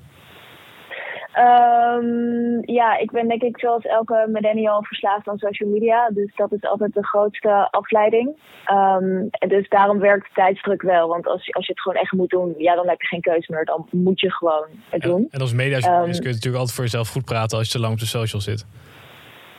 Ehm, 1.31 2.71
ja, 2.71 2.97
ik 2.97 3.11
ben 3.11 3.27
denk 3.27 3.41
ik 3.41 3.59
zoals 3.59 3.83
elke 3.85 4.25
millennial 4.31 4.83
verslaafd 4.83 5.27
aan 5.27 5.37
social 5.37 5.69
media. 5.69 6.09
Dus 6.09 6.35
dat 6.35 6.51
is 6.51 6.63
altijd 6.63 6.93
de 6.93 7.05
grootste 7.05 7.67
afleiding. 7.71 8.37
Ehm, 8.65 9.25
en 9.31 9.47
dus 9.49 9.69
daarom 9.69 9.99
werkt 9.99 10.29
tijdsdruk 10.33 10.81
wel. 10.81 11.07
Want 11.07 11.27
als, 11.27 11.45
je- 11.45 11.53
als 11.53 11.65
je 11.65 11.71
het 11.71 11.81
gewoon 11.81 12.01
echt 12.01 12.11
moet 12.11 12.29
doen, 12.29 12.53
ja, 12.57 12.75
dan 12.75 12.87
heb 12.89 13.01
je 13.01 13.07
geen 13.07 13.21
keuze 13.21 13.51
meer. 13.51 13.65
Dan 13.65 13.87
moet 13.91 14.19
je 14.19 14.31
gewoon 14.31 14.65
het 14.89 15.03
En, 15.03 15.09
doen. 15.09 15.27
en 15.31 15.39
als 15.41 15.53
mediajournalist 15.53 16.09
Ehm, 16.13 16.19
kun 16.19 16.27
je 16.29 16.35
natuurlijk 16.35 16.55
altijd 16.59 16.75
voor 16.75 16.83
jezelf 16.83 17.09
goed 17.09 17.25
praten 17.25 17.57
als 17.57 17.67
je 17.67 17.73
te 17.73 17.79
lang 17.79 17.93
op 17.93 17.99
de 17.99 18.05
social 18.05 18.41
zit. 18.41 18.65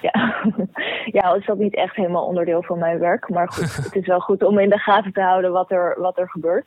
Ja. 0.00 0.35
ja, 1.18 1.35
is 1.35 1.46
dat 1.46 1.59
niet 1.59 1.74
echt 1.74 1.96
helemaal 1.96 2.24
onderdeel 2.26 2.62
van 2.62 2.78
mijn 2.78 2.98
werk. 2.98 3.28
Maar 3.28 3.48
goed, 3.52 3.76
het 3.85 3.94
is 3.96 4.06
wel 4.06 4.20
goed 4.20 4.42
om 4.42 4.59
in 4.59 4.68
de 4.70 4.78
gaten 4.78 5.12
te 5.12 5.20
houden 5.22 5.52
wat 5.52 5.70
er, 5.70 5.96
wat 6.00 6.18
er 6.18 6.28
gebeurt. 6.30 6.66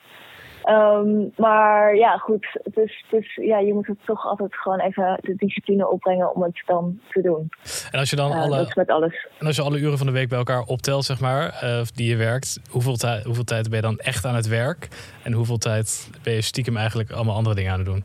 Ehm, 0.64 1.28
maar 1.36 1.96
ja, 1.96 2.18
goed. 2.18 2.60
Dus, 2.64 3.06
dus 3.10 3.36
ja, 3.36 3.60
je 3.60 3.74
moet 3.74 3.88
het 3.88 3.98
toch 4.06 4.26
altijd 4.26 4.56
gewoon 4.56 4.80
even 4.80 5.18
de 5.22 5.36
discipline 5.36 5.90
opbrengen 5.90 6.36
om 6.36 6.44
het 6.44 6.64
dan 6.66 7.00
te 7.10 7.22
doen. 7.22 7.50
En 7.92 8.00
als 8.00 8.10
je 8.10 8.16
dan 8.16 8.32
alle, 8.32 8.72
met 8.76 8.90
alles. 8.90 9.28
en 9.40 9.46
als 9.48 9.56
je 9.56 9.62
alle 9.62 9.80
uren 9.80 9.98
van 9.98 10.08
de 10.08 10.14
week 10.14 10.30
bij 10.30 10.38
elkaar 10.38 10.64
optelt, 10.64 11.06
zeg 11.06 11.20
maar, 11.20 11.50
eh, 11.62 11.82
die 11.96 12.10
je 12.10 12.16
werkt, 12.16 12.60
hoeveel, 12.70 12.96
tijd 12.96 13.24
hoeveel 13.24 13.44
tijd 13.44 13.70
ben 13.70 13.76
je 13.76 13.86
dan 13.86 13.98
echt 13.98 14.26
aan 14.26 14.36
het 14.36 14.48
werk? 14.48 14.88
En 15.24 15.34
hoeveel 15.34 15.58
tijd 15.58 16.10
ben 16.24 16.34
je 16.34 16.42
stiekem 16.42 16.78
eigenlijk 16.78 17.12
allemaal 17.12 17.36
andere 17.36 17.56
dingen 17.56 17.72
aan 17.72 17.80
het 17.80 17.88
doen? 17.88 18.04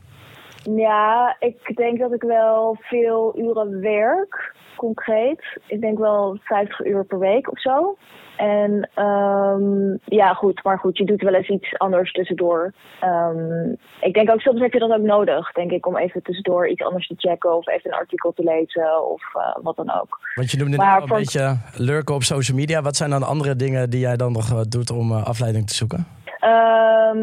Ja, 0.75 1.35
ik 1.39 1.75
denk 1.75 1.99
dat 1.99 2.13
ik 2.13 2.21
wel 2.21 2.77
veel 2.79 3.33
uren 3.37 3.79
werk, 3.81 4.55
concreet. 4.79 5.59
Ik 5.67 5.81
denk 5.81 5.97
wel 5.97 6.37
50 6.41 6.85
uur 6.85 7.05
per 7.05 7.19
week 7.19 7.51
of 7.51 7.61
zo. 7.61 7.97
En 8.39 8.89
ehm, 8.93 9.97
ja, 10.05 10.33
goed, 10.33 10.63
maar 10.63 10.79
goed, 10.79 10.97
je 10.97 11.05
doet 11.05 11.21
wel 11.21 11.33
eens 11.33 11.49
iets 11.49 11.77
anders 11.77 12.11
tussendoor. 12.11 12.73
Ehm, 12.99 13.71
ik 14.01 14.13
denk 14.13 14.29
ook 14.29 14.41
soms 14.41 14.59
heb 14.61 14.73
je 14.73 14.79
dat 14.79 14.91
ook 14.91 15.01
nodig, 15.01 15.51
denk 15.51 15.71
ik, 15.71 15.87
om 15.87 15.97
even 15.97 16.23
tussendoor 16.23 16.67
iets 16.67 16.83
anders 16.83 17.07
te 17.07 17.15
checken 17.17 17.55
of 17.55 17.67
even 17.67 17.91
een 17.91 17.97
artikel 17.97 18.33
te 18.33 18.43
lezen 18.43 19.09
of 19.11 19.35
eh, 19.35 19.63
wat 19.63 19.75
dan 19.75 19.91
ook. 19.91 20.19
Want 20.35 20.51
je 20.51 20.57
noemde 20.57 20.77
net 20.77 20.85
Maar 20.85 21.01
een 21.01 21.07
beetje 21.07 21.57
lurken 21.73 22.15
op 22.15 22.23
social 22.23 22.57
media. 22.57 22.81
Wat 22.81 22.95
zijn 22.95 23.09
dan 23.09 23.23
andere 23.23 23.55
dingen 23.55 23.89
die 23.89 23.99
jij 23.99 24.15
dan 24.15 24.31
nog 24.31 24.51
eh, 24.51 24.61
doet 24.69 24.91
om 24.91 25.11
eh, 25.11 25.25
afleiding 25.25 25.67
te 25.67 25.75
zoeken? 25.75 26.07
Ehm, 26.39 27.19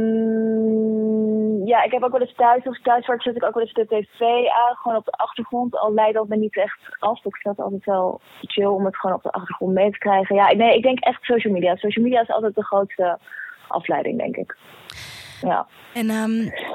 ja, 1.66 1.82
ik 1.82 1.92
heb 1.92 2.02
ook 2.02 2.12
wel 2.12 2.20
eens 2.20 2.34
thuis, 2.36 2.66
als 2.66 2.76
ik 2.78 2.84
thuis 2.84 3.06
werk, 3.06 3.22
zet 3.22 3.36
ik 3.36 3.44
ook 3.44 3.54
wel 3.54 3.62
eens 3.62 3.72
de 3.72 3.86
tv 3.86 4.20
aan, 4.48 4.74
gewoon 4.76 4.96
op 4.96 5.04
de 5.04 5.10
achtergrond. 5.10 5.76
Al 5.78 5.94
leidt 5.94 6.14
dat 6.14 6.28
me 6.28 6.36
niet 6.36 6.56
echt 6.56 6.78
af. 6.98 7.24
Ik 7.24 7.36
vind 7.36 7.56
het 7.56 7.64
altijd 7.64 7.84
wel 7.84 8.20
chill 8.40 8.64
om 8.66 8.84
het 8.84 8.96
gewoon 8.96 9.16
op 9.16 9.22
de 9.22 9.30
achtergrond 9.32 9.74
mee 9.74 9.90
te 9.90 9.98
krijgen. 9.98 10.36
Ja, 10.36 10.52
nee, 10.54 10.76
ik 10.76 10.82
denk 10.82 10.98
echt 10.98 11.22
social 11.22 11.52
media. 11.52 11.76
Social 11.76 12.04
media 12.04 12.20
is 12.22 12.28
altijd 12.30 12.54
de 12.54 12.64
grootste 12.64 13.18
afleiding, 13.68 14.18
denk 14.18 14.36
ik. 14.36 14.56
Ja. 15.40 15.66
En 15.94 16.10
ehm, 16.10 16.32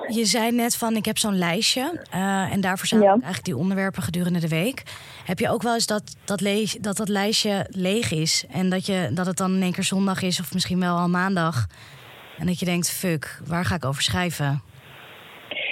je 0.08 0.25
zei 0.25 0.51
net 0.51 0.77
van, 0.77 0.95
ik 0.95 1.06
heb 1.06 1.17
zo'n 1.17 1.38
lijstje. 1.38 2.06
eh, 2.12 2.54
en 2.54 2.62
daar 2.62 2.77
verzamel 2.77 3.06
Ja. 3.06 3.10
ik 3.13 3.17
eigenlijk 3.21 3.45
die 3.45 3.58
onderwerpen 3.58 4.04
gedurende 4.04 4.39
de 4.39 4.47
week. 4.47 4.84
Heb 5.25 5.39
je 5.39 5.49
ook 5.49 5.62
wel 5.62 5.73
eens 5.73 5.88
dat 5.88 6.15
dat, 6.25 6.39
dat 6.82 6.97
dat 6.97 7.10
lijstje 7.10 7.65
leeg 7.69 8.12
is? 8.12 8.45
En 8.51 8.69
dat, 8.69 8.86
je, 8.86 9.10
dat 9.13 9.25
het 9.25 9.38
dan 9.38 9.56
in 9.56 9.62
één 9.62 9.71
keer 9.73 9.84
zondag 9.84 10.21
is 10.21 10.39
of 10.39 10.54
misschien 10.54 10.80
wel 10.80 10.97
al 10.97 11.10
maandag. 11.10 11.67
En 12.41 12.47
dat 12.47 12.60
je 12.60 12.65
denkt, 12.65 12.91
fuck, 12.91 13.39
waar 13.47 13.65
ga 13.65 13.75
ik 13.75 13.86
over 13.86 14.01
schrijven? 14.01 14.62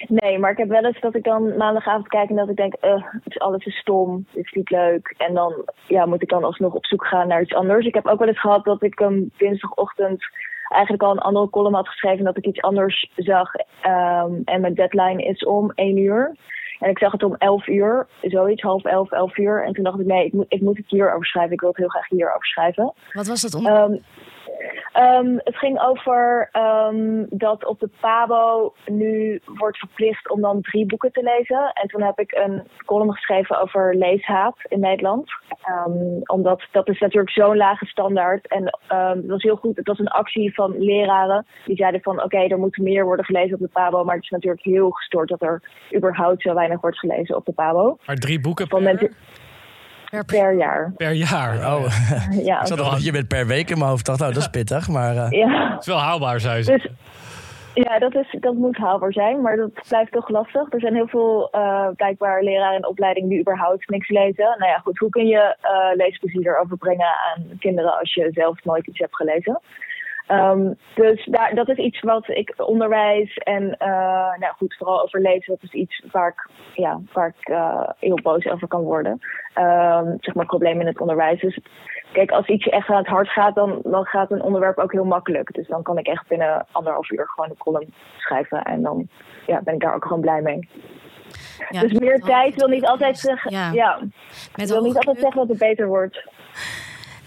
Nee, 0.07 0.39
maar 0.39 0.51
ik 0.51 0.57
heb 0.57 0.67
wel 0.67 0.85
eens 0.85 0.99
dat 0.99 1.15
ik 1.15 1.23
dan 1.23 1.57
maandagavond 1.57 2.07
kijk 2.07 2.29
en 2.29 2.35
dat 2.35 2.49
ik 2.49 2.55
denk, 2.55 2.73
eh, 2.73 3.05
is 3.23 3.39
alles 3.39 3.65
is 3.65 3.77
stom, 3.77 4.25
dit 4.31 4.45
is 4.45 4.51
niet 4.51 4.69
leuk. 4.69 5.13
En 5.17 5.33
dan 5.33 5.53
ja, 5.87 6.05
moet 6.05 6.21
ik 6.21 6.29
dan 6.29 6.43
alsnog 6.43 6.73
op 6.73 6.85
zoek 6.85 7.05
gaan 7.05 7.27
naar 7.27 7.41
iets 7.41 7.53
anders. 7.53 7.85
Ik 7.85 7.93
heb 7.93 8.07
ook 8.07 8.19
wel 8.19 8.27
eens 8.27 8.39
gehad 8.39 8.65
dat 8.65 8.83
ik 8.83 8.99
um, 8.99 9.31
dinsdagochtend 9.37 10.23
eigenlijk 10.67 11.03
al 11.03 11.11
een 11.11 11.17
andere 11.17 11.49
column 11.49 11.75
had 11.75 11.87
geschreven 11.87 12.25
dat 12.25 12.37
ik 12.37 12.45
iets 12.45 12.61
anders 12.61 13.11
zag. 13.15 13.51
ehm, 13.81 14.33
en 14.45 14.61
mijn 14.61 14.73
deadline 14.73 15.23
is 15.23 15.45
om 15.45 15.71
één 15.75 15.97
uur. 15.97 16.35
En 16.79 16.89
ik 16.89 16.99
zag 16.99 17.11
het 17.11 17.23
om 17.23 17.35
elf 17.37 17.67
uur, 17.67 18.07
zoiets, 18.21 18.61
half 18.61 18.83
elf, 18.83 19.11
elf 19.11 19.37
uur. 19.37 19.65
En 19.65 19.73
toen 19.73 19.83
dacht 19.83 19.99
ik, 19.99 20.05
nee, 20.05 20.25
ik 20.25 20.33
moet, 20.33 20.45
ik 20.49 20.61
moet 20.61 20.77
het 20.77 20.89
hierover 20.89 21.25
schrijven. 21.25 21.53
Ik 21.53 21.59
wil 21.59 21.69
het 21.69 21.77
heel 21.77 21.87
graag 21.87 22.09
hierover 22.09 22.45
schrijven. 22.45 22.93
Wat 23.13 23.27
was 23.27 23.41
dat 23.41 23.55
onderwerp? 23.55 23.89
Ehm, 23.89 23.99
ehm, 24.91 25.37
het 25.37 25.57
ging 25.57 25.81
over 25.81 26.49
ehm, 26.51 27.25
dat 27.29 27.65
op 27.65 27.79
de 27.79 27.89
PABO 27.99 28.73
nu 28.85 29.41
wordt 29.45 29.77
verplicht 29.77 30.29
om 30.29 30.41
dan 30.41 30.61
drie 30.61 30.85
boeken 30.85 31.11
te 31.11 31.23
lezen. 31.23 31.71
En 31.73 31.87
toen 31.87 32.01
heb 32.03 32.19
ik 32.19 32.31
een 32.31 32.67
column 32.85 33.13
geschreven 33.13 33.61
over 33.61 33.95
leeshaat 33.95 34.57
in 34.67 34.79
Nederland. 34.79 35.31
Ehm, 35.61 36.21
omdat 36.23 36.63
dat 36.71 36.87
is 36.89 36.99
natuurlijk 36.99 37.31
zo'n 37.31 37.57
lage 37.57 37.85
standaard. 37.85 38.47
En 38.47 38.63
het 38.87 39.25
was 39.25 39.43
heel 39.43 39.55
goed. 39.55 39.75
Het 39.77 39.87
was 39.87 39.99
een 39.99 40.07
actie 40.07 40.53
van 40.53 40.77
leraren. 40.77 41.45
Die 41.65 41.75
zeiden 41.75 42.01
van 42.01 42.23
oké, 42.23 42.37
er 42.37 42.59
moet 42.59 42.77
meer 42.77 43.05
worden 43.05 43.25
gelezen 43.25 43.53
op 43.53 43.59
de 43.59 43.69
PABO. 43.73 44.03
Maar 44.03 44.15
het 44.15 44.23
is 44.23 44.29
natuurlijk 44.29 44.63
heel 44.63 44.89
gestoord 44.89 45.29
dat 45.29 45.41
er 45.41 45.61
überhaupt 45.95 46.41
zo 46.41 46.53
weinig 46.53 46.81
wordt 46.81 46.99
gelezen 46.99 47.35
op 47.35 47.45
de 47.45 47.51
PABO. 47.51 47.97
Maar 48.05 48.15
drie 48.15 48.39
boeken 48.39 48.67
Van 48.67 48.83
per, 48.83 49.11
Per- 50.09 50.25
per 50.25 50.53
jaar. 50.57 50.91
per 50.97 51.11
jaar. 51.11 51.55
Oh, 51.73 51.85
Ja, 52.31 52.61
ik 52.61 52.67
zat 52.67 52.79
al 52.79 52.89
dat 52.91 53.03
je 53.03 53.11
bent 53.11 53.27
per 53.27 53.47
week 53.47 53.69
in 53.69 53.77
mijn 53.77 53.89
hoofd. 53.89 54.05
dacht, 54.05 54.21
oh, 54.21 54.27
dat 54.27 54.37
is 54.37 54.47
pittig. 54.49 54.87
Maar 54.87 55.15
eh, 55.17 55.31
ja. 55.31 55.69
Dat 55.69 55.79
is 55.79 55.85
wel 55.87 55.97
haalbaar, 55.99 56.39
zou 56.39 56.57
je 56.57 56.63
Dus 56.63 56.81
zeggen. 56.81 56.97
ja, 57.73 57.99
dat, 57.99 58.15
is, 58.15 58.37
dat 58.39 58.53
moet 58.53 58.77
haalbaar 58.77 59.13
zijn, 59.13 59.41
maar 59.41 59.55
dat 59.55 59.71
blijft 59.87 60.11
toch 60.11 60.29
lastig. 60.29 60.73
Er 60.73 60.79
zijn 60.79 60.93
heel 60.95 61.07
veel 61.07 61.47
eh, 61.51 61.87
blijkbaar 61.95 62.43
leraren 62.43 62.77
in 62.77 62.87
opleiding 62.87 63.29
die 63.29 63.39
überhaupt 63.39 63.89
niks 63.89 64.09
lezen. 64.09 64.55
Nou 64.57 64.71
ja, 64.71 64.77
goed, 64.77 64.97
hoe 64.97 65.09
kun 65.09 65.27
je 65.27 65.55
eh 65.61 65.95
leesplezier 65.95 66.59
overbrengen 66.59 67.07
aan 67.07 67.43
kinderen 67.59 67.99
als 67.99 68.13
je 68.13 68.29
zelf 68.33 68.63
nooit 68.63 68.87
iets 68.87 68.99
hebt 68.99 69.15
gelezen? 69.15 69.59
Ehm, 70.29 70.73
dus 70.95 71.25
daar, 71.25 71.55
dat 71.55 71.69
is 71.69 71.77
iets 71.77 71.99
wat 71.99 72.27
ik 72.27 72.53
onderwijs 72.57 73.33
en 73.37 73.77
eh, 73.77 73.89
nou 74.39 74.53
goed, 74.57 74.75
vooral 74.77 75.01
over 75.03 75.21
lezen, 75.21 75.57
dat 75.59 75.63
is 75.63 75.71
iets 75.71 76.03
waar 76.11 76.27
ik, 76.27 76.49
ja, 76.73 76.99
waar 77.13 77.35
ik 77.37 77.47
eh, 77.47 77.89
heel 77.99 78.19
boos 78.23 78.47
over 78.47 78.67
kan 78.67 78.81
worden. 78.81 79.19
Ehm, 79.53 80.15
zeg 80.19 80.33
maar 80.33 80.45
problemen 80.45 80.81
in 80.81 80.87
het 80.87 80.99
onderwijs. 80.99 81.41
Dus 81.41 81.59
kijk, 82.11 82.31
als 82.31 82.47
iets 82.47 82.67
echt 82.67 82.89
aan 82.89 82.97
het 82.97 83.07
hart 83.07 83.29
gaat, 83.29 83.55
dan, 83.55 83.79
dan 83.83 84.05
gaat 84.05 84.31
een 84.31 84.41
onderwerp 84.41 84.77
ook 84.77 84.91
heel 84.91 85.05
makkelijk. 85.05 85.53
Dus 85.53 85.67
dan 85.67 85.83
kan 85.83 85.97
ik 85.97 86.07
echt 86.07 86.27
binnen 86.27 86.65
anderhalf 86.71 87.11
uur 87.11 87.27
gewoon 87.27 87.49
een 87.49 87.57
column 87.57 87.93
schrijven 88.17 88.63
en 88.63 88.81
dan 88.81 89.07
ja, 89.45 89.61
ben 89.61 89.73
ik 89.73 89.81
daar 89.81 89.95
ook 89.95 90.03
gewoon 90.03 90.21
blij 90.21 90.41
mee. 90.41 90.69
ja, 91.69 91.81
dus 91.81 91.99
meer 91.99 92.19
tijd 92.19 92.55
wil 92.55 92.67
niet 92.67 92.85
altijd 92.85 93.17
zeggen, 93.17 93.51
Ja, 93.51 93.71
ja, 93.71 93.99
met 94.55 94.69
wil 94.69 94.83
niet 94.83 94.95
altijd 94.95 95.19
zeggen 95.19 95.39
dat 95.39 95.49
het 95.49 95.59
beter 95.59 95.87
wordt. 95.87 96.27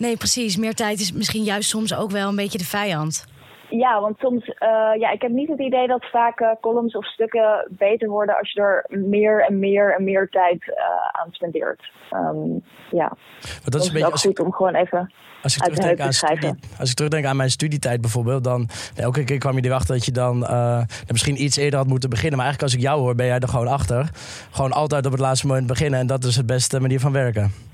Nee, 0.03 0.17
precies. 0.17 0.57
Meer 0.57 0.75
tijd 0.75 1.01
is 1.01 1.13
misschien 1.13 1.43
juist 1.43 1.69
soms 1.69 1.95
ook 1.95 2.11
wel 2.11 2.29
een 2.29 2.37
beetje 2.37 2.59
de 2.59 2.65
vijand. 2.65 3.25
Ja, 3.69 4.01
want 4.01 4.19
soms, 4.19 4.45
eh, 4.49 4.69
ja, 4.99 5.11
ik 5.11 5.23
heb 5.23 5.31
niet 5.31 5.49
het 5.49 5.61
idee 5.61 5.87
dat 5.87 6.05
vaak 6.11 6.41
eh, 6.41 6.49
columns 6.61 6.97
of 6.97 7.05
stukken 7.05 7.69
beter 7.71 8.09
worden 8.09 8.39
als 8.39 8.53
je 8.53 8.61
er 8.61 8.87
meer 8.89 9.45
en 9.45 9.59
meer 9.59 9.95
en 9.95 10.05
meer 10.05 10.29
tijd 10.29 10.75
eh, 10.75 11.21
aan 11.21 11.29
spendeert. 11.31 11.93
Ehm, 12.11 12.51
ja, 12.91 13.09
maar 13.09 13.71
dat 13.71 13.75
is 13.75 13.81
soms 13.81 13.87
een 13.87 13.87
is 13.87 13.93
beetje 13.93 14.11
als 14.11 14.25
ook 14.27 14.31
ik, 14.31 14.37
goed 14.37 14.47
om 14.47 14.53
gewoon 14.53 14.75
even 14.75 15.13
als 15.43 15.57
ik 15.57 15.63
uit 15.63 15.71
de 15.71 15.77
terugdenk 15.77 16.01
aan 16.01 16.11
te 16.11 16.17
schrijven. 16.17 16.49
studie, 16.49 16.79
als 16.79 16.91
ik 16.91 16.97
terugdenk 16.97 17.25
aan 17.25 17.37
mijn 17.37 17.51
studietijd 17.51 18.01
bijvoorbeeld, 18.01 18.45
dan 18.45 18.69
elke 18.95 19.25
keer 19.25 19.39
kwam 19.39 19.57
je 19.57 19.65
erachter 19.65 19.95
dat 19.95 20.05
je 20.05 20.13
dan 20.13 20.47
eh, 20.47 20.83
misschien 21.07 21.43
iets 21.43 21.57
eerder 21.57 21.79
had 21.79 21.89
moeten 21.89 22.11
beginnen. 22.11 22.37
Maar 22.39 22.47
eigenlijk 22.47 22.75
als 22.75 22.83
ik 22.83 22.89
jou 22.89 23.01
hoor, 23.01 23.15
ben 23.15 23.27
jij 23.27 23.39
er 23.39 23.49
gewoon 23.49 23.69
achter. 23.69 24.11
Gewoon 24.51 24.73
altijd 24.73 25.07
op 25.07 25.13
het 25.13 25.21
laatste 25.21 25.47
moment 25.47 25.67
beginnen 25.67 26.01
en 26.01 26.07
dat 26.07 26.25
is 26.25 26.37
het 26.37 26.47
beste 26.47 26.81
manier 26.81 27.01
van 27.01 27.13
werken. 27.13 27.72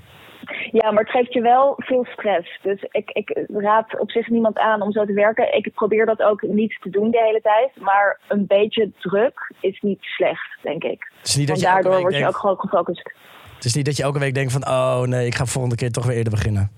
Ja, 0.71 0.91
maar 0.91 1.03
het 1.03 1.11
geeft 1.11 1.33
je 1.33 1.41
wel 1.41 1.73
veel 1.77 2.05
stress. 2.05 2.59
Dus 2.61 2.85
ik, 2.91 3.09
ik 3.09 3.45
raad 3.47 3.99
op 3.99 4.11
zich 4.11 4.27
niemand 4.29 4.57
aan 4.57 4.81
om 4.81 4.91
zo 4.91 5.05
te 5.05 5.13
werken. 5.13 5.55
Ik 5.55 5.73
probeer 5.73 6.05
dat 6.05 6.21
ook 6.21 6.41
niet 6.41 6.77
te 6.81 6.89
doen 6.89 7.11
de 7.11 7.23
hele 7.23 7.41
tijd. 7.41 7.85
Maar 7.85 8.19
een 8.27 8.45
beetje 8.47 8.91
druk 8.99 9.51
is 9.59 9.79
niet 9.81 10.01
slecht, 10.01 10.57
denk 10.61 10.83
ik. 10.83 11.11
Het 11.17 11.27
is 11.27 11.35
niet 11.35 11.47
dat 11.47 11.59
je 11.59 11.65
daardoor 11.65 11.99
word 11.99 12.13
je 12.13 12.19
denkt- 12.19 12.35
ook 12.35 12.41
gewoon 12.41 12.59
gefocust. 12.59 13.11
Het 13.55 13.65
is 13.65 13.73
niet 13.75 13.85
dat 13.85 13.97
je 13.97 14.03
elke 14.03 14.19
week 14.19 14.33
denkt 14.33 14.51
van, 14.51 14.67
oh 14.67 15.01
nee, 15.01 15.25
ik 15.25 15.35
ga 15.35 15.45
volgende 15.45 15.75
keer 15.75 15.91
toch 15.91 16.05
weer 16.05 16.15
eerder 16.17 16.33
beginnen. 16.33 16.71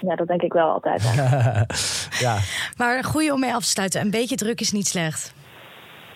Ja, 0.00 0.16
dat 0.16 0.26
denk 0.26 0.42
ik 0.42 0.52
wel 0.52 0.70
altijd. 0.70 1.02
ja, 2.18 2.38
Maar 2.78 2.96
een 2.96 3.04
goede 3.04 3.32
om 3.32 3.40
mee 3.40 3.54
af 3.54 3.62
te 3.62 3.68
sluiten. 3.68 4.00
Een 4.00 4.10
beetje 4.10 4.36
druk 4.36 4.60
is 4.60 4.72
niet 4.72 4.86
slecht. 4.86 5.34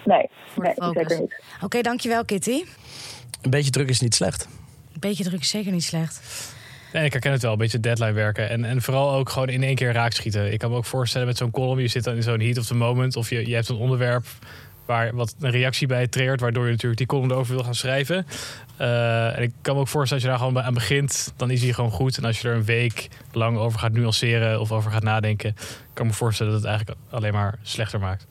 Nee, 0.04 0.30
nee 0.56 0.74
zeker 0.76 1.20
niet. 1.20 1.42
Oké, 1.62 1.80
dankjewel 1.80 2.24
Kitty. 2.24 2.64
een 3.42 3.50
beetje 3.50 3.70
druk 3.70 3.88
is 3.88 4.00
niet 4.00 4.14
slecht. 4.14 4.48
Beetje 5.04 5.24
druk 5.24 5.40
is 5.40 5.48
zeker 5.48 5.72
niet 5.72 5.84
slecht. 5.84 6.20
Nee, 6.92 7.04
ik 7.04 7.12
herken 7.12 7.32
het 7.32 7.42
wel, 7.42 7.52
een 7.52 7.58
beetje 7.58 7.80
deadline 7.80 8.12
werken. 8.12 8.48
En, 8.48 8.64
en 8.64 8.82
vooral 8.82 9.12
ook 9.12 9.28
gewoon 9.28 9.48
in 9.48 9.62
één 9.62 9.74
keer 9.74 9.92
raakschieten. 9.92 10.52
Ik 10.52 10.58
kan 10.58 10.70
me 10.70 10.76
ook 10.76 10.84
voorstellen 10.84 11.26
met 11.26 11.36
zo'n 11.36 11.50
column, 11.50 11.80
je 11.80 11.88
zit 11.88 12.04
dan 12.04 12.14
in 12.14 12.22
zo'n 12.22 12.40
heat 12.40 12.58
of 12.58 12.66
the 12.66 12.74
moment. 12.74 13.16
Of 13.16 13.30
je, 13.30 13.46
je 13.48 13.54
hebt 13.54 13.68
een 13.68 13.76
onderwerp 13.76 14.26
waar 14.86 15.14
wat 15.14 15.34
een 15.40 15.50
reactie 15.50 15.86
bij 15.86 16.06
treert, 16.06 16.40
waardoor 16.40 16.64
je 16.64 16.70
natuurlijk 16.70 16.98
die 16.98 17.06
column 17.06 17.30
erover 17.30 17.54
wil 17.54 17.64
gaan 17.64 17.74
schrijven. 17.74 18.26
Eh, 18.76 19.36
en 19.36 19.42
ik 19.42 19.52
kan 19.62 19.74
me 19.74 19.80
ook 19.80 19.88
voorstellen, 19.88 20.22
als 20.24 20.32
je 20.32 20.38
daar 20.38 20.48
gewoon 20.48 20.66
aan 20.66 20.74
begint, 20.74 21.32
dan 21.36 21.50
is 21.50 21.60
die 21.60 21.74
gewoon 21.74 21.90
goed. 21.90 22.16
En 22.16 22.24
als 22.24 22.40
je 22.40 22.48
er 22.48 22.54
een 22.54 22.64
week 22.64 23.08
lang 23.32 23.56
over 23.56 23.78
gaat 23.78 23.92
nuanceren 23.92 24.60
of 24.60 24.72
over 24.72 24.90
gaat 24.90 25.02
nadenken, 25.02 25.54
kan 25.92 26.04
ik 26.04 26.10
me 26.10 26.16
voorstellen 26.16 26.52
dat 26.52 26.60
het 26.60 26.70
eigenlijk 26.70 27.00
alleen 27.10 27.32
maar 27.32 27.58
slechter 27.62 28.00
maakt. 28.00 28.26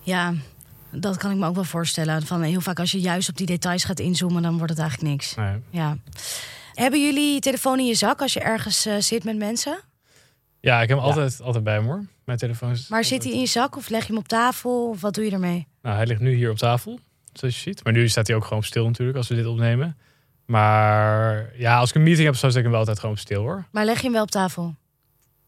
Ja, 0.00 0.34
dat 0.92 1.16
kan 1.16 1.30
ik 1.30 1.36
me 1.36 1.46
ook 1.46 1.54
wel 1.54 1.64
voorstellen. 1.64 2.26
Van 2.26 2.42
heel 2.42 2.60
vaak 2.60 2.78
als 2.78 2.90
je 2.90 3.00
juist 3.00 3.28
op 3.28 3.36
die 3.36 3.46
details 3.46 3.84
gaat 3.84 4.00
inzoomen, 4.00 4.42
dan 4.42 4.56
wordt 4.56 4.70
het 4.70 4.80
eigenlijk 4.80 5.10
niks. 5.10 5.34
Nee. 5.34 5.56
Ja. 5.70 5.96
Hebben 6.74 7.04
jullie 7.04 7.34
je 7.34 7.40
telefoon 7.40 7.78
in 7.78 7.86
je 7.86 7.94
zak 7.94 8.20
als 8.20 8.32
je 8.32 8.40
ergens 8.40 8.86
eh, 8.86 8.96
zit 8.98 9.24
met 9.24 9.36
mensen? 9.36 9.80
Ja, 10.60 10.82
ik 10.82 10.88
heb 10.88 10.98
hem 10.98 11.06
altijd, 11.06 11.40
altijd 11.42 11.64
bij 11.64 11.80
me 11.80 11.86
hoor. 11.86 12.04
Mijn 12.24 12.38
telefoon 12.38 12.70
is 12.70 12.88
Maar 12.88 13.04
zit 13.04 13.24
hij 13.24 13.32
in 13.32 13.40
je 13.40 13.46
zak 13.46 13.76
of 13.76 13.88
leg 13.88 14.00
je 14.00 14.06
hem 14.06 14.16
op 14.16 14.28
tafel? 14.28 14.88
Of 14.88 15.00
wat 15.00 15.14
doe 15.14 15.24
je 15.24 15.30
ermee? 15.30 15.66
Nou, 15.82 15.96
hij 15.96 16.06
ligt 16.06 16.20
nu 16.20 16.34
hier 16.34 16.50
op 16.50 16.56
tafel, 16.56 16.98
zoals 17.32 17.54
je 17.54 17.60
ziet. 17.60 17.84
Maar 17.84 17.92
nu 17.92 18.08
staat 18.08 18.26
hij 18.26 18.36
ook 18.36 18.44
gewoon 18.44 18.62
stil 18.62 18.86
natuurlijk 18.86 19.18
als 19.18 19.28
we 19.28 19.34
dit 19.34 19.46
opnemen. 19.46 19.96
Maar 20.46 21.50
ja, 21.56 21.78
als 21.78 21.88
ik 21.88 21.94
een 21.94 22.02
meeting 22.02 22.26
heb, 22.26 22.36
zou 22.36 22.52
ik 22.52 22.62
hem 22.62 22.70
wel 22.70 22.78
altijd 22.78 22.98
gewoon 22.98 23.14
op 23.14 23.20
stil 23.20 23.40
hoor. 23.42 23.64
Maar 23.70 23.84
leg 23.84 23.96
je 23.96 24.02
hem 24.02 24.12
wel 24.12 24.22
op 24.22 24.30
tafel? 24.30 24.74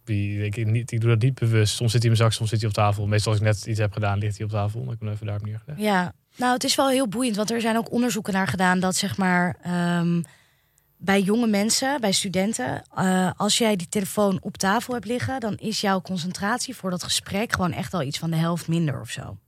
Die, 0.04 0.44
ik, 0.44 0.56
ik, 0.56 0.90
ik 0.90 1.00
doe 1.00 1.10
dat 1.10 1.22
niet 1.22 1.34
bewust. 1.34 1.74
Soms 1.74 1.92
zit 1.92 2.02
hij 2.02 2.10
in 2.10 2.16
mijn 2.16 2.30
zak, 2.30 2.38
soms 2.38 2.50
zit 2.50 2.60
hij 2.60 2.68
op 2.68 2.74
tafel. 2.74 3.06
Meestal 3.06 3.32
als 3.32 3.40
ik 3.40 3.46
net 3.46 3.66
iets 3.66 3.78
heb 3.78 3.92
gedaan, 3.92 4.18
ligt 4.18 4.36
hij 4.36 4.46
op 4.46 4.52
tafel. 4.52 4.78
Dan 4.80 4.88
heb 4.88 4.94
ik 4.96 5.02
hem 5.02 5.12
even 5.12 5.26
daarop 5.26 5.46
neergelegd. 5.46 5.80
Ja, 5.80 6.12
nou 6.36 6.52
het 6.52 6.64
is 6.64 6.74
wel 6.74 6.88
heel 6.88 7.08
boeiend, 7.08 7.36
want 7.36 7.50
er 7.50 7.60
zijn 7.60 7.76
ook 7.76 7.92
onderzoeken 7.92 8.32
naar 8.32 8.48
gedaan 8.48 8.80
dat 8.80 8.96
zeg 8.96 9.16
maar 9.16 9.56
ehm, 9.62 10.22
bij 10.96 11.20
jonge 11.20 11.46
mensen, 11.46 12.00
bij 12.00 12.12
studenten, 12.12 12.82
eh, 12.94 13.30
als 13.36 13.58
jij 13.58 13.76
die 13.76 13.88
telefoon 13.88 14.38
op 14.40 14.56
tafel 14.56 14.94
hebt 14.94 15.06
liggen, 15.06 15.40
dan 15.40 15.56
is 15.56 15.80
jouw 15.80 16.00
concentratie 16.00 16.76
voor 16.76 16.90
dat 16.90 17.02
gesprek 17.02 17.52
gewoon 17.52 17.72
echt 17.72 17.94
al 17.94 18.02
iets 18.02 18.18
van 18.18 18.30
de 18.30 18.36
helft 18.36 18.68
minder 18.68 19.00
of 19.00 19.10
zo. 19.10 19.38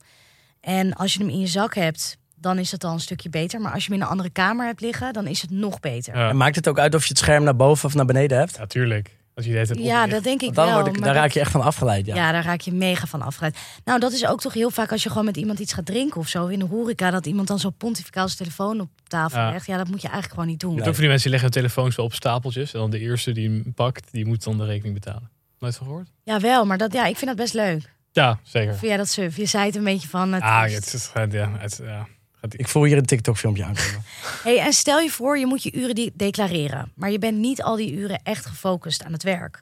En 0.61 0.93
als 0.93 1.13
je 1.13 1.19
hem 1.19 1.29
in 1.29 1.39
je 1.39 1.47
zak 1.47 1.75
hebt, 1.75 2.17
dan 2.35 2.57
is 2.59 2.71
het 2.71 2.83
al 2.83 2.93
een 2.93 2.99
stukje 2.99 3.29
beter. 3.29 3.61
Maar 3.61 3.73
als 3.73 3.85
je 3.85 3.89
hem 3.89 3.99
in 3.99 4.05
een 4.05 4.11
andere 4.11 4.29
kamer 4.29 4.65
hebt 4.65 4.81
liggen, 4.81 5.13
dan 5.13 5.27
is 5.27 5.41
het 5.41 5.51
nog 5.51 5.79
beter. 5.79 6.17
Ja, 6.17 6.29
En 6.29 6.37
maakt 6.37 6.55
het 6.55 6.67
ook 6.67 6.79
uit 6.79 6.95
of 6.95 7.03
je 7.03 7.09
het 7.09 7.17
scherm 7.17 7.43
naar 7.43 7.55
boven 7.55 7.85
of 7.85 7.93
naar 7.93 8.05
beneden 8.05 8.37
hebt? 8.37 8.55
ja, 8.57 8.65
tuurlijk. 8.65 9.17
Als 9.35 9.45
je 9.45 9.65
Ja, 9.83 10.07
dat 10.07 10.23
denk 10.23 10.41
ik 10.41 10.53
dan 10.53 10.65
wel. 10.65 10.81
word 10.81 10.95
ik, 10.95 11.03
daar 11.03 11.13
raak 11.13 11.31
je 11.31 11.39
echt 11.39 11.51
van 11.51 11.61
afgeleid. 11.61 12.05
Ja. 12.05 12.15
Ja. 12.15 12.31
daar 12.31 12.43
raak 12.43 12.61
je 12.61 12.71
mega 12.71 13.05
van 13.07 13.21
afgeleid. 13.21 13.57
Nou, 13.85 13.99
dat 13.99 14.11
is 14.11 14.25
ook 14.27 14.41
toch 14.41 14.53
heel 14.53 14.69
vaak 14.69 14.91
als 14.91 15.03
je 15.03 15.09
gewoon 15.09 15.25
met 15.25 15.37
iemand 15.37 15.59
iets 15.59 15.73
gaat 15.73 15.85
drinken 15.85 16.19
of 16.19 16.27
zo 16.27 16.47
in 16.47 16.59
de 16.59 16.65
horeca, 16.65 17.11
dat 17.11 17.25
iemand 17.25 17.47
dan 17.47 17.59
zo 17.59 17.69
pontificaal 17.69 18.25
zijn 18.27 18.37
telefoon 18.37 18.79
op 18.79 18.89
tafel 19.07 19.39
Ja. 19.39 19.51
legt. 19.51 19.65
Ja, 19.65 19.77
dat 19.77 19.87
moet 19.87 20.01
je 20.01 20.07
eigenlijk 20.07 20.33
gewoon 20.33 20.49
niet 20.49 20.59
doen. 20.59 20.69
Je 20.69 20.75
hebt 20.75 20.87
ook 20.87 20.93
van 20.93 21.03
die 21.03 21.11
mensen 21.11 21.31
die 21.31 21.39
leggen 21.39 21.53
hun 21.61 21.61
telefoons 21.71 21.95
wel 21.95 22.05
op 22.05 22.13
stapeltjes. 22.13 22.73
En 22.73 22.79
dan 22.79 22.89
de 22.89 22.99
eerste 22.99 23.31
die 23.31 23.49
hem 23.49 23.73
pakt, 23.73 24.11
die 24.11 24.25
moet 24.25 24.43
dan 24.43 24.57
de 24.57 24.65
rekening 24.65 24.93
betalen. 24.93 25.29
Nooit 25.59 25.75
van 25.75 25.85
gehoord? 25.87 26.07
Ja, 26.23 26.39
wel, 26.39 26.65
maar 26.65 26.77
dat, 26.77 26.93
ja, 26.93 27.05
ik 27.05 27.15
vind 27.17 27.27
dat 27.27 27.39
best 27.39 27.53
leuk. 27.53 27.93
Ja, 28.11 28.39
zeker. 28.43 28.71
Vind 28.73 28.85
jij 28.87 28.97
dat 28.97 29.07
suf? 29.09 29.37
Je 29.37 29.45
zei 29.45 29.65
het 29.65 29.75
een 29.75 29.83
beetje 29.83 30.07
van. 30.07 30.33
Het 30.33 30.43
Ah, 30.43 30.61
het 30.63 30.93
is, 30.93 31.09
het- 31.13 31.31
ja, 31.31 31.51
het, 31.57 31.79
ja. 31.83 32.07
Ik 32.49 32.67
voel 32.67 32.83
hier 32.83 32.97
een 32.97 33.05
TikTok-filmpje 33.05 33.63
aankomen. 33.63 34.03
Hey, 34.43 34.59
en 34.59 34.73
stel 34.73 34.99
je 34.99 35.09
voor, 35.09 35.37
je 35.39 35.45
moet 35.45 35.63
je 35.63 35.71
uren 35.75 35.95
die 35.95 36.11
declareren. 36.15 36.91
Maar 36.95 37.11
je 37.11 37.19
bent 37.19 37.37
niet 37.37 37.63
al 37.63 37.75
die 37.75 37.93
uren 37.93 38.19
echt 38.23 38.45
gefocust 38.45 39.03
aan 39.03 39.11
het 39.13 39.23
werk. 39.23 39.59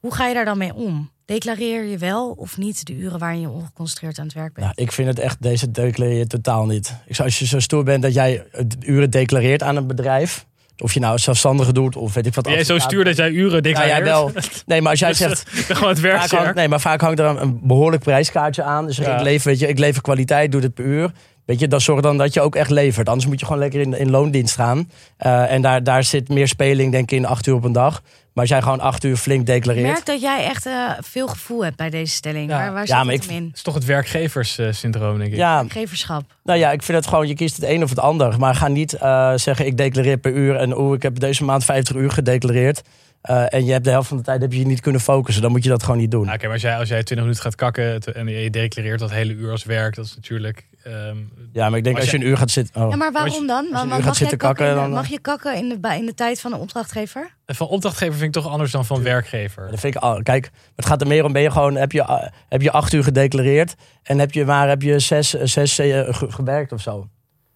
Hoe 0.00 0.14
ga 0.14 0.26
je 0.26 0.34
daar 0.34 0.44
dan 0.44 0.58
mee 0.58 0.74
om? 0.74 1.10
Declareer 1.24 1.84
je 1.84 1.98
wel 1.98 2.30
of 2.30 2.56
niet 2.56 2.86
de 2.86 2.94
uren 2.96 3.18
waarin 3.18 3.40
je 3.40 3.48
ongeconcentreerd 3.48 4.18
aan 4.18 4.24
het 4.24 4.34
werk 4.34 4.52
bent? 4.54 4.66
Nou, 4.66 4.72
ik 4.82 4.92
vind 4.92 5.08
het 5.08 5.18
echt, 5.18 5.42
deze 5.42 5.70
declareer 5.70 6.16
je 6.18 6.26
totaal 6.26 6.66
niet. 6.66 6.94
Ik 7.06 7.14
zou, 7.14 7.28
als 7.28 7.38
je 7.38 7.46
zo 7.46 7.58
stoer 7.60 7.84
bent 7.84 8.02
dat 8.02 8.14
jij 8.14 8.44
het 8.50 8.76
uren 8.80 9.10
declareert 9.10 9.62
aan 9.62 9.76
een 9.76 9.86
bedrijf. 9.86 10.46
Of 10.78 10.92
je 10.94 11.00
nou 11.00 11.18
zelfstandige 11.18 11.72
doet 11.72 11.96
of 11.96 12.14
weet 12.14 12.26
ik 12.26 12.34
wat. 12.34 12.44
Ben 12.44 12.52
jij 12.52 12.64
zo 12.64 12.78
stuur 12.78 13.04
dat 13.04 13.16
jij 13.16 13.30
uren 13.30 13.54
Ja, 13.54 13.60
declareert? 13.60 13.90
jij 13.96 14.04
wel. 14.04 14.30
Nee, 14.66 14.80
maar 14.80 14.90
als 14.90 15.00
jij 15.00 15.14
zegt, 15.24 15.44
gewoon 15.50 15.88
het 15.88 16.00
werk. 16.00 16.30
hangt, 16.30 16.54
nee, 16.54 16.68
maar 16.68 16.80
vaak 16.80 17.00
hangt 17.00 17.18
er 17.18 17.24
een, 17.26 17.42
een 17.42 17.60
behoorlijk 17.62 18.02
prijskaartje 18.02 18.62
aan. 18.62 18.86
Dus 18.86 18.96
Ja. 18.96 19.16
ik, 19.16 19.22
lever, 19.22 19.48
weet 19.48 19.58
je, 19.58 19.68
ik 19.68 19.78
lever 19.78 20.02
kwaliteit, 20.02 20.52
doe 20.52 20.60
het 20.62 20.74
per 20.74 20.84
uur. 20.84 21.12
Weet 21.44 21.60
je, 21.60 21.68
dat 21.68 21.82
zorgt 21.82 22.02
dan 22.02 22.16
dat 22.18 22.34
je 22.34 22.40
ook 22.40 22.54
echt 22.56 22.70
levert. 22.70 23.08
Anders 23.08 23.26
moet 23.28 23.40
je 23.40 23.46
gewoon 23.46 23.60
lekker 23.60 23.80
in, 23.80 23.98
in 23.98 24.10
loondienst 24.10 24.54
gaan. 24.54 24.90
Eh, 25.16 25.52
en 25.52 25.62
daar, 25.62 25.82
daar 25.82 26.04
zit 26.04 26.28
meer 26.28 26.48
speling, 26.48 26.92
denk 26.92 27.10
ik, 27.10 27.18
in 27.18 27.26
acht 27.26 27.46
uur 27.46 27.54
op 27.54 27.64
een 27.64 27.72
dag. 27.72 28.02
Maar 28.32 28.44
als 28.44 28.48
jij 28.48 28.62
gewoon 28.62 28.80
acht 28.80 29.04
uur 29.04 29.16
flink 29.16 29.40
Ik 29.40 29.46
declareert. 29.46 29.86
merk 29.86 30.06
dat 30.06 30.20
jij 30.20 30.44
echt 30.44 30.66
eh, 30.66 30.90
veel 31.00 31.28
gevoel 31.28 31.64
hebt 31.64 31.76
bij 31.76 31.90
deze 31.90 32.14
stelling. 32.14 32.50
Ja. 32.50 32.56
Waar, 32.58 32.72
waar 32.72 32.86
Ja, 32.86 32.96
zit 32.96 33.04
maar 33.04 33.14
het 33.14 33.24
ik- 33.24 33.30
in? 33.30 33.44
Het 33.46 33.56
is 33.56 33.62
toch 33.62 33.74
het 33.74 33.84
werkgeverssyndroom, 33.84 35.18
denk 35.18 35.30
ik. 35.30 35.36
Ja, 35.36 35.64
Geverschap. 35.68 36.22
nou 36.44 36.58
ja, 36.58 36.72
ik 36.72 36.82
vind 36.82 36.98
het 36.98 37.06
gewoon, 37.06 37.28
je 37.28 37.34
kiest 37.34 37.56
het 37.56 37.64
een 37.64 37.82
of 37.82 37.88
het 37.90 37.98
ander. 37.98 38.38
Maar 38.38 38.54
ga 38.54 38.68
niet 38.68 38.92
eh, 38.92 39.32
zeggen, 39.36 39.66
ik 39.66 39.76
declareer 39.76 40.16
per 40.18 40.32
uur. 40.32 40.56
En 40.56 40.78
oeh, 40.78 40.94
ik 40.96 41.02
heb 41.02 41.18
deze 41.20 41.44
maand 41.44 41.64
50 41.64 41.96
uur 41.96 42.10
gedeclareerd. 42.10 42.82
Eh, 43.20 43.54
en 43.54 43.64
je 43.64 43.72
hebt 43.72 43.84
de 43.84 43.90
helft 43.90 44.08
van 44.08 44.16
de 44.16 44.22
tijd 44.22 44.40
heb 44.42 44.52
je 44.52 44.58
je 44.58 44.66
niet 44.66 44.80
kunnen 44.80 45.00
focussen. 45.00 45.42
Dan 45.42 45.50
moet 45.50 45.62
je 45.62 45.68
dat 45.68 45.82
gewoon 45.82 45.98
niet 45.98 46.10
doen. 46.10 46.24
Nou, 46.24 46.34
Oké, 46.34 46.44
maar 46.44 46.52
als 46.52 46.62
jij, 46.62 46.76
als 46.76 46.88
jij 46.88 47.02
20 47.02 47.16
minuten 47.26 47.42
gaat 47.42 47.54
kakken 47.54 47.98
en 48.14 48.26
je 48.28 48.50
declareert 48.50 48.98
dat 48.98 49.10
hele 49.10 49.32
uur 49.32 49.50
als 49.50 49.64
werk, 49.64 49.94
dat 49.94 50.04
is 50.04 50.14
natuurlijk. 50.14 50.64
Ehm, 50.82 51.16
Ja, 51.52 51.68
maar 51.68 51.78
ik 51.78 51.84
denk 51.84 51.96
Als 51.96 52.04
als 52.04 52.10
je 52.14 52.18
je- 52.18 52.24
een 52.24 52.30
uur 52.30 52.36
gaat 52.36 52.50
zitten... 52.50 52.82
Oh. 52.82 52.90
Ja, 52.90 52.96
maar 52.96 53.12
waarom 53.12 53.46
dan? 53.46 53.64
je 53.64 53.70
Mag, 53.72 54.00
kakken 54.00 54.38
kakken, 54.38 54.74
dan- 54.74 55.04
je 55.08 55.18
kakken 55.20 55.56
in 55.56 55.68
de, 55.68 55.78
bij- 55.78 55.98
in 55.98 56.06
de 56.06 56.14
tijd 56.14 56.40
van 56.40 56.52
een 56.52 56.58
opdrachtgever? 56.58 57.34
van 57.46 57.66
opdrachtgever 57.68 58.14
vind 58.14 58.36
ik 58.36 58.42
toch 58.42 58.52
anders 58.52 58.70
dan 58.70 58.84
van 58.84 59.02
werkgever. 59.02 59.70
Dat 59.70 59.80
vind 59.80 59.94
ik, 59.94 60.02
al- 60.02 60.22
kijk, 60.22 60.50
het 60.76 60.86
gaat 60.86 61.00
er 61.00 61.06
meer 61.06 61.24
om, 61.24 61.32
ben 61.32 61.42
je 61.42 61.50
gewoon, 61.50 61.74
heb 61.74 61.92
je, 61.92 62.02
eh, 62.02 62.26
heb 62.48 62.62
je 62.62 62.70
acht 62.70 62.92
uur 62.92 63.02
gedeclareerd 63.02 63.74
en 64.02 64.18
heb 64.18 64.32
je, 64.32 64.44
maar 64.44 64.68
heb 64.68 64.82
je 64.82 64.98
zes, 64.98 65.34
eh, 65.34 65.46
zes 65.46 65.78
eh, 65.78 66.14
ge- 66.14 66.30
gewerkt 66.32 66.72
of 66.72 66.80
zo? 66.80 67.08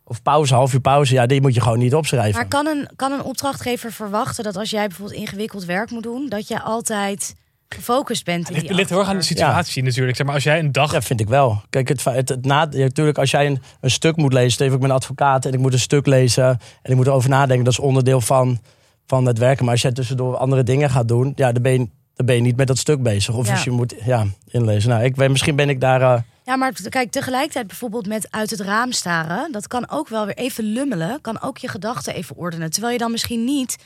Of 0.04 0.22
pauze, 0.22 0.54
half 0.54 0.72
uur 0.74 0.80
pauze, 0.80 1.14
ja, 1.14 1.26
die 1.26 1.40
moet 1.40 1.54
je 1.54 1.60
gewoon 1.60 1.78
niet 1.78 1.94
opschrijven. 1.94 2.34
Maar 2.40 2.48
kan 2.48 2.66
een, 2.66 2.88
kan 2.96 3.12
een 3.12 3.22
opdrachtgever 3.22 3.92
verwachten 3.92 4.44
dat 4.44 4.56
als 4.56 4.70
jij 4.70 4.86
bijvoorbeeld 4.86 5.18
ingewikkeld 5.18 5.64
werk 5.64 5.90
moet 5.90 6.02
doen, 6.02 6.28
dat 6.28 6.48
je 6.48 6.60
altijd 6.60 7.34
gefocust 7.68 8.24
bent? 8.24 8.48
in 8.48 8.54
Het 8.56 8.66
die 8.66 8.74
ligt 8.74 8.88
heel 8.90 8.98
erg 8.98 9.08
aan 9.08 9.16
de 9.16 9.22
situatie 9.22 9.82
natuurlijk. 9.82 10.16
Zeg 10.16 10.26
maar, 10.26 10.34
als 10.34 10.44
jij 10.44 10.58
een 10.58 10.72
dag. 10.72 10.92
Ja, 10.92 11.02
vind 11.02 11.20
ik 11.20 11.28
wel. 11.28 11.62
Kijk, 11.70 11.88
het, 11.88 12.04
het, 12.04 12.28
het 12.28 12.44
na, 12.44 12.66
ja, 12.70 12.78
natuurlijk, 12.78 13.18
als 13.18 13.30
jij 13.30 13.46
een, 13.46 13.62
een 13.80 13.90
stuk 13.90 14.16
moet 14.16 14.32
lezen, 14.32 14.50
stel 14.50 14.66
even, 14.66 14.78
ik 14.78 14.86
ben 14.86 14.94
advocaat 14.94 15.44
en 15.44 15.52
ik 15.52 15.58
moet 15.58 15.72
een 15.72 15.78
stuk 15.78 16.06
lezen 16.06 16.44
en 16.82 16.90
ik 16.90 16.96
moet 16.96 17.06
erover 17.06 17.30
nadenken, 17.30 17.64
dat 17.64 17.72
is 17.72 17.78
onderdeel 17.78 18.20
van, 18.20 18.60
van 19.06 19.26
het 19.26 19.38
werken. 19.38 19.64
Maar 19.64 19.72
als 19.72 19.82
jij 19.82 19.92
tussendoor 19.92 20.36
andere 20.36 20.62
dingen 20.62 20.90
gaat 20.90 21.08
doen, 21.08 21.32
ja, 21.36 21.52
dan 21.52 21.62
ben 21.62 21.72
je, 21.72 21.88
dan 22.14 22.26
ben 22.26 22.34
je 22.34 22.40
niet 22.40 22.56
met 22.56 22.66
dat 22.66 22.78
stuk 22.78 23.02
bezig. 23.02 23.34
Of 23.34 23.46
Ja. 23.46 23.52
als 23.52 23.64
je 23.64 23.70
moet 23.70 23.94
ja, 24.04 24.24
inlezen. 24.50 24.90
Nou, 24.90 25.04
ik, 25.04 25.16
misschien 25.28 25.56
ben 25.56 25.68
ik 25.68 25.80
daar. 25.80 26.02
eh, 26.02 26.20
Ja, 26.44 26.56
maar 26.56 26.72
kijk, 26.88 27.10
tegelijkertijd 27.10 27.66
bijvoorbeeld 27.66 28.06
met 28.06 28.26
uit 28.30 28.50
het 28.50 28.60
raam 28.60 28.92
staren, 28.92 29.52
dat 29.52 29.66
kan 29.68 29.90
ook 29.90 30.08
wel 30.08 30.26
weer 30.26 30.36
even 30.36 30.64
lummelen, 30.64 31.20
kan 31.20 31.40
ook 31.42 31.58
je 31.58 31.68
gedachten 31.68 32.14
even 32.14 32.36
ordenen. 32.36 32.70
Terwijl 32.70 32.92
je 32.92 32.98
dan 32.98 33.10
misschien 33.10 33.44
niet 33.44 33.76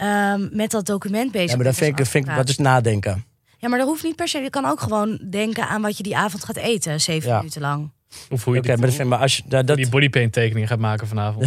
ehm, 0.00 0.48
met 0.52 0.70
dat 0.70 0.86
document 0.86 1.32
bezig 1.32 1.50
ja, 1.50 1.56
maar 1.56 1.64
dat 1.64 1.74
vind 1.74 1.98
ik, 1.98 2.06
vind 2.06 2.28
ik, 2.28 2.34
dat 2.36 2.48
is 2.48 2.58
nadenken. 2.58 3.24
Ja, 3.58 3.68
maar 3.68 3.78
dat 3.78 3.88
hoeft 3.88 4.02
niet 4.02 4.16
per 4.16 4.28
se. 4.28 4.38
Je 4.38 4.50
kan 4.50 4.64
ook 4.64 4.80
gewoon 4.80 5.20
denken 5.30 5.68
aan 5.68 5.82
wat 5.82 5.96
je 5.96 6.02
die 6.02 6.16
avond 6.16 6.44
gaat 6.44 6.56
eten, 6.56 7.00
zeven 7.00 7.28
Ja. 7.30 7.36
minuten 7.36 7.60
lang. 7.60 7.90
Of 8.30 8.44
hoe 8.44 8.54
je 8.54 8.60
Oké, 8.60 8.76
die, 8.76 8.96
maar 8.96 9.06
maar 9.06 9.18
als 9.18 9.36
je 9.36 9.42
ja, 9.48 9.62
dat, 9.62 9.76
die 9.76 9.88
bodypaint 9.88 10.32
tekening 10.32 10.68
gaat 10.68 10.78
maken 10.78 11.06
vanavond. 11.08 11.46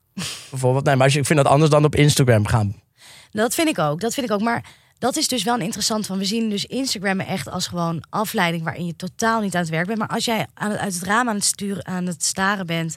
bijvoorbeeld, 0.50 0.84
nee, 0.84 0.94
maar 0.94 1.04
als 1.04 1.12
je, 1.12 1.18
ik 1.20 1.26
vind 1.26 1.38
dat 1.38 1.48
anders 1.48 1.70
dan 1.70 1.84
op 1.84 1.94
Instagram 1.94 2.46
gaan. 2.46 2.82
Dat 3.30 3.54
vind 3.54 3.68
ik 3.68 3.78
ook. 3.78 4.00
Dat 4.00 4.14
vind 4.14 4.26
ik 4.26 4.32
ook. 4.32 4.40
Maar 4.40 4.64
dat 4.98 5.16
is 5.16 5.28
dus 5.28 5.42
wel 5.42 5.58
interessant 5.58 6.06
van. 6.06 6.18
We 6.18 6.24
zien 6.24 6.50
dus 6.50 6.64
Instagram 6.64 7.20
echt 7.20 7.50
als 7.50 7.66
gewoon 7.66 8.04
afleiding 8.10 8.64
waarin 8.64 8.86
je 8.86 8.96
totaal 8.96 9.40
niet 9.40 9.54
aan 9.54 9.60
het 9.60 9.70
werk 9.70 9.86
bent. 9.86 9.98
Maar 9.98 10.08
als 10.08 10.24
jij 10.24 10.46
aan 10.54 10.70
het, 10.70 10.78
uit 10.80 10.94
het 10.94 11.02
raam 11.02 11.28
aan 11.28 11.34
het 11.34 11.44
sturen, 11.44 11.86
aan 11.86 12.06
het 12.06 12.24
staren 12.24 12.66
bent. 12.66 12.96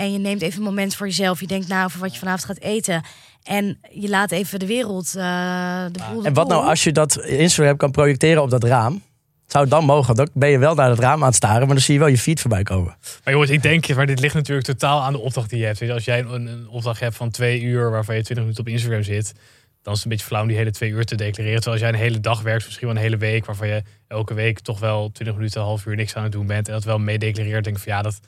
En 0.00 0.12
je 0.12 0.18
neemt 0.18 0.42
even 0.42 0.58
een 0.58 0.64
moment 0.64 0.94
voor 0.94 1.06
jezelf. 1.06 1.40
Je 1.40 1.46
denkt 1.46 1.68
na 1.68 1.84
over 1.84 2.00
wat 2.00 2.12
je 2.12 2.18
vanavond 2.18 2.44
gaat 2.44 2.60
eten. 2.60 3.02
En 3.42 3.78
je 3.90 4.08
laat 4.08 4.30
even 4.30 4.58
de 4.58 4.66
wereld. 4.66 5.14
eh 5.16 5.84
de 5.92 6.00
boel 6.12 6.24
En 6.24 6.32
wat 6.32 6.48
nou 6.48 6.66
als 6.66 6.84
je 6.84 6.92
dat 6.92 7.24
Instagram 7.24 7.76
kan 7.76 7.90
projecteren 7.90 8.42
op 8.42 8.50
dat 8.50 8.64
raam? 8.64 9.02
Zou 9.46 9.64
het 9.64 9.72
dan 9.72 9.84
mogen? 9.84 10.14
Dan 10.14 10.28
ben 10.32 10.50
je 10.50 10.58
wel 10.58 10.74
naar 10.74 10.90
het 10.90 10.98
raam 10.98 11.20
aan 11.20 11.26
het 11.26 11.34
staren, 11.34 11.60
maar 11.60 11.74
dan 11.74 11.84
zie 11.84 11.94
je 11.94 12.00
wel 12.00 12.08
je 12.08 12.18
feed 12.18 12.40
voorbij 12.40 12.62
komen. 12.62 12.96
Maar 13.24 13.32
jongens, 13.32 13.50
ik 13.50 13.62
denk, 13.62 13.94
maar 13.94 14.06
dit 14.06 14.20
ligt 14.20 14.34
natuurlijk 14.34 14.66
totaal 14.66 15.02
aan 15.02 15.12
de 15.12 15.18
opdracht 15.18 15.50
die 15.50 15.58
je 15.58 15.64
hebt. 15.64 15.90
Als 15.90 16.04
jij 16.04 16.20
een, 16.20 16.46
een 16.46 16.68
opdracht 16.68 17.00
hebt 17.00 17.16
van 17.16 17.30
twee 17.30 17.62
uur, 17.62 17.90
waarvan 17.90 18.16
je 18.16 18.22
20 18.22 18.44
minuten 18.44 18.64
op 18.64 18.72
Instagram 18.72 19.02
zit, 19.02 19.32
dan 19.82 19.92
is 19.92 19.98
het 19.98 20.02
een 20.02 20.10
beetje 20.10 20.26
flauw 20.26 20.42
om 20.42 20.48
die 20.48 20.56
hele 20.56 20.70
twee 20.70 20.90
uur 20.90 21.04
te 21.04 21.14
declareren. 21.14 21.60
Terwijl 21.60 21.82
als 21.82 21.90
jij 21.90 22.00
een 22.00 22.06
hele 22.06 22.20
dag 22.20 22.42
werkt, 22.42 22.64
misschien 22.64 22.86
wel 22.86 22.96
een 22.96 23.02
hele 23.02 23.16
week, 23.16 23.46
waarvan 23.46 23.68
je 23.68 23.82
elke 24.08 24.34
week 24.34 24.60
toch 24.60 24.78
wel 24.78 25.10
20 25.12 25.36
minuten, 25.36 25.60
een 25.60 25.66
half 25.66 25.86
uur 25.86 25.96
niks 25.96 26.14
aan 26.14 26.22
het 26.22 26.32
doen 26.32 26.46
bent. 26.46 26.66
En 26.68 26.74
dat 26.74 26.84
wel 26.84 26.98
meedeclareert, 26.98 27.64
denk 27.64 27.76
ik 27.76 27.82
van 27.82 27.92
ja, 27.92 28.02
dat, 28.02 28.20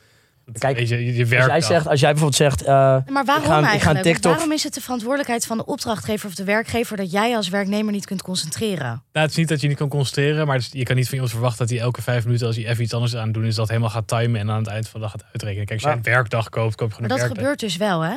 Kijk, 0.58 0.78
je, 0.78 0.86
je, 0.88 1.14
je 1.14 1.20
Als 1.20 1.28
werkt. 1.30 1.46
jij, 1.46 1.60
zegt, 1.60 1.86
als 1.86 2.00
jij 2.00 2.10
bijvoorbeeld 2.10 2.40
zegt... 2.42 2.62
eh, 2.62 2.66
Maar 2.68 3.00
Ik 3.20 3.26
waarom 3.26 3.44
ga- 3.44 3.62
eigenlijk? 3.62 4.02
TikTok- 4.04 4.32
Waarom 4.32 4.52
is 4.52 4.64
het 4.64 4.74
de 4.74 4.80
verantwoordelijkheid 4.80 5.46
van 5.46 5.56
de 5.56 5.64
opdrachtgever 5.64 6.28
of 6.28 6.34
de 6.34 6.44
werkgever 6.44 6.96
dat 6.96 7.10
jij 7.10 7.36
als 7.36 7.48
werknemer 7.48 7.92
niet 7.92 8.04
kunt 8.06 8.22
concentreren? 8.22 8.86
Nou, 8.86 9.02
het 9.12 9.30
is 9.30 9.36
niet 9.36 9.48
dat 9.48 9.60
je 9.60 9.68
niet 9.68 9.76
kan 9.76 9.88
concentreren, 9.88 10.46
maar 10.46 10.56
is- 10.56 10.68
je 10.72 10.82
kan 10.82 10.96
niet 10.96 11.04
van 11.04 11.14
iemand 11.14 11.32
verwachten 11.32 11.58
dat 11.66 11.70
hij 11.76 11.84
elke 11.84 12.02
vijf 12.02 12.24
minuten, 12.24 12.46
als 12.46 12.56
hij 12.56 12.66
even 12.66 12.84
iets 12.84 12.94
anders 12.94 13.16
aan 13.16 13.24
het 13.24 13.34
doen 13.34 13.44
is, 13.44 13.54
dat 13.54 13.68
helemaal 13.68 13.90
gaat 13.90 14.08
timen 14.08 14.40
en 14.40 14.50
aan 14.50 14.58
het 14.58 14.66
eind 14.66 14.88
van 14.88 15.00
de 15.00 15.06
dag 15.06 15.14
gaat 15.20 15.24
uitrekenen. 15.32 15.66
Kijk, 15.66 15.70
als 15.70 15.80
jij 15.82 15.96
Maar- 15.96 16.06
een 16.06 16.12
werkdag 16.12 16.48
koopt, 16.48 16.74
koop 16.74 16.92
je 16.92 17.00
Maar 17.00 17.08
dat 17.08 17.18
werkdag. 17.18 17.38
gebeurt 17.38 17.60
dus 17.60 17.76
wel, 17.76 18.00
hè? 18.00 18.10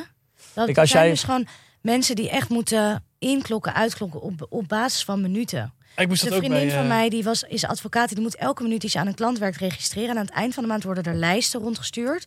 Dat 0.54 0.66
Kijk, 0.66 0.76
er 0.76 0.82
als 0.82 0.90
zijn 0.92 1.04
jij- 1.04 1.12
dus 1.14 1.24
gewoon 1.24 1.48
mensen 1.82 2.16
die 2.16 2.30
echt 2.30 2.50
moeten 2.50 3.04
inklokken, 3.20 3.74
uitklokken 3.74 4.22
op, 4.22 4.46
op 4.50 4.68
basis 4.68 5.04
van 5.04 5.22
minuten. 5.22 5.74
Ik 5.96 6.08
moest 6.08 6.24
De 6.24 6.30
dat 6.30 6.38
ook 6.38 6.44
vriendin 6.46 6.68
bij, 6.68 6.76
van 6.76 6.84
eh, 6.84 6.90
mij 6.90 7.10
die 7.10 7.24
was, 7.24 7.44
is 7.44 7.66
advocaat, 7.66 8.10
die 8.10 8.22
moet 8.22 8.36
elke 8.36 8.64
minuut 8.64 8.82
die 8.82 8.90
ze 8.90 9.00
aan 9.00 9.08
een 9.08 9.16
klant 9.16 9.38
werkt 9.40 9.58
registreren. 9.58 10.10
En 10.10 10.18
aan 10.18 10.26
het 10.26 10.34
eind 10.34 10.54
van 10.54 10.64
de 10.64 10.70
maand 10.70 10.84
worden 10.84 11.04
er 11.04 11.16
lijsten 11.16 11.60
rondgestuurd 11.60 12.26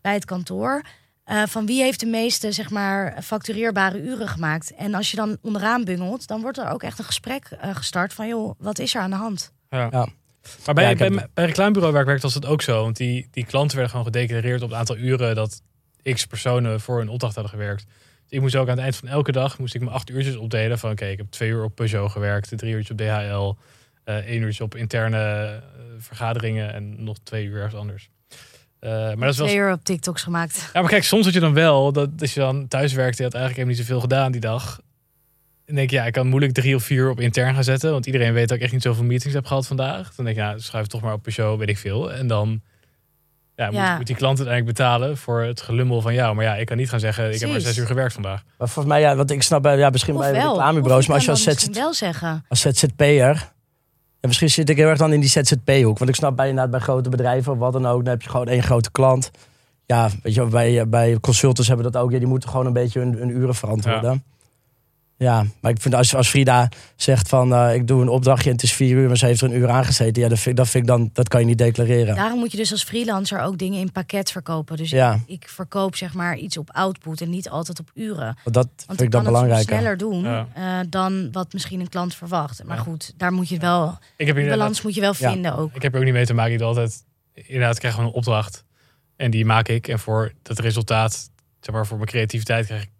bij 0.00 0.14
het 0.14 0.24
kantoor. 0.24 0.82
eh, 1.24 1.42
van 1.46 1.66
wie 1.66 1.82
heeft 1.82 2.00
de 2.00 2.06
meeste 2.06 2.52
zeg 2.52 2.70
maar, 2.70 3.22
factureerbare 3.22 4.00
uren 4.02 4.28
gemaakt. 4.28 4.74
En 4.74 4.94
als 4.94 5.10
je 5.10 5.16
dan 5.16 5.38
onderaan 5.42 5.84
bungelt, 5.84 6.26
dan 6.26 6.40
wordt 6.40 6.58
er 6.58 6.70
ook 6.70 6.82
echt 6.82 6.98
een 6.98 7.04
gesprek 7.04 7.44
eh, 7.60 7.74
gestart 7.76 8.12
van... 8.14 8.28
joh, 8.28 8.54
wat 8.58 8.78
is 8.78 8.94
er 8.94 9.00
aan 9.00 9.10
de 9.10 9.16
hand? 9.16 9.52
Ja. 9.70 9.88
Ja. 9.90 10.08
Maar 10.64 10.74
bij, 10.74 10.84
Ja, 10.84 10.90
ik 10.90 10.98
bij, 10.98 11.08
heb- 11.08 11.30
bij 11.34 11.44
reclamebureauwerk 11.44 12.06
werkt 12.06 12.22
was 12.22 12.34
het 12.34 12.46
ook 12.46 12.62
zo. 12.62 12.82
Want 12.82 12.96
die, 12.96 13.28
die 13.30 13.46
klanten 13.46 13.76
werden 13.76 13.90
gewoon 13.96 14.12
gedeclareerd 14.12 14.62
op 14.62 14.68
het 14.68 14.78
aantal 14.78 14.96
uren 14.96 15.34
dat 15.34 15.60
x 16.14 16.26
personen 16.26 16.80
voor 16.80 17.00
een 17.00 17.08
opdracht 17.08 17.34
hadden 17.34 17.52
gewerkt. 17.52 17.84
Ik 18.28 18.40
moest 18.40 18.56
ook 18.56 18.68
aan 18.68 18.74
het 18.74 18.84
eind 18.84 18.96
van 18.96 19.08
elke 19.08 19.32
dag 19.32 19.58
moest 19.58 19.74
ik 19.74 19.80
me 19.80 19.90
acht 19.90 20.10
uurtjes 20.10 20.36
opdelen. 20.36 20.78
Van 20.78 20.90
oké, 20.90 21.04
ik 21.04 21.16
heb 21.16 21.26
twee 21.30 21.48
uur 21.48 21.64
op 21.64 21.74
Peugeot 21.74 22.10
gewerkt, 22.10 22.58
drie 22.58 22.74
uurtjes 22.74 22.90
op 22.90 22.98
DHL, 22.98 23.54
eh 24.04 24.16
één 24.16 24.42
uurtje 24.42 24.64
op 24.64 24.74
interne 24.74 25.18
eh, 25.18 25.82
vergaderingen 25.98 26.72
en 26.72 27.04
nog 27.04 27.16
twee 27.22 27.44
uur 27.44 27.56
ergens 27.56 27.74
anders. 27.74 28.10
Eh, 28.78 28.90
maar 28.90 29.16
dat 29.16 29.28
is 29.28 29.38
wel 29.38 29.46
Twee 29.46 29.58
uur 29.58 29.72
op 29.72 29.84
TikToks 29.84 30.22
gemaakt. 30.22 30.70
ja, 30.72 30.80
maar 30.80 30.90
kijk, 30.90 31.04
soms 31.04 31.24
had 31.24 31.34
je 31.34 31.40
dan 31.40 31.54
wel 31.54 31.92
dat 31.92 32.10
als 32.18 32.34
je 32.34 32.40
dan 32.40 32.68
thuis 32.68 32.92
werkte, 32.92 33.16
je 33.16 33.22
had 33.22 33.34
eigenlijk 33.34 33.54
helemaal 33.56 33.76
niet 33.76 33.86
zoveel 33.86 34.00
gedaan 34.00 34.32
die 34.32 34.40
dag. 34.40 34.80
En 35.64 35.74
denk 35.74 35.90
je, 35.90 35.96
ja, 35.96 36.04
ik 36.04 36.12
kan 36.12 36.26
moeilijk 36.26 36.52
drie 36.52 36.74
of 36.74 36.82
vier 36.82 37.10
op 37.10 37.20
intern 37.20 37.54
gaan 37.54 37.64
zetten, 37.64 37.90
want 37.90 38.06
iedereen 38.06 38.32
weet 38.32 38.48
dat 38.48 38.56
ik 38.56 38.62
echt 38.62 38.72
niet 38.72 38.82
zoveel 38.82 39.04
meetings 39.04 39.34
heb 39.34 39.46
gehad 39.46 39.66
vandaag. 39.66 40.14
Dan 40.14 40.24
denk 40.24 40.36
je, 40.36 40.42
ja, 40.42 40.58
schrijf 40.58 40.86
toch 40.86 41.00
maar 41.00 41.12
op 41.12 41.22
Peugeot, 41.22 41.58
weet 41.58 41.68
ik 41.68 41.78
veel. 41.78 42.12
En 42.12 42.26
dan 42.26 42.62
ja, 43.56 43.66
moet, 43.66 43.74
Ja. 43.74 43.96
moet 43.96 44.06
die 44.06 44.16
klant 44.16 44.38
uiteindelijk 44.38 44.76
betalen 44.76 45.16
voor 45.16 45.42
het 45.42 45.60
gelummel 45.60 46.00
van 46.00 46.14
jou. 46.14 46.34
Maar 46.34 46.44
ja, 46.44 46.54
ik 46.56 46.66
kan 46.66 46.76
niet 46.76 46.88
gaan 46.88 47.00
zeggen, 47.00 47.34
ik 47.34 47.40
heb 47.40 47.50
maar 47.50 47.60
zes 47.60 47.76
uur 47.76 47.86
gewerkt 47.86 48.12
vandaag. 48.12 48.42
maar 48.58 48.68
volgens 48.68 48.94
mij, 48.94 49.00
ja, 49.02 49.16
want 49.16 49.30
ik 49.30 49.42
snap 49.42 49.62
bij, 49.62 49.78
ja, 49.78 49.90
misschien 49.90 50.14
Of 50.14 50.20
bij 50.20 50.32
wel. 50.32 50.48
reclamebureaus, 50.52 51.06
maar 51.06 51.16
als 51.16 51.24
je 51.24 51.30
als, 51.30 51.42
ZZ, 51.42 51.66
wel 51.68 51.94
zeggen. 51.94 52.44
als 52.48 52.60
ZZP'er... 52.60 53.54
Ja, 54.20 54.28
misschien 54.28 54.50
zit 54.50 54.70
ik 54.70 54.76
heel 54.76 54.88
erg 54.88 54.98
dan 54.98 55.12
in 55.12 55.20
die 55.20 55.28
ZZP-hoek. 55.28 55.98
Want 55.98 56.10
ik 56.10 56.16
snap 56.16 56.36
bij, 56.36 56.48
inderdaad, 56.48 56.70
bij 56.70 56.80
grote 56.80 57.08
bedrijven 57.08 57.52
of 57.52 57.58
wat 57.58 57.72
dan 57.72 57.86
ook, 57.86 58.04
dan 58.04 58.12
heb 58.12 58.22
je 58.22 58.28
gewoon 58.28 58.48
één 58.48 58.62
grote 58.62 58.90
klant. 58.90 59.30
Ja, 59.86 60.08
weet 60.22 60.34
je, 60.34 60.40
wel, 60.40 60.48
bij, 60.48 60.88
bij 60.88 61.18
consultants 61.20 61.68
hebben 61.68 61.92
dat 61.92 62.02
ook. 62.02 62.10
Ja, 62.10 62.18
die 62.18 62.26
moeten 62.26 62.48
gewoon 62.48 62.66
een 62.66 62.72
beetje 62.72 63.00
hun, 63.00 63.14
hun 63.14 63.28
uren 63.30 63.54
verantwoorden. 63.54 64.12
Ja. 64.12 64.35
Maar 65.18 65.70
ik 65.70 65.80
vind 65.80 65.94
als, 65.94 66.14
als 66.14 66.28
Frida 66.28 66.68
zegt 66.96 67.28
van 67.28 67.54
eh, 67.54 67.74
ik 67.74 67.86
doe 67.86 68.02
een 68.02 68.08
opdrachtje 68.08 68.48
en 68.48 68.54
het 68.54 68.64
is 68.64 68.72
vier 68.72 68.96
uur, 68.96 69.06
maar 69.08 69.16
ze 69.16 69.26
heeft 69.26 69.40
er 69.40 69.50
een 69.50 69.56
uur 69.56 69.68
aangezeten. 69.68 70.22
Ja, 70.22 70.28
dat 70.28 70.38
vind, 70.38 70.50
ik- 70.50 70.56
dat 70.56 70.68
vind 70.68 70.82
ik 70.84 70.88
dan, 70.90 71.10
dat 71.12 71.28
kan 71.28 71.40
je 71.40 71.46
niet 71.46 71.58
declareren. 71.58 72.14
Daarom 72.16 72.38
moet 72.38 72.50
je 72.50 72.56
dus 72.56 72.72
als 72.72 72.84
freelancer 72.84 73.40
ook 73.40 73.58
dingen 73.58 73.80
in 73.80 73.92
pakket 73.92 74.30
verkopen. 74.30 74.76
Dus 74.76 74.90
Ja. 74.90 75.14
ik, 75.14 75.20
ik 75.42 75.48
verkoop 75.48 75.96
zeg 75.96 76.14
maar 76.14 76.36
iets 76.36 76.56
op 76.56 76.70
output 76.72 77.20
en 77.20 77.30
niet 77.30 77.48
altijd 77.50 77.80
op 77.80 77.90
uren. 77.94 78.36
Want 78.44 78.54
dat 78.54 78.68
Want 78.86 78.86
vind 78.86 79.00
ik 79.00 79.10
dan 79.10 79.20
ik 79.20 79.26
kan 79.26 79.34
het 79.42 79.50
soms 79.56 79.66
belangrijker. 79.66 79.76
sneller 79.76 79.96
doen 79.96 80.22
Ja. 80.22 80.80
eh, 80.80 80.86
dan 80.90 81.32
wat 81.32 81.52
misschien 81.52 81.80
een 81.80 81.88
klant 81.88 82.14
verwacht. 82.14 82.64
Maar 82.64 82.76
Ja. 82.76 82.82
goed, 82.82 83.12
daar 83.16 83.32
moet 83.32 83.48
je 83.48 83.58
wel, 83.58 83.98
Ik 84.16 84.26
heb 84.26 84.36
hier 84.36 84.48
balans 84.48 84.82
moet 84.82 84.94
je 84.94 85.00
wel 85.00 85.14
Ja. 85.18 85.30
vinden 85.32 85.56
ook. 85.56 85.74
Ik 85.74 85.82
heb 85.82 85.92
er 85.92 85.98
ook 85.98 86.04
niet 86.04 86.14
mee 86.14 86.26
te 86.26 86.34
maken. 86.34 86.52
Ik 86.52 86.58
doe 86.58 86.66
altijd, 86.68 87.04
inderdaad, 87.34 87.78
krijg 87.78 87.94
gewoon 87.94 88.08
een 88.08 88.14
opdracht. 88.16 88.64
En 89.16 89.30
die 89.30 89.44
maak 89.44 89.68
ik. 89.68 89.88
En 89.88 89.98
voor 89.98 90.32
dat 90.42 90.58
resultaat, 90.58 91.30
zeg 91.60 91.74
maar, 91.74 91.86
voor 91.86 91.96
mijn 91.96 92.08
creativiteit 92.08 92.66
krijg 92.66 92.82
ik 92.82 92.90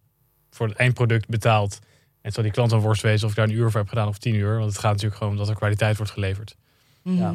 voor 0.51 0.69
het 0.69 0.77
eindproduct 0.77 1.29
betaald. 1.29 1.79
En 2.27 2.33
zal 2.33 2.43
die 2.43 2.53
klant 2.53 2.71
dan 2.71 2.81
worst 2.81 3.03
wezen 3.03 3.25
of 3.25 3.31
ik 3.31 3.37
daar 3.37 3.47
een 3.49 3.55
uur 3.55 3.71
voor 3.71 3.81
heb 3.81 3.89
gedaan 3.89 4.09
of 4.09 4.19
tien 4.19 4.35
uur. 4.35 4.59
Want 4.59 4.71
het 4.71 4.79
gaat 4.79 4.91
natuurlijk 4.91 5.17
gewoon 5.17 5.33
om 5.33 5.39
dat 5.39 5.49
er 5.49 5.55
kwaliteit 5.55 5.97
wordt 5.97 6.13
geleverd. 6.13 6.57
Mhm. 7.03 7.17
Ja. 7.17 7.35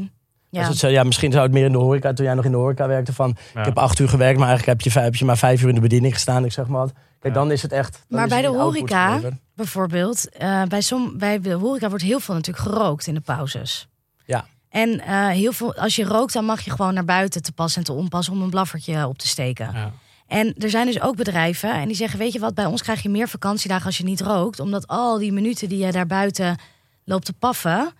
Ja. 0.49 0.59
Als 0.59 0.67
het 0.67 0.77
zo- 0.77 0.87
ja, 0.87 1.03
misschien 1.03 1.31
zou 1.31 1.43
het 1.43 1.51
meer 1.53 1.65
in 1.65 1.71
de 1.71 1.77
horeca, 1.77 2.13
toen 2.13 2.25
jij 2.25 2.33
nog 2.33 2.45
in 2.45 2.51
de 2.51 2.57
horeca 2.57 2.87
werkte, 2.87 3.13
van 3.13 3.35
Ja. 3.53 3.59
ik 3.59 3.65
heb 3.65 3.77
acht 3.77 3.99
uur 3.99 4.09
gewerkt, 4.09 4.37
maar 4.39 4.47
eigenlijk 4.47 4.77
heb 4.77 4.85
je, 4.87 4.91
vijf- 4.91 5.05
heb 5.05 5.15
je 5.15 5.25
maar 5.25 5.37
vijf 5.37 5.61
uur 5.61 5.69
in 5.69 5.75
de 5.75 5.81
bediening 5.81 6.13
gestaan. 6.13 6.45
Ik 6.45 6.51
zeg 6.51 6.67
maar 6.67 6.79
wat. 6.79 6.91
Kijk, 7.19 7.33
Ja. 7.33 7.39
dan 7.39 7.51
is 7.51 7.61
het 7.61 7.71
echt. 7.71 8.05
Maar 8.09 8.27
bij 8.27 8.41
de 8.41 8.47
horeca-. 8.47 9.19
Bijvoorbeeld, 9.55 10.29
eh, 10.29 10.63
bij, 10.63 10.81
som, 10.81 11.17
bij 11.17 11.39
de 11.39 11.53
horeca 11.53 11.89
wordt 11.89 12.03
heel 12.03 12.19
veel 12.19 12.35
natuurlijk 12.35 12.67
gerookt 12.67 13.07
in 13.07 13.13
de 13.13 13.19
pauzes. 13.21 13.87
Ja. 14.25 14.45
En 14.69 14.99
eh, 14.99 15.27
heel 15.27 15.51
veel, 15.51 15.75
als 15.75 15.95
je 15.95 16.03
rookt, 16.03 16.33
dan 16.33 16.45
mag 16.45 16.61
je 16.61 16.71
gewoon 16.71 16.93
naar 16.93 17.05
buiten 17.05 17.41
te 17.41 17.51
passen 17.51 17.79
en 17.79 17.85
te 17.85 17.93
onpassen 17.93 18.33
om 18.33 18.41
een 18.41 18.49
blaffertje 18.49 19.07
op 19.07 19.17
te 19.17 19.27
steken. 19.27 19.69
Ja. 19.73 19.91
En 20.31 20.53
er 20.57 20.69
zijn 20.69 20.85
dus 20.85 21.01
ook 21.01 21.15
bedrijven 21.15 21.73
en 21.73 21.87
die 21.87 21.95
zeggen: 21.95 22.19
Weet 22.19 22.33
je 22.33 22.39
wat, 22.39 22.55
bij 22.55 22.65
ons 22.65 22.81
krijg 22.81 23.01
je 23.01 23.09
meer 23.09 23.27
vakantiedagen 23.27 23.85
als 23.85 23.97
je 23.97 24.03
niet 24.03 24.21
rookt. 24.21 24.59
Omdat 24.59 24.87
al 24.87 25.17
die 25.17 25.31
minuten 25.31 25.69
die 25.69 25.85
je 25.85 25.91
daar 25.91 26.05
buiten 26.05 26.57
loopt 27.05 27.25
te 27.25 27.33
paffen, 27.33 27.91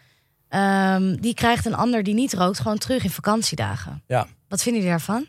ehm, 0.48 1.16
die 1.16 1.34
krijgt 1.34 1.66
een 1.66 1.76
ander 1.76 2.04
die 2.04 2.14
niet 2.14 2.34
rookt 2.34 2.60
gewoon 2.60 2.78
terug 2.78 3.04
in 3.04 3.10
vakantiedagen. 3.10 4.04
Ja. 4.08 4.28
Wat 4.48 4.62
vinden 4.62 4.82
jullie 4.82 4.98
daarvan? 4.98 5.26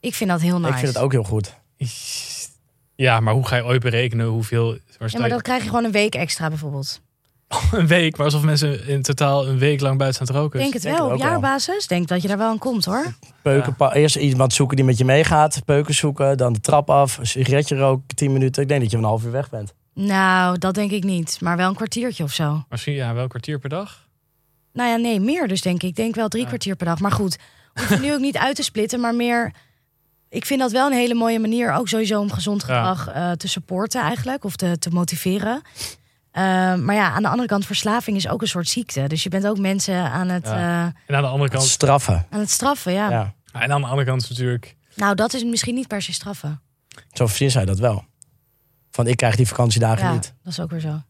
Ik 0.00 0.14
vind 0.14 0.30
dat 0.30 0.40
heel 0.40 0.58
nice. 0.58 0.72
Ik 0.72 0.78
vind 0.78 0.94
het 0.94 1.02
ook 1.02 1.12
heel 1.12 1.24
goed. 1.24 1.54
Ja, 2.94 3.20
maar 3.20 3.34
hoe 3.34 3.46
ga 3.46 3.56
je 3.56 3.64
ooit 3.64 3.82
berekenen 3.82 4.26
hoeveel... 4.26 4.78
Maar 4.98 5.10
Ja, 5.10 5.18
maar 5.18 5.28
dan 5.28 5.40
krijg 5.40 5.62
je 5.62 5.68
gewoon 5.68 5.84
een 5.84 5.92
week 5.92 6.14
extra 6.14 6.48
bijvoorbeeld. 6.48 7.00
Een 7.72 7.86
week, 7.86 8.16
maar 8.16 8.26
alsof 8.26 8.42
mensen 8.42 8.86
in 8.86 9.02
totaal 9.02 9.48
een 9.48 9.58
week 9.58 9.80
lang 9.80 9.98
buiten 9.98 10.14
staan 10.24 10.36
te 10.36 10.42
roken. 10.42 10.58
Ik 10.58 10.62
denk 10.62 10.72
het 10.74 10.82
denk 10.82 10.96
wel, 10.96 11.04
het 11.10 11.14
op 11.14 11.20
jaarbasis. 11.22 11.86
Denk 11.86 12.08
dat 12.08 12.22
je 12.22 12.28
daar 12.28 12.38
wel 12.38 12.48
aan 12.48 12.58
komt 12.58 12.84
hoor. 12.84 13.14
Peuken, 13.42 13.92
eerst 13.92 14.16
iemand 14.16 14.52
zoeken 14.52 14.76
die 14.76 14.84
met 14.84 14.98
je 14.98 15.04
meegaat. 15.04 15.62
Peuken 15.64 15.94
zoeken, 15.94 16.36
dan 16.36 16.52
de 16.52 16.60
trap 16.60 16.90
af, 16.90 17.18
een 17.18 17.26
sigaretje 17.26 17.76
roken, 17.76 18.16
tien 18.16 18.32
minuten. 18.32 18.62
Ik 18.62 18.68
denk 18.68 18.80
dat 18.80 18.90
je 18.90 18.96
van 18.96 19.04
een 19.04 19.10
half 19.10 19.24
uur 19.24 19.30
weg 19.32 19.50
bent. 19.50 19.74
Nou, 19.94 20.58
dat 20.58 20.74
denk 20.74 20.90
ik 20.90 21.04
niet. 21.04 21.38
Maar 21.40 21.56
wel 21.56 21.68
een 21.68 21.74
kwartiertje 21.74 22.24
of 22.24 22.32
zo. 22.32 22.64
Misschien 22.68 22.94
ja, 22.94 23.14
wel 23.14 23.22
een 23.22 23.28
kwartier 23.28 23.58
per 23.58 23.68
dag. 23.68 24.06
Nou 24.72 24.88
ja, 24.90 24.96
nee, 24.96 25.20
meer 25.20 25.48
dus 25.48 25.60
denk 25.60 25.82
ik. 25.82 25.88
Ik 25.88 25.96
denk 25.96 26.14
wel 26.14 26.28
drie 26.28 26.42
Ja. 26.42 26.48
kwartier 26.48 26.76
per 26.76 26.86
dag. 26.86 26.98
Maar 27.00 27.12
goed, 27.12 27.38
hoef 27.74 27.88
je 27.88 27.98
nu 27.98 28.12
ook 28.12 28.20
niet 28.20 28.36
uit 28.36 28.56
te 28.56 28.62
splitten, 28.62 29.00
maar 29.00 29.14
meer... 29.14 29.52
Ik 30.28 30.44
vind 30.44 30.60
dat 30.60 30.72
wel 30.72 30.86
een 30.86 30.96
hele 30.96 31.14
mooie 31.14 31.38
manier, 31.38 31.72
ook 31.72 31.88
sowieso 31.88 32.20
om 32.20 32.30
gezond 32.32 32.64
Ja. 32.66 32.94
gedrag 32.94 33.08
eh, 33.14 33.30
te 33.30 33.48
supporten 33.48 34.00
eigenlijk. 34.02 34.44
Of 34.44 34.56
te, 34.56 34.78
te 34.78 34.90
motiveren. 34.90 35.62
Eh, 36.34 36.42
maar 36.74 36.94
ja, 36.94 37.10
aan 37.12 37.22
de 37.22 37.28
andere 37.28 37.48
kant, 37.48 37.66
verslaving 37.66 38.16
is 38.16 38.28
ook 38.28 38.40
een 38.42 38.48
soort 38.48 38.68
ziekte. 38.68 39.06
Dus 39.06 39.22
je 39.22 39.28
bent 39.28 39.46
ook 39.46 39.58
mensen 39.58 40.10
aan 40.10 40.28
het, 40.28 40.46
Ja. 40.46 40.52
eh, 40.86 40.92
En 41.06 41.14
aan 41.16 41.22
de 41.22 41.28
andere 41.28 41.50
kant... 41.50 41.62
Straffen. 41.62 42.26
aan 42.30 42.40
het 42.40 42.50
straffen, 42.50 42.92
ja. 42.92 43.10
Ja. 43.10 43.34
En 43.52 43.72
aan 43.72 43.80
de 43.80 43.86
andere 43.86 44.04
kant 44.08 44.22
is 44.22 44.28
natuurlijk... 44.28 44.76
Nou, 44.94 45.14
dat 45.14 45.34
is 45.34 45.44
misschien 45.44 45.74
niet 45.74 45.88
per 45.88 46.02
se 46.02 46.12
straffen. 46.12 46.60
Zo 47.12 47.26
vriendin 47.26 47.50
zei 47.50 47.64
dat 47.64 47.78
wel. 47.78 48.04
Van 48.90 49.06
ik 49.06 49.16
krijg 49.16 49.36
die 49.36 49.46
vakantiedagen 49.48 50.04
Ja, 50.06 50.12
niet. 50.12 50.34
dat 50.42 50.52
is 50.52 50.60
ook 50.60 50.70
weer 50.70 50.80
zo. 50.80 50.88
En 50.88 50.94
aan 50.94 51.02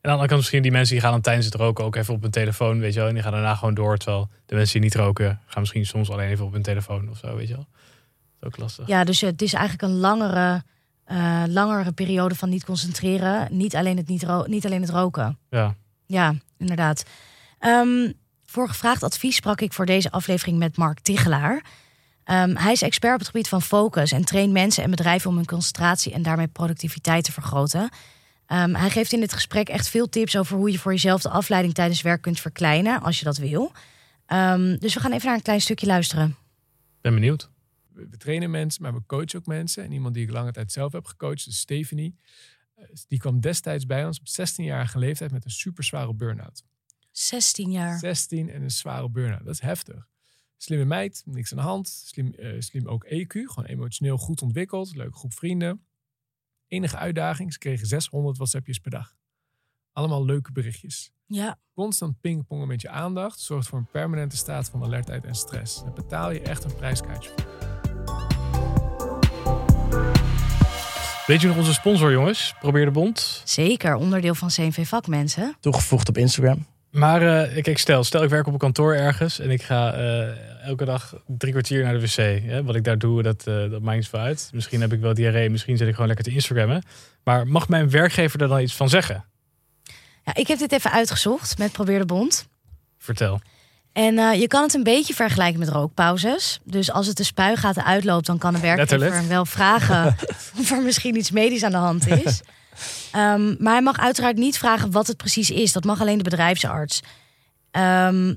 de 0.00 0.08
andere 0.10 0.28
kant 0.28 0.40
misschien 0.40 0.62
die 0.62 0.70
mensen 0.72 0.92
die 0.94 1.02
gaan 1.02 1.12
dan 1.12 1.20
tijdens 1.20 1.46
het 1.46 1.54
roken 1.54 1.84
ook 1.84 1.96
even 1.96 2.14
op 2.14 2.22
hun 2.22 2.30
telefoon, 2.30 2.78
weet 2.80 2.92
je 2.92 2.98
wel. 2.98 3.08
En 3.08 3.14
die 3.14 3.22
gaan 3.22 3.32
daarna 3.32 3.54
gewoon 3.54 3.74
door. 3.74 3.96
Terwijl 3.96 4.28
de 4.46 4.54
mensen 4.54 4.72
die 4.80 4.82
niet 4.82 4.94
roken, 4.94 5.40
gaan 5.46 5.60
misschien 5.60 5.86
soms 5.86 6.10
alleen 6.10 6.28
even 6.28 6.44
op 6.44 6.52
hun 6.52 6.62
telefoon 6.62 7.08
of 7.10 7.18
zo, 7.18 7.36
weet 7.36 7.48
je 7.48 7.54
wel. 7.54 7.66
Dat 8.40 8.40
is 8.40 8.46
ook 8.46 8.56
lastig. 8.56 8.86
Ja, 8.86 9.04
dus 9.04 9.20
het 9.20 9.42
is 9.42 9.52
eigenlijk 9.52 9.82
een 9.92 9.98
langere, 9.98 10.62
eh, 11.04 11.42
langere 11.46 11.92
periode 11.92 12.34
van 12.34 12.48
niet 12.48 12.64
concentreren. 12.64 13.48
Niet 13.50 13.76
alleen 13.76 13.96
het, 13.96 14.08
niet 14.08 14.26
niet 14.46 14.64
alleen 14.64 14.80
het 14.80 14.90
roken. 14.90 15.38
Ja. 15.50 15.74
Ja, 16.06 16.34
inderdaad. 16.58 17.04
Ehm, 17.58 18.12
voor 18.44 18.68
gevraagd 18.68 19.02
advies 19.02 19.36
sprak 19.36 19.60
ik 19.60 19.72
voor 19.72 19.86
deze 19.86 20.10
aflevering 20.10 20.58
met 20.58 20.76
Mark 20.76 21.00
Tigelaar. 21.00 21.64
Ehm, 22.24 22.56
hij 22.56 22.72
is 22.72 22.82
expert 22.82 23.12
op 23.12 23.18
het 23.18 23.28
gebied 23.28 23.48
van 23.48 23.62
focus 23.62 24.12
en 24.12 24.24
traint 24.24 24.52
mensen 24.52 24.82
en 24.82 24.90
bedrijven 24.90 25.30
om 25.30 25.36
hun 25.36 25.46
concentratie 25.46 26.12
en 26.12 26.22
daarmee 26.22 26.46
productiviteit 26.48 27.24
te 27.24 27.32
vergroten. 27.32 27.88
Ehm, 28.46 28.74
hij 28.74 28.90
geeft 28.90 29.12
in 29.12 29.20
dit 29.20 29.32
gesprek 29.32 29.68
echt 29.68 29.88
veel 29.88 30.08
tips 30.08 30.36
over 30.36 30.56
hoe 30.56 30.70
je 30.70 30.78
voor 30.78 30.92
jezelf 30.92 31.22
de 31.22 31.28
afleiding 31.28 31.74
tijdens 31.74 32.02
werk 32.02 32.22
kunt 32.22 32.40
verkleinen, 32.40 33.02
als 33.02 33.18
je 33.18 33.24
dat 33.24 33.36
wil. 33.36 33.72
Dus 34.78 34.94
we 34.94 35.00
gaan 35.00 35.12
even 35.12 35.26
naar 35.26 35.36
een 35.36 35.42
klein 35.42 35.60
stukje 35.60 35.86
luisteren. 35.86 36.36
Ben 37.00 37.14
benieuwd. 37.14 37.50
We 37.94 38.16
trainen 38.16 38.50
mensen, 38.50 38.82
maar 38.82 38.94
we 38.94 39.02
coachen 39.06 39.38
ook 39.38 39.46
mensen. 39.46 39.84
En 39.84 39.92
iemand 39.92 40.14
die 40.14 40.22
ik 40.24 40.30
lange 40.30 40.52
tijd 40.52 40.72
zelf 40.72 40.92
heb 40.92 41.04
gecoacht, 41.06 41.46
is 41.46 41.58
Stephanie. 41.58 42.16
Eh, 42.74 42.84
Die 43.08 43.18
kwam 43.18 43.40
destijds 43.40 43.86
bij 43.86 44.06
ons 44.06 44.18
op 44.20 44.26
16-jarige 44.28 44.98
leeftijd 44.98 45.30
met 45.32 45.44
een 45.44 45.50
super 45.50 45.84
zware 45.84 46.14
burn-out. 46.14 46.64
16 47.10 47.70
jaar. 47.70 47.98
16 47.98 48.50
en 48.50 48.62
een 48.62 48.70
zware 48.70 49.08
burn-out. 49.10 49.44
Dat 49.44 49.54
is 49.54 49.60
heftig. 49.60 50.08
Slimme 50.56 50.84
meid, 50.84 51.22
niks 51.26 51.50
aan 51.52 51.58
de 51.58 51.64
hand. 51.64 51.88
Slim, 51.88 52.34
eh, 52.34 52.60
slim 52.60 52.86
ook 52.88 53.04
EQ, 53.04 53.32
gewoon 53.32 53.64
emotioneel 53.64 54.16
goed 54.18 54.42
ontwikkeld. 54.42 54.94
Leuke 54.96 55.16
groep 55.16 55.32
vrienden. 55.32 55.84
Enige 56.68 56.96
uitdaging, 56.96 57.52
ze 57.52 57.58
kregen 57.58 57.86
600 57.86 58.36
WhatsAppjes 58.36 58.78
per 58.78 58.90
dag. 58.90 59.16
Allemaal 59.92 60.24
leuke 60.24 60.52
berichtjes. 60.52 61.12
Ja, 61.26 61.58
Constant 61.74 62.20
pingpongen 62.20 62.68
met 62.68 62.80
je 62.80 62.88
aandacht 62.88 63.40
zorgt 63.40 63.68
voor 63.68 63.78
een 63.78 63.90
permanente 63.90 64.36
staat 64.36 64.70
van 64.70 64.82
alertheid 64.82 65.24
en 65.24 65.34
stress. 65.34 65.82
Daar 65.82 65.92
betaal 65.92 66.30
je 66.30 66.40
echt 66.40 66.64
een 66.64 66.74
prijskaartje 66.74 67.30
voor. 67.36 67.53
Weet 71.26 71.40
je 71.40 71.46
nog 71.46 71.56
onze 71.56 71.72
sponsor, 71.72 72.12
jongens? 72.12 72.54
Probeer 72.60 72.84
de 72.84 72.90
Bond. 72.90 73.42
zeker. 73.44 73.94
Onderdeel 73.94 74.34
van 74.34 74.48
CNV 74.48 74.86
Vakmensen. 74.86 75.56
Toegevoegd 75.60 76.08
op 76.08 76.18
Instagram. 76.18 76.66
Maar 76.90 77.46
eh, 77.46 77.62
kijk, 77.62 77.78
stel, 77.78 78.04
stel 78.04 78.22
ik 78.22 78.30
werk 78.30 78.46
op 78.46 78.52
een 78.52 78.58
kantoor 78.58 78.94
ergens 78.94 79.38
en 79.38 79.50
ik 79.50 79.62
ga 79.62 79.92
eh, 79.92 80.66
elke 80.66 80.84
dag 80.84 81.14
drie 81.26 81.52
kwartier 81.52 81.82
naar 81.82 81.92
de 81.92 82.00
wc. 82.00 82.42
Hè? 82.42 82.64
Wat 82.64 82.74
ik 82.74 82.84
daar 82.84 82.98
doe, 82.98 83.22
dat, 83.22 83.46
eh, 83.46 83.70
dat 83.70 83.82
maakt 83.82 83.96
niet 83.96 84.08
veel 84.08 84.18
uit. 84.20 84.50
Misschien 84.52 84.80
heb 84.80 84.92
ik 84.92 85.00
wel 85.00 85.14
diarree, 85.14 85.50
misschien 85.50 85.76
zit 85.76 85.86
ik 85.86 85.92
gewoon 85.92 86.08
lekker 86.08 86.24
te 86.24 86.32
Instagrammen. 86.32 86.82
Maar 87.24 87.46
mag 87.46 87.68
mijn 87.68 87.90
werkgever 87.90 88.40
er 88.40 88.48
dan 88.48 88.60
iets 88.60 88.74
van 88.74 88.88
zeggen? 88.88 89.24
Ja, 90.24 90.34
ik 90.34 90.46
heb 90.46 90.58
dit 90.58 90.72
even 90.72 90.90
uitgezocht 90.90 91.58
met 91.58 91.72
Probeer 91.72 91.98
de 91.98 92.06
Bond. 92.06 92.48
Vertel. 92.98 93.40
En 93.94 94.18
eh, 94.18 94.40
je 94.40 94.46
kan 94.46 94.62
het 94.62 94.74
een 94.74 94.82
beetje 94.82 95.14
vergelijken 95.14 95.58
met 95.58 95.68
rookpauzes. 95.68 96.60
Dus 96.64 96.90
als 96.90 97.06
het 97.06 97.16
de 97.16 97.24
spuigaten 97.24 97.84
uitloopt, 97.84 98.26
dan 98.26 98.38
kan 98.38 98.52
de 98.54 98.60
werkgever 98.60 98.98
Letterlijk. 98.98 99.28
wel 99.28 99.46
vragen 99.46 100.16
of 100.58 100.70
er 100.70 100.82
misschien 100.82 101.16
iets 101.16 101.30
medisch 101.30 101.62
aan 101.62 101.70
de 101.70 101.76
hand 101.76 102.06
is. 102.06 102.40
Ehm, 103.12 103.54
maar 103.58 103.72
hij 103.72 103.82
mag 103.82 103.98
uiteraard 103.98 104.36
niet 104.36 104.58
vragen 104.58 104.90
wat 104.90 105.06
het 105.06 105.16
precies 105.16 105.50
is. 105.50 105.72
Dat 105.72 105.84
mag 105.84 106.00
alleen 106.00 106.18
de 106.18 106.24
bedrijfsarts. 106.24 107.02
Ehm, 107.70 108.34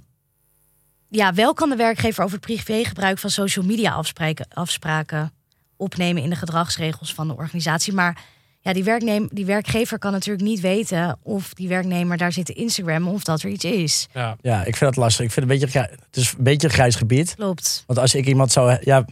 ja, 1.10 1.34
wel 1.34 1.54
kan 1.54 1.70
de 1.70 1.76
werkgever 1.76 2.24
over 2.24 2.38
het 2.38 2.46
privégebruik 2.46 3.18
van 3.18 3.30
social 3.30 3.66
media 3.66 3.92
afspreken, 3.92 4.48
afspraken 4.50 5.32
opnemen 5.78 6.24
in 6.24 6.30
de 6.30 6.36
gedragsregels 6.36 7.14
van 7.14 7.28
de 7.28 7.36
organisatie. 7.36 7.94
Maar 7.94 8.22
ja, 8.68 8.74
die, 8.74 8.84
werknemer, 8.84 9.30
die 9.32 9.46
werkgever 9.46 10.00
kan 10.00 10.12
natuurlijk 10.12 10.46
niet 10.46 10.60
weten 10.60 11.18
of 11.24 11.54
die 11.54 11.68
werknemer 11.68 12.18
daar 12.18 12.32
zit 12.32 12.46
te 12.46 12.54
Instagram 12.54 13.08
of 13.08 13.24
dat 13.24 13.42
er 13.42 13.50
iets 13.50 13.66
is. 13.66 14.08
Ja. 14.14 14.38
Ja, 14.42 14.60
ik 14.60 14.76
vind 14.76 14.80
dat 14.80 14.96
lastig. 14.96 15.26
Ik 15.26 15.32
vind 15.32 15.50
het 15.50 15.56
een 15.56 15.70
beetje, 15.70 15.80
het 15.80 16.18
is 16.18 16.34
een 16.38 16.44
beetje 16.44 16.68
een 16.68 16.74
grijs 16.74 16.96
gebied. 16.96 17.36
Klopt. 17.36 17.84
Want 17.88 18.00
als 18.00 18.16
ik 18.16 18.26
iemand 18.26 18.52
zou, 18.52 18.78
ja, 18.82 19.06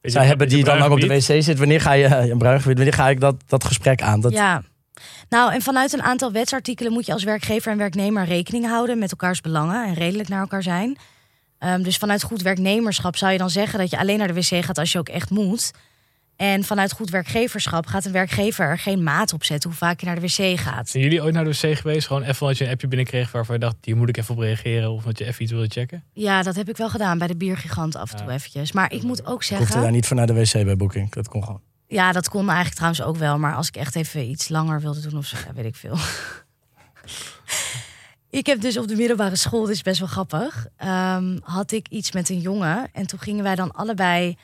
je, 0.00 0.18
hebben 0.18 0.48
die 0.48 0.64
dan 0.64 0.82
ook 0.82 0.90
op 0.90 1.00
de 1.00 1.06
bruin 1.06 1.20
wc 1.20 1.42
zit, 1.42 1.58
wanneer 1.58 1.80
ga 1.80 1.92
je, 1.92 2.06
een 2.06 2.38
bruin 2.38 2.60
gebied, 2.60 2.76
wanneer 2.76 2.94
ga 2.94 3.08
ik 3.08 3.20
dat, 3.20 3.36
dat 3.46 3.64
gesprek 3.64 4.02
aan? 4.02 4.20
Dat, 4.20 4.32
Ja. 4.32 4.62
Nou, 5.28 5.52
en 5.52 5.62
vanuit 5.62 5.92
een 5.92 6.02
aantal 6.02 6.32
wetsartikelen 6.32 6.92
moet 6.92 7.06
je 7.06 7.12
als 7.12 7.24
werkgever 7.24 7.72
en 7.72 7.78
werknemer 7.78 8.24
rekening 8.24 8.66
houden 8.66 8.98
met 8.98 9.10
elkaars 9.10 9.40
belangen 9.40 9.86
en 9.86 9.94
redelijk 9.94 10.28
naar 10.28 10.40
elkaar 10.40 10.62
zijn. 10.62 10.98
Ehm, 11.58 11.82
dus 11.82 11.96
vanuit 11.96 12.22
goed 12.22 12.42
werknemerschap 12.42 13.16
zou 13.16 13.32
je 13.32 13.38
dan 13.38 13.50
zeggen 13.50 13.78
dat 13.78 13.90
je 13.90 13.98
alleen 13.98 14.18
naar 14.18 14.32
de 14.32 14.34
wc 14.34 14.64
gaat 14.64 14.78
als 14.78 14.92
je 14.92 14.98
ook 14.98 15.08
echt 15.08 15.30
moet. 15.30 15.70
En 16.40 16.64
vanuit 16.64 16.92
goed 16.92 17.10
werkgeverschap 17.10 17.86
gaat 17.86 18.04
een 18.04 18.12
werkgever 18.12 18.64
er 18.64 18.78
geen 18.78 19.02
maat 19.02 19.32
op 19.32 19.44
zetten 19.44 19.70
hoe 19.70 19.78
vaak 19.78 20.00
je 20.00 20.06
naar 20.06 20.14
de 20.14 20.20
wc 20.20 20.58
gaat. 20.58 20.88
Zijn 20.88 21.02
jullie 21.02 21.22
ooit 21.22 21.34
naar 21.34 21.44
de 21.44 21.50
wc 21.50 21.78
geweest? 21.78 22.06
Gewoon 22.06 22.22
even 22.22 22.40
omdat 22.40 22.58
je 22.58 22.64
een 22.64 22.70
appje 22.70 22.88
binnenkreeg 22.88 23.30
waarvan 23.30 23.54
je 23.54 23.60
dacht, 23.60 23.76
hier 23.80 23.96
moet 23.96 24.08
ik 24.08 24.16
even 24.16 24.34
op 24.34 24.40
reageren. 24.40 24.90
Of 24.90 25.02
dat 25.02 25.18
je 25.18 25.24
even 25.26 25.42
iets 25.42 25.52
wilde 25.52 25.68
checken? 25.68 26.04
Ja, 26.12 26.42
dat 26.42 26.56
heb 26.56 26.68
ik 26.68 26.76
wel 26.76 26.88
gedaan 26.90 27.18
bij 27.18 27.26
de 27.26 27.36
biergigant 27.36 27.96
af 27.96 28.10
en 28.10 28.16
toe 28.16 28.26
Ja. 28.26 28.32
eventjes. 28.32 28.72
Maar 28.72 28.92
ik 28.92 29.02
moet 29.02 29.26
ook 29.26 29.42
ik 29.42 29.48
hoefde 29.48 29.64
daar 29.64 29.66
zeggen... 29.72 29.92
niet 29.92 30.06
voor 30.06 30.16
naar 30.16 30.26
de 30.26 30.34
wc 30.34 30.52
bij 30.52 30.76
Booking. 30.76 31.12
Dat 31.12 31.28
kon 31.28 31.44
gewoon. 31.44 31.60
Ja, 31.86 32.12
dat 32.12 32.28
kon 32.28 32.46
eigenlijk 32.46 32.74
trouwens 32.74 33.02
ook 33.02 33.16
wel. 33.16 33.38
Maar 33.38 33.54
als 33.54 33.68
ik 33.68 33.76
echt 33.76 33.96
even 33.96 34.28
iets 34.28 34.48
langer 34.48 34.80
wilde 34.80 35.00
doen 35.00 35.18
of 35.18 35.26
zo, 35.26 35.36
weet 35.54 35.64
ik 35.64 35.76
veel. 35.76 35.96
ik 38.40 38.46
heb 38.46 38.60
dus 38.60 38.76
op 38.78 38.88
de 38.88 38.96
middelbare 38.96 39.36
school, 39.36 39.64
dit 39.64 39.74
is 39.74 39.82
best 39.82 39.98
wel 39.98 40.08
grappig, 40.08 40.66
ehm, 40.76 41.38
had 41.42 41.72
ik 41.72 41.88
iets 41.88 42.12
met 42.12 42.28
een 42.28 42.40
jongen. 42.40 42.88
En 42.92 43.06
toen 43.06 43.18
gingen 43.18 43.44
wij 43.44 43.54
dan 43.54 43.72
allebei, 43.72 44.36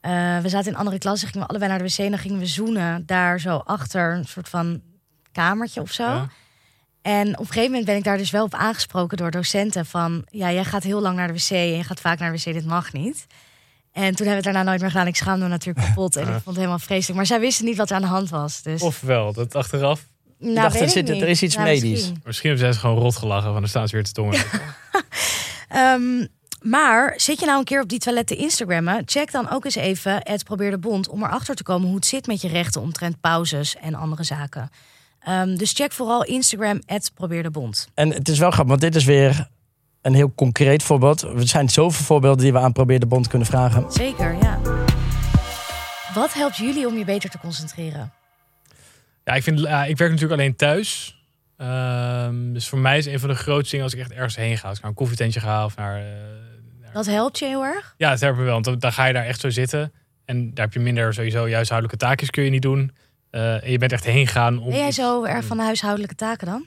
eh, 0.00 0.38
we 0.38 0.48
zaten 0.48 0.72
in 0.72 0.78
andere 0.78 0.98
klassen, 0.98 1.28
gingen 1.28 1.42
we 1.46 1.48
allebei 1.52 1.70
naar 1.70 1.80
de 1.80 1.84
wc. 1.94 1.98
En 1.98 2.10
dan 2.10 2.18
gingen 2.18 2.38
we 2.38 2.46
zoenen 2.46 3.06
daar 3.06 3.40
zo 3.40 3.56
achter 3.56 4.14
een 4.14 4.24
soort 4.24 4.48
van 4.48 4.80
kamertje 5.32 5.80
of 5.80 5.90
zo. 5.92 6.02
Ja. 6.04 6.28
En 7.02 7.28
op 7.28 7.38
een 7.40 7.46
gegeven 7.46 7.64
moment 7.70 7.84
ben 7.84 7.96
ik 7.96 8.04
daar 8.04 8.16
dus 8.18 8.30
wel 8.30 8.44
op 8.44 8.54
aangesproken 8.54 9.16
door 9.16 9.30
docenten 9.30 9.86
van... 9.86 10.24
ja, 10.30 10.52
jij 10.52 10.64
gaat 10.64 10.82
heel 10.82 11.00
lang 11.00 11.16
naar 11.16 11.26
de 11.26 11.32
wc 11.32 11.50
en 11.50 11.76
je 11.76 11.84
gaat 11.84 12.00
vaak 12.00 12.18
naar 12.18 12.32
de 12.32 12.38
wc, 12.38 12.44
dit 12.52 12.66
mag 12.66 12.92
niet. 12.92 13.26
En 13.92 14.14
toen 14.14 14.26
hebben 14.26 14.26
we 14.26 14.34
het 14.34 14.44
daarna 14.44 14.62
nooit 14.62 14.80
meer 14.80 14.90
gedaan. 14.90 15.06
Ik 15.06 15.16
schaamde 15.16 15.42
me 15.44 15.50
natuurlijk 15.50 15.86
kapot 15.86 16.16
en 16.16 16.22
ik 16.22 16.28
vond 16.28 16.44
het 16.44 16.56
helemaal 16.56 16.78
vreselijk. 16.78 17.16
Maar 17.16 17.26
zij 17.26 17.40
wisten 17.40 17.64
niet 17.64 17.76
wat 17.76 17.90
er 17.90 17.96
aan 17.96 18.02
de 18.02 18.08
hand 18.08 18.28
was. 18.30 18.62
Dus, 18.62 18.82
Ofwel, 18.82 19.32
dat 19.32 19.54
achteraf. 19.54 20.08
nou, 20.38 20.54
dacht, 20.54 20.72
weet 20.72 20.80
er 20.82 20.86
ik 20.88 20.92
zit- 20.92 21.08
niet. 21.08 21.22
er 21.22 21.28
is 21.28 21.42
iets 21.42 21.54
Nou, 21.56 21.66
medisch. 21.68 21.90
misschien. 21.90 22.20
Misschien 22.24 22.50
hebben 22.50 22.74
ze 22.74 22.80
gewoon 22.80 22.98
rot 22.98 23.16
gelachen 23.16 23.50
van, 23.52 23.60
dan 23.60 23.68
staan 23.68 23.88
ze 23.88 23.94
weer 23.94 24.04
te 24.04 24.12
tongen. 24.12 24.38
Ehm, 25.68 26.26
maar 26.62 27.14
zit 27.16 27.40
je 27.40 27.46
nou 27.46 27.58
een 27.58 27.64
keer 27.64 27.82
op 27.82 27.88
die 27.88 27.98
toilet 27.98 28.26
te 28.26 28.36
Instagrammen? 28.36 29.02
Check 29.06 29.32
dan 29.32 29.50
ook 29.50 29.64
eens 29.64 29.74
even 29.74 30.20
het 30.22 30.44
Probeer 30.44 30.70
de 30.70 30.78
Bond... 30.78 31.08
om 31.08 31.24
erachter 31.24 31.54
te 31.54 31.62
komen 31.62 31.86
hoe 31.86 31.96
het 31.96 32.06
zit 32.06 32.26
met 32.26 32.40
je 32.40 32.48
rechten... 32.48 32.80
omtrent 32.80 33.20
pauzes 33.20 33.76
en 33.76 33.94
andere 33.94 34.24
zaken. 34.24 34.70
Ehm, 35.20 35.56
dus 35.56 35.72
check 35.72 35.92
vooral 35.92 36.24
Instagram, 36.24 36.80
het 36.86 37.10
Probeer 37.14 37.42
de 37.42 37.50
Bond. 37.50 37.88
En 37.94 38.12
het 38.12 38.28
is 38.28 38.38
wel 38.38 38.50
grappig, 38.50 38.68
want 38.70 38.80
dit 38.92 38.94
is 38.94 39.04
weer 39.04 39.48
een 40.02 40.14
heel 40.14 40.32
concreet 40.34 40.82
voorbeeld. 40.82 41.22
Er 41.22 41.48
zijn 41.48 41.68
zoveel 41.68 42.04
voorbeelden 42.04 42.42
die 42.42 42.52
we 42.52 42.58
aan 42.58 42.72
Probeer 42.72 43.00
de 43.00 43.06
Bond 43.06 43.28
kunnen 43.28 43.48
vragen. 43.48 43.92
Zeker, 43.92 44.36
ja. 44.42 44.58
Wat 46.14 46.32
helpt 46.34 46.56
jullie 46.56 46.86
om 46.86 46.96
je 46.98 47.04
beter 47.04 47.30
te 47.30 47.38
concentreren? 47.38 48.12
Ja, 49.24 49.32
ik, 49.34 49.42
vind, 49.42 49.60
ja, 49.60 49.84
ik 49.84 49.96
werk 49.96 50.10
natuurlijk 50.10 50.40
alleen 50.40 50.56
thuis. 50.56 51.16
Ehm, 51.56 52.52
dus 52.52 52.68
voor 52.68 52.78
mij 52.78 52.98
is 52.98 53.06
een 53.06 53.20
van 53.20 53.28
de 53.28 53.34
grootste 53.34 53.70
dingen 53.70 53.84
als 53.84 53.94
ik 53.94 54.00
echt 54.00 54.12
ergens 54.12 54.36
heen 54.36 54.58
ga. 54.58 54.68
Als 54.68 54.76
ik 54.76 54.82
naar 54.82 54.90
een 54.90 54.96
koffietentje 54.96 55.40
ga 55.40 55.64
of 55.64 55.76
naar... 55.76 55.96
eh, 55.96 56.02
naar- 56.02 56.47
Dat 56.92 57.06
helpt 57.06 57.38
je 57.38 57.44
heel 57.44 57.64
erg? 57.64 57.94
Ja, 57.96 58.10
het 58.10 58.20
helpt 58.20 58.38
me 58.38 58.44
wel. 58.44 58.60
Want 58.60 58.80
dan, 58.80 58.92
ga 58.92 59.04
je 59.04 59.12
daar 59.12 59.24
echt 59.24 59.40
zo 59.40 59.50
zitten. 59.50 59.92
En 60.24 60.54
daar 60.54 60.64
heb 60.64 60.74
je 60.74 60.80
minder 60.80 61.14
sowieso 61.14 61.50
huishoudelijke 61.50 61.96
taakjes 61.96 62.30
kun 62.30 62.44
je 62.44 62.50
niet 62.50 62.62
doen. 62.62 62.92
Eh, 63.30 63.64
en 63.64 63.70
je 63.70 63.78
bent 63.78 63.92
echt 63.92 64.04
heen 64.04 64.26
gaan. 64.26 64.58
Om 64.58 64.70
Ben 64.70 64.78
jij 64.78 64.92
zo 64.92 65.24
erg 65.24 65.44
van 65.44 65.56
de 65.56 65.62
huishoudelijke 65.62 66.14
taken 66.14 66.46
dan? 66.46 66.66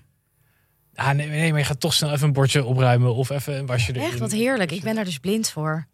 Ah, 0.95 1.11
nee, 1.11 1.27
nee, 1.27 1.49
maar 1.49 1.59
je 1.59 1.65
gaat 1.65 1.79
toch 1.79 1.93
snel 1.93 2.11
even 2.11 2.27
een 2.27 2.33
bordje 2.33 2.63
opruimen 2.65 3.15
of 3.15 3.29
even 3.29 3.57
een 3.57 3.65
wasje 3.65 3.91
erin. 3.95 4.07
Echt, 4.07 4.19
wat 4.19 4.31
heerlijk. 4.31 4.71
Ik 4.71 4.83
ben 4.83 4.95
daar 4.95 5.05
dus 5.05 5.17
blind 5.17 5.49
voor. 5.49 5.87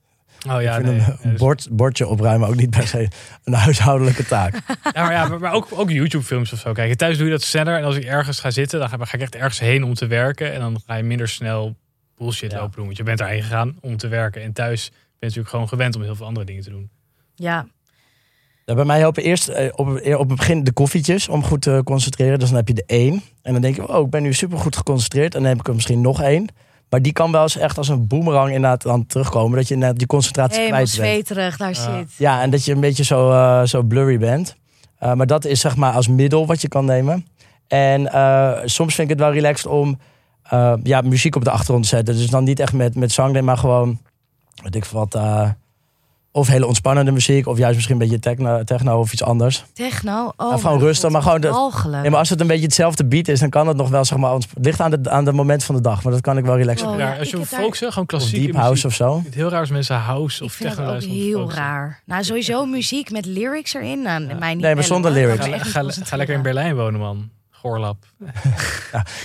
Oh 0.49 0.61
ja, 0.61 0.77
ik 0.77 0.83
nee. 0.83 1.01
vind 1.01 1.23
een 1.23 1.29
dus- 1.31 1.39
bord, 1.39 1.67
bordje 1.71 2.07
opruimen 2.07 2.47
ook 2.47 2.55
niet 2.55 2.69
per 2.69 2.87
se 2.87 3.07
een 3.43 3.53
huishoudelijke 3.53 4.25
taak. 4.25 4.53
Ja, 4.93 5.03
maar, 5.03 5.11
ja, 5.11 5.27
maar, 5.27 5.39
maar 5.39 5.53
ook, 5.53 5.67
ook 5.71 5.89
YouTube-films 5.89 6.53
of 6.53 6.59
zo. 6.59 6.73
Kijk, 6.73 6.95
thuis 6.95 7.17
doe 7.17 7.25
je 7.25 7.31
dat 7.31 7.41
sneller. 7.41 7.77
En 7.77 7.83
als 7.83 7.95
ik 7.95 8.03
ergens 8.03 8.39
ga 8.39 8.51
zitten, 8.51 8.79
dan 8.79 8.89
ga, 8.89 8.97
ga 8.99 9.13
ik 9.13 9.21
echt 9.21 9.35
ergens 9.35 9.59
heen 9.59 9.83
om 9.83 9.93
te 9.93 10.07
werken. 10.07 10.53
En 10.53 10.59
dan 10.59 10.81
ga 10.85 10.95
je 10.95 11.03
minder 11.03 11.27
snel 11.27 11.75
bullshit 12.17 12.51
Ja. 12.51 12.59
lopen 12.59 12.75
doen. 12.75 12.85
Want 12.85 12.97
je 12.97 13.03
bent 13.03 13.17
daarheen 13.17 13.41
gegaan 13.41 13.75
om 13.81 13.97
te 13.97 14.07
werken. 14.07 14.41
En 14.43 14.53
thuis 14.53 14.89
ben 14.89 14.99
je 15.19 15.25
natuurlijk 15.25 15.49
gewoon 15.49 15.67
gewend 15.67 15.95
om 15.95 16.01
heel 16.01 16.15
veel 16.15 16.25
andere 16.25 16.45
dingen 16.45 16.63
te 16.63 16.69
doen. 16.69 16.89
Ja, 17.35 17.67
Ja, 18.65 18.75
bij 18.75 18.85
mij 18.85 18.99
helpen 18.99 19.23
eerst 19.23 19.47
eh, 19.47 19.69
op, 19.75 19.87
op 20.17 20.29
het 20.29 20.37
begin 20.37 20.63
de 20.63 20.71
koffietjes 20.71 21.27
om 21.27 21.43
goed 21.43 21.61
te 21.61 21.81
concentreren. 21.83 22.39
Dus 22.39 22.47
dan 22.47 22.57
heb 22.57 22.67
je 22.67 22.73
de 22.73 22.83
één. 22.85 23.21
En 23.41 23.53
dan 23.53 23.61
denk 23.61 23.75
je, 23.75 23.87
oh, 23.97 24.05
ik 24.05 24.09
ben 24.09 24.23
nu 24.23 24.33
super 24.33 24.57
goed 24.57 24.75
geconcentreerd. 24.75 25.35
En 25.35 25.41
dan 25.41 25.49
heb 25.49 25.59
ik 25.59 25.67
er 25.67 25.73
misschien 25.73 26.01
nog 26.01 26.21
één. 26.21 26.47
Maar 26.89 27.01
die 27.01 27.13
kan 27.13 27.31
wel 27.31 27.41
eens 27.41 27.57
echt 27.57 27.77
als 27.77 27.87
een 27.87 28.07
boemerang 28.07 28.47
inderdaad 28.53 28.81
dan 28.81 29.05
terugkomen. 29.05 29.57
Dat 29.57 29.67
je 29.67 29.75
net 29.75 29.97
die 29.97 30.07
concentratie 30.07 30.59
helemaal 30.59 30.83
kwijt 30.83 30.97
bent. 30.97 31.07
zweterig 31.09 31.57
daar 31.57 31.69
Ja. 31.73 31.97
zit. 31.97 32.13
Ja, 32.17 32.41
en 32.41 32.49
dat 32.49 32.65
je 32.65 32.71
een 32.73 32.79
beetje 32.79 33.03
zo, 33.03 33.31
eh, 33.31 33.63
zo 33.63 33.83
blurry 33.83 34.17
bent. 34.17 34.55
Eh, 34.99 35.13
maar 35.13 35.27
dat 35.27 35.45
is 35.45 35.59
zeg 35.59 35.75
maar 35.75 35.93
als 35.93 36.07
middel 36.07 36.45
wat 36.45 36.61
je 36.61 36.67
kan 36.67 36.85
nemen. 36.85 37.25
En 37.67 38.11
eh, 38.11 38.59
soms 38.65 38.95
vind 38.95 39.09
ik 39.11 39.17
het 39.17 39.25
wel 39.25 39.33
relaxed 39.33 39.71
om 39.71 39.99
eh, 40.49 40.73
ja, 40.83 41.01
muziek 41.01 41.35
op 41.35 41.43
de 41.43 41.51
achtergrond 41.51 41.83
te 41.83 41.89
zetten. 41.89 42.15
Dus 42.15 42.29
dan 42.29 42.43
niet 42.43 42.59
echt 42.59 42.73
met, 42.73 42.95
met 42.95 43.11
zang, 43.11 43.41
maar 43.41 43.57
gewoon, 43.57 43.99
weet 44.63 44.75
ik 44.75 44.85
wat, 44.85 45.15
eh, 45.15 45.49
of 46.31 46.47
hele 46.47 46.65
ontspannende 46.65 47.11
muziek. 47.11 47.47
Of 47.47 47.57
juist 47.57 47.75
misschien 47.75 47.95
een 47.95 48.01
beetje 48.01 48.19
techno, 48.19 48.63
techno 48.63 48.99
of 48.99 49.13
iets 49.13 49.23
anders. 49.23 49.65
Techno. 49.73 50.31
Oh, 50.37 50.51
Ja, 50.51 50.57
gewoon 50.57 50.79
rustig, 50.79 51.09
maar 51.09 51.21
gewoon 51.21 51.41
de-. 51.41 51.71
Nee, 52.01 52.09
maar 52.09 52.19
als 52.19 52.29
het 52.29 52.41
een 52.41 52.47
beetje 52.47 52.63
hetzelfde 52.65 53.05
beat 53.05 53.27
is, 53.27 53.39
dan 53.39 53.49
kan 53.49 53.67
het 53.67 53.77
nog 53.77 53.89
wel, 53.89 54.05
zeg 54.05 54.17
maar, 54.17 54.33
het 54.33 54.47
ligt 54.61 54.79
aan, 54.79 54.91
de, 54.91 55.09
aan 55.09 55.25
het 55.25 55.35
moment 55.35 55.63
van 55.63 55.75
de 55.75 55.81
dag. 55.81 56.03
Maar 56.03 56.11
dat 56.13 56.21
kan 56.21 56.37
ik 56.37 56.45
wel 56.45 56.57
relaxed 56.57 56.87
Oh, 56.87 56.97
ja, 56.97 57.13
ja, 57.13 57.19
als 57.19 57.29
je 57.29 57.37
daar- 57.37 57.45
focussen, 57.45 57.87
gewoon 57.87 58.03
Of 58.03 58.09
klassieke 58.09 58.45
deep 58.45 58.55
house 58.55 58.87
of 58.87 58.93
zo. 58.93 59.21
Het 59.25 59.33
heel 59.33 59.49
raar 59.49 59.59
als 59.59 59.69
mensen 59.69 59.95
house 59.95 60.37
Ik 60.37 60.45
of 60.49 60.53
vind 60.53 60.69
techno 60.69 60.85
dat 60.85 61.03
ook 61.03 61.09
heel 61.09 61.51
raar. 61.51 62.01
Nou, 62.05 62.23
sowieso 62.23 62.65
muziek 62.65 63.11
met 63.11 63.25
lyrics 63.25 63.73
erin. 63.73 64.01
Nou, 64.01 64.35
mij 64.39 64.53
niet 64.53 64.63
Nee, 64.63 64.75
maar 64.75 64.83
zonder 64.83 65.11
lyrics. 65.11 65.45
Ga, 65.45 65.83
ga, 66.03 66.15
lekker 66.17 66.35
in. 66.35 66.41
Berlijn 66.41 66.75
wonen, 66.75 66.99
man. 66.99 67.29
Goorlap. 67.67 68.05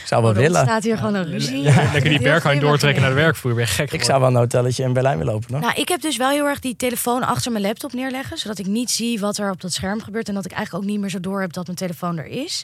Ik 0.01 0.03
zou 0.05 0.23
wel 0.23 0.31
Oh, 0.31 0.37
er 0.37 0.43
willen. 0.43 0.63
staat 0.63 0.83
hier 0.83 0.97
gewoon 0.97 1.15
een 1.15 1.25
ruzie. 1.25 1.63
Lekker 1.63 2.11
die 2.11 2.21
bergheim 2.23 2.61
doortrekken 2.61 3.03
naar 3.03 3.11
de 3.11 3.17
werkvloer. 3.17 3.55
Ben 3.55 3.65
je 3.65 3.71
gek 3.71 3.93
Ik 3.93 4.03
zou 4.03 4.21
wel 4.21 4.29
een 4.29 4.37
hotelletje 4.37 4.83
in 4.83 4.93
Berlijn 4.93 5.19
willen 5.19 5.35
openen. 5.35 5.61
Nou, 5.61 5.75
ik 5.75 5.89
heb 5.89 6.01
dus 6.01 6.17
wel 6.17 6.31
heel 6.31 6.45
erg 6.47 6.59
die 6.59 6.77
telefoon 6.77 7.23
achter 7.23 7.53
mijn 7.53 7.65
laptop 7.65 7.93
neerleggen. 7.93 8.39
Zodat 8.39 8.59
ik 8.59 8.67
niet 8.67 8.91
zie 8.91 9.21
wat 9.21 9.39
er 9.39 9.51
op 9.51 9.61
dat 9.61 9.73
scherm 9.73 10.01
gebeurt. 10.03 10.29
En 10.29 10.35
dat 10.35 10.45
ik 10.45 10.53
eigenlijk 10.53 10.85
ook 10.85 10.91
niet 10.91 11.01
meer 11.01 11.11
zo 11.11 11.21
door 11.21 11.41
heb 11.41 11.53
dat 11.53 11.67
mijn 11.67 11.79
telefoon 11.79 12.19
er 12.19 12.27
is. 12.27 12.63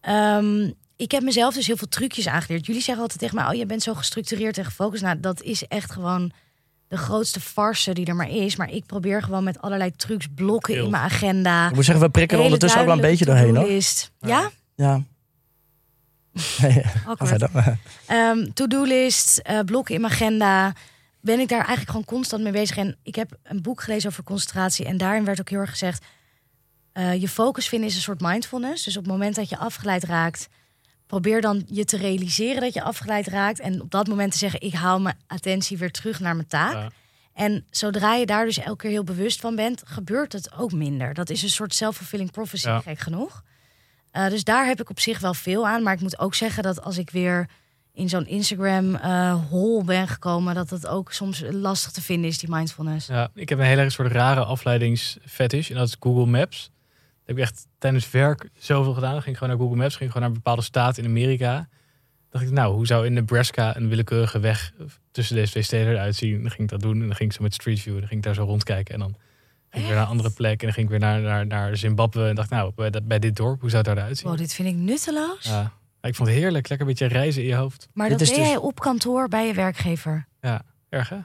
Ehm, 0.00 0.70
ik 0.96 1.10
heb 1.10 1.22
mezelf 1.22 1.54
dus 1.54 1.66
heel 1.66 1.76
veel 1.76 1.88
trucjes 1.88 2.28
aangeleerd. 2.28 2.66
Jullie 2.66 2.82
zeggen 2.82 3.02
altijd 3.02 3.20
tegen 3.20 3.36
mij, 3.36 3.46
oh, 3.46 3.54
je 3.54 3.66
bent 3.66 3.82
zo 3.82 3.94
gestructureerd 3.94 4.58
en 4.58 4.64
gefocust. 4.64 5.02
Nou, 5.02 5.20
dat 5.20 5.42
is 5.42 5.66
echt 5.66 5.92
gewoon 5.92 6.32
de 6.88 6.96
grootste 6.96 7.40
farce 7.40 7.92
die 7.92 8.06
er 8.06 8.16
maar 8.16 8.30
is. 8.30 8.56
Maar 8.56 8.70
ik 8.70 8.86
probeer 8.86 9.22
gewoon 9.22 9.44
met 9.44 9.60
allerlei 9.60 9.92
trucs 9.96 10.26
blokken 10.34 10.74
Heel. 10.74 10.84
in 10.84 10.90
mijn 10.90 11.02
agenda. 11.02 11.68
Ik 11.68 11.74
moet 11.74 11.84
zeggen, 11.84 12.04
we 12.04 12.10
prikken 12.10 12.38
er 12.38 12.44
ondertussen 12.44 12.80
ook 12.80 12.86
wel 12.86 12.94
een 12.94 13.00
beetje 13.00 13.24
doorheen 13.24 13.56
hoor. 13.56 13.80
Ja? 14.20 14.50
Ja. 14.74 15.02
Verder. 17.18 17.78
Ehm, 18.06 18.50
To-do-list, 18.52 19.38
eh, 19.38 19.60
blokken 19.60 19.94
in 19.94 20.00
mijn 20.00 20.12
agenda. 20.12 20.72
Ben 21.20 21.40
ik 21.40 21.48
daar 21.48 21.58
eigenlijk 21.58 21.90
gewoon 21.90 22.04
constant 22.04 22.42
mee 22.42 22.52
bezig. 22.52 22.76
En 22.76 22.96
ik 23.02 23.14
heb 23.14 23.38
een 23.42 23.62
boek 23.62 23.82
gelezen 23.82 24.10
over 24.10 24.24
concentratie. 24.24 24.84
En 24.86 24.96
daarin 24.96 25.24
werd 25.24 25.40
ook 25.40 25.48
heel 25.48 25.58
erg 25.60 25.70
gezegd... 25.70 26.04
eh, 26.92 27.20
je 27.20 27.28
focus 27.28 27.68
vinden 27.68 27.88
is 27.88 27.94
een 27.94 28.00
soort 28.02 28.20
mindfulness. 28.20 28.84
Dus 28.84 28.96
op 28.96 29.02
het 29.02 29.12
moment 29.12 29.34
dat 29.34 29.48
je 29.48 29.56
afgeleid 29.56 30.04
raakt... 30.04 30.48
probeer 31.06 31.40
dan 31.40 31.62
je 31.66 31.84
te 31.84 31.96
realiseren 31.96 32.60
dat 32.60 32.74
je 32.74 32.82
afgeleid 32.82 33.26
raakt. 33.26 33.60
En 33.60 33.80
op 33.80 33.90
dat 33.90 34.06
moment 34.08 34.32
te 34.32 34.38
zeggen... 34.38 34.60
ik 34.60 34.74
haal 34.74 35.00
mijn 35.00 35.18
attentie 35.26 35.78
weer 35.78 35.90
terug 35.92 36.20
naar 36.20 36.34
mijn 36.36 36.48
taak. 36.48 36.72
Ja. 36.74 36.90
En 37.32 37.66
zodra 37.70 38.14
je 38.14 38.26
daar 38.26 38.44
dus 38.44 38.58
elke 38.58 38.76
keer 38.76 38.90
heel 38.90 39.04
bewust 39.04 39.40
van 39.40 39.56
bent... 39.56 39.82
gebeurt 39.84 40.32
het 40.32 40.52
ook 40.52 40.72
minder. 40.72 41.14
Dat 41.14 41.30
is 41.30 41.42
een 41.42 41.50
soort 41.50 41.74
self-fulfilling 41.74 42.30
prophecy, 42.30 42.68
Ja. 42.68 42.80
gek 42.80 42.98
genoeg. 42.98 43.42
Eh, 44.14 44.28
dus 44.28 44.44
daar 44.44 44.66
heb 44.66 44.80
ik 44.80 44.90
op 44.90 45.00
zich 45.00 45.18
wel 45.18 45.34
veel 45.34 45.66
aan. 45.66 45.82
Maar 45.82 45.94
ik 45.94 46.00
moet 46.00 46.18
ook 46.18 46.34
zeggen 46.34 46.62
dat 46.62 46.82
als 46.82 46.98
ik 46.98 47.10
weer 47.10 47.48
in 47.92 48.08
zo'n 48.08 48.26
Instagram 48.26 48.94
eh 48.94 49.84
ben 49.84 50.08
gekomen, 50.08 50.54
dat 50.54 50.70
het 50.70 50.86
ook 50.86 51.12
soms 51.12 51.42
lastig 51.50 51.92
te 51.92 52.02
vinden 52.02 52.30
is, 52.30 52.38
die 52.38 52.50
mindfulness. 52.50 53.06
Ja, 53.06 53.30
ik 53.34 53.48
heb 53.48 53.58
een 53.58 53.64
hele 53.64 53.90
soort 53.90 54.12
rare 54.12 54.44
afleidingsfetish. 54.44 55.70
En 55.70 55.76
dat 55.76 55.88
is 55.88 55.96
Google 56.00 56.26
Maps. 56.26 56.62
Dat 56.62 57.26
heb 57.26 57.36
ik 57.36 57.42
echt 57.42 57.66
tijdens 57.78 58.10
werk 58.10 58.48
zoveel 58.58 58.94
gedaan. 58.94 59.12
Dan 59.12 59.22
ging 59.22 59.34
ik 59.34 59.42
gewoon 59.42 59.56
naar 59.56 59.66
Google 59.66 59.82
Maps. 59.82 59.96
Ging 59.96 60.10
ik 60.10 60.16
gewoon 60.16 60.22
naar 60.28 60.36
een 60.36 60.42
bepaalde 60.42 60.62
staat 60.62 60.98
in 60.98 61.04
Amerika. 61.04 61.68
dacht 62.30 62.44
ik, 62.44 62.50
nou, 62.50 62.74
hoe 62.74 62.86
zou 62.86 63.06
in 63.06 63.12
Nebraska 63.12 63.76
een 63.76 63.88
willekeurige 63.88 64.40
weg 64.40 64.72
tussen 65.10 65.36
deze 65.36 65.50
twee 65.50 65.62
steden 65.62 65.92
eruit 65.92 66.16
zien? 66.16 66.40
Dan 66.40 66.50
ging 66.50 66.62
ik 66.62 66.68
dat 66.68 66.80
doen. 66.80 67.00
En 67.00 67.06
dan 67.06 67.16
ging 67.16 67.30
ik 67.30 67.36
zo 67.36 67.42
met 67.42 67.54
Street 67.54 67.80
View. 67.80 67.98
Dan 67.98 68.08
ging 68.08 68.20
ik 68.20 68.22
daar 68.22 68.34
zo 68.34 68.44
rondkijken. 68.44 68.94
En 68.94 69.00
dan 69.00 69.16
ging 69.74 69.84
ik 69.84 69.90
weer 69.90 69.94
naar 69.94 70.02
een 70.04 70.10
andere 70.10 70.30
plek. 70.30 70.58
En 70.60 70.64
dan 70.66 70.72
ging 70.72 70.84
ik 70.84 70.90
weer 70.90 71.00
naar, 71.00 71.20
naar, 71.20 71.46
naar 71.46 71.76
Zimbabwe. 71.76 72.28
En 72.28 72.34
dacht, 72.34 72.50
nou, 72.50 72.72
bij, 73.02 73.18
dit 73.18 73.36
dorp, 73.36 73.60
hoe 73.60 73.70
zou 73.70 73.82
het 73.86 73.94
daaruit 73.96 74.18
zien? 74.18 74.28
Wow, 74.28 74.38
dit 74.38 74.52
vind 74.54 74.68
ik 74.68 74.74
nutteloos. 74.74 75.44
Ja. 75.44 75.72
Ik 76.00 76.14
vond 76.14 76.28
het 76.28 76.38
heerlijk. 76.38 76.68
Lekker 76.68 76.86
een 76.88 76.92
beetje 76.94 77.06
reizen 77.14 77.42
in 77.42 77.48
je 77.48 77.54
hoofd. 77.54 77.88
Maar 77.92 78.08
Dit 78.08 78.18
dat 78.18 78.26
is 78.28 78.34
deed 78.34 78.42
dus- 78.42 78.52
jij 78.52 78.56
op 78.62 78.80
kantoor 78.80 79.28
bij 79.28 79.46
je 79.46 79.54
werkgever. 79.54 80.26
Erg, 80.88 81.08
hè? 81.08 81.18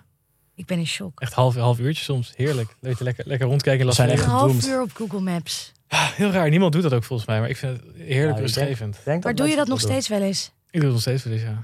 Ik 0.56 0.66
ben 0.66 0.78
in 0.78 0.88
shock. 0.88 1.20
Echt 1.22 1.34
half, 1.34 1.56
half 1.56 1.80
uurtje 1.80 2.04
soms. 2.04 2.34
Heerlijk. 2.36 2.76
Lekker, 2.80 3.04
lekker, 3.06 3.28
lekker 3.28 3.48
rondkijken 3.48 3.86
We 3.86 3.92
zijn 3.94 4.10
echt 4.10 4.24
Een 4.24 4.30
half 4.30 4.66
uur 4.68 4.82
op 4.82 4.92
Google 4.94 5.20
Maps. 5.20 5.72
Heel 5.88 6.32
raar. 6.32 6.50
Niemand 6.50 6.74
doet 6.74 6.82
dat 6.84 6.94
ook 6.94 7.04
volgens 7.04 7.28
mij. 7.28 7.40
Maar 7.40 7.50
ik 7.50 7.58
vind 7.58 7.78
het 7.78 7.84
heerlijk 7.96 8.12
Ja, 8.18 8.26
denk- 8.26 8.40
rustgevend. 8.40 8.98
Denk 9.06 9.24
Maar 9.24 9.36
doe 9.36 9.48
je 9.48 9.56
dat 9.56 9.68
nog 9.68 9.80
doen. 9.80 9.90
steeds 9.90 10.08
wel 10.08 10.22
eens? 10.22 10.46
Ik 10.46 10.72
doe 10.72 10.82
het 10.84 10.92
nog 10.92 11.02
steeds 11.02 11.24
wel 11.24 11.34
eens, 11.34 11.42
ja. 11.42 11.64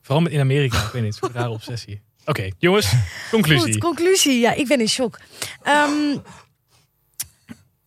Vooral 0.00 0.22
met- 0.22 0.32
in 0.32 0.40
Amerika. 0.40 0.82
ik 0.84 0.92
weet 0.92 1.02
niet. 1.02 1.18
Een 1.22 1.30
rare 1.32 1.50
obsessie. 1.50 2.00
Oké, 2.24 2.48
jongens. 2.58 2.92
Conclusie. 3.30 3.72
Goed, 3.72 3.78
conclusie. 3.82 4.40
Ja, 4.40 4.52
ik 4.54 4.68
ben 4.68 4.80
in 4.80 4.88
shock. 4.88 5.20
Ehm, 5.62 6.16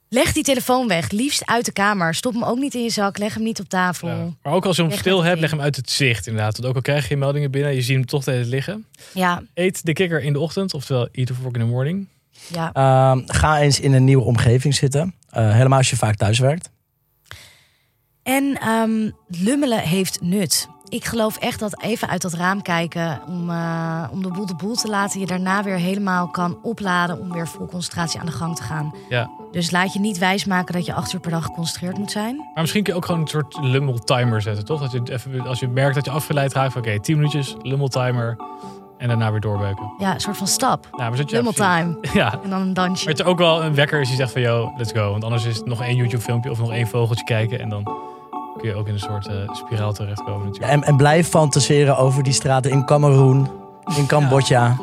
leg 0.10 0.34
die 0.34 0.44
telefoon 0.44 0.88
weg. 0.88 1.10
Liefst 1.12 1.46
uit 1.46 1.66
de 1.66 1.72
kamer. 1.72 2.16
Stop 2.16 2.34
hem 2.34 2.44
ook 2.44 2.58
niet 2.58 2.74
in 2.74 2.84
je 2.84 2.90
zak. 2.90 3.18
Leg 3.18 3.34
hem 3.34 3.44
niet 3.44 3.60
op 3.60 3.70
tafel. 3.70 4.08
Ja. 4.08 4.28
Maar 4.44 4.54
ook 4.54 4.66
als 4.66 4.76
je 4.76 4.82
hem 4.82 4.92
stil 4.92 5.24
hebt, 5.24 5.40
leg 5.40 5.50
hem 5.52 5.62
uit 5.62 5.76
het 5.76 5.90
zicht 5.90 6.28
inderdaad. 6.28 6.56
Want 6.58 6.70
ook 6.70 6.76
al 6.76 6.82
krijg 6.82 7.02
je 7.02 7.08
geen 7.08 7.20
meldingen 7.20 7.52
binnen, 7.52 7.76
je 7.76 7.82
ziet 7.82 7.96
hem 7.96 8.06
toch 8.06 8.22
steeds 8.22 8.48
liggen. 8.50 8.86
Ja, 9.14 9.44
Eet 9.54 9.86
de 9.86 9.94
kikker 9.94 10.22
in 10.24 10.34
de 10.34 10.40
ochtend, 10.40 10.74
oftewel 10.74 11.08
eat 11.12 11.28
the 11.28 11.34
fork 11.34 11.56
in 11.56 11.62
the 11.62 11.68
morning. 11.68 12.08
ja. 12.48 12.72
Ehm, 12.74 13.22
ga 13.26 13.60
eens 13.60 13.80
in 13.80 13.94
een 13.94 14.04
nieuwe 14.04 14.24
omgeving 14.24 14.76
zitten. 14.76 15.16
Eh, 15.30 15.52
helemaal 15.52 15.78
als 15.78 15.90
je 15.90 15.96
vaak 15.96 16.16
thuis 16.16 16.40
werkt. 16.40 16.70
En 18.24 18.58
ehm, 18.62 19.10
lummelen 19.28 19.80
heeft 19.80 20.22
nut. 20.22 20.68
Ik 20.96 21.06
geloof 21.06 21.38
echt 21.38 21.60
dat 21.60 21.82
even 21.82 22.10
uit 22.10 22.22
dat 22.22 22.34
raam 22.34 22.62
kijken 22.62 23.22
om, 23.28 23.50
eh, 23.50 24.04
om 24.12 24.24
de 24.24 24.30
boel 24.30 24.46
de 24.46 24.56
boel 24.56 24.76
te 24.76 24.88
laten, 24.88 25.20
je 25.20 25.26
daarna 25.26 25.64
weer 25.64 25.76
helemaal 25.76 26.28
kan 26.28 26.58
opladen 26.62 27.20
om 27.20 27.32
weer 27.32 27.48
vol 27.48 27.66
concentratie 27.66 28.20
aan 28.20 28.26
de 28.26 28.32
gang 28.32 28.56
te 28.56 28.64
gaan. 28.64 28.94
Ja. 29.10 29.30
Dus 29.52 29.72
laat 29.72 29.94
je 29.94 30.00
niet 30.00 30.18
wijsmaken 30.18 30.74
dat 30.74 30.86
je 30.86 30.94
acht 30.94 31.14
uur 31.14 31.20
per 31.20 31.32
dag 31.32 31.44
geconcentreerd 31.46 31.98
moet 31.98 32.12
zijn. 32.12 32.36
Maar 32.36 32.62
misschien 32.62 32.84
kun 32.84 32.94
je 32.94 33.00
ook 33.00 33.06
gewoon 33.06 33.22
een 33.22 33.28
soort 33.28 33.58
lummel 33.62 34.00
timer 34.00 34.42
zetten, 34.42 34.66
toch? 34.66 34.80
Dat 34.82 34.92
je 34.92 35.02
even, 35.14 35.48
als 35.48 35.60
je 35.60 35.68
merkt 35.68 35.96
dat 35.96 36.06
je 36.06 36.12
afgeleid 36.12 36.54
raakt, 36.54 36.76
oké, 36.76 37.00
10 37.00 37.16
minuutjes, 37.16 37.56
lummel 37.62 37.88
timer. 37.88 38.38
En 38.98 39.08
daarna 39.08 39.32
weer 39.32 39.40
doorbeuken. 39.42 39.94
Ja, 39.98 40.14
een 40.14 40.20
soort 40.20 40.38
van 40.38 40.48
stap. 40.48 40.88
Nou, 40.92 41.12
maar 41.12 41.26
Lummel 41.26 41.52
time. 41.52 41.98
Ja, 42.14 42.40
En 42.44 42.50
dan 42.50 42.62
een 42.62 42.74
dansje. 42.74 43.06
maar 43.06 43.14
het 43.14 43.24
is 43.26 43.32
ook 43.32 43.38
wel 43.38 43.64
een 43.64 43.76
wekker 43.76 44.00
als 44.00 44.10
je 44.10 44.16
zegt 44.16 44.32
van, 44.32 44.42
yo, 44.42 44.74
let's 44.78 44.92
go. 44.92 45.12
Want 45.12 45.24
anders 45.24 45.46
is 45.46 45.56
het 45.58 45.66
nog 45.66 45.82
één 45.82 45.96
YouTube 45.96 46.22
filmpje 46.22 46.52
of 46.52 46.60
nog 46.60 46.72
één 46.72 46.88
vogeltje 46.88 47.24
kijken. 47.24 47.60
En 47.60 47.70
dan 47.70 48.14
kun 48.58 48.70
je 48.70 48.76
ook 48.76 48.88
in 48.88 48.94
een 48.94 49.00
soort 49.00 49.28
eh, 49.28 49.36
spiraal 49.52 49.94
terechtkomen 49.94 50.46
natuurlijk. 50.46 50.74
En, 50.74 50.84
en 50.84 50.98
blijf 50.98 51.28
fantaseren 51.28 51.98
over 51.98 52.24
die 52.24 52.34
straten 52.34 52.72
in 52.72 52.86
Cameroen, 52.86 53.50
in 53.98 54.06
Cambodja 54.06 54.76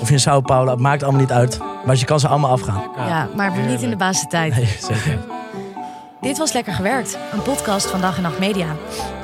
of 0.00 0.10
in 0.10 0.20
Sao 0.20 0.40
Paulo. 0.40 0.70
Het 0.70 0.80
maakt 0.80 1.02
allemaal 1.02 1.20
niet 1.20 1.32
uit. 1.32 1.58
Maar 1.84 1.96
je 1.96 2.04
kan 2.04 2.20
ze 2.20 2.28
allemaal 2.28 2.50
afgaan. 2.50 2.82
Ja, 2.96 3.28
maar 3.36 3.58
niet 3.66 3.82
in 3.82 3.90
de 3.90 3.96
basistijd. 3.96 4.54
Nee, 4.54 4.76
zeker. 4.90 5.18
Dit 6.20 6.38
was 6.38 6.52
Lekker 6.52 6.72
Gewerkt, 6.72 7.18
een 7.32 7.42
podcast 7.42 7.86
van 7.86 8.00
Dag 8.00 8.16
en 8.16 8.22
Nacht 8.22 8.38
Media. 8.38 8.66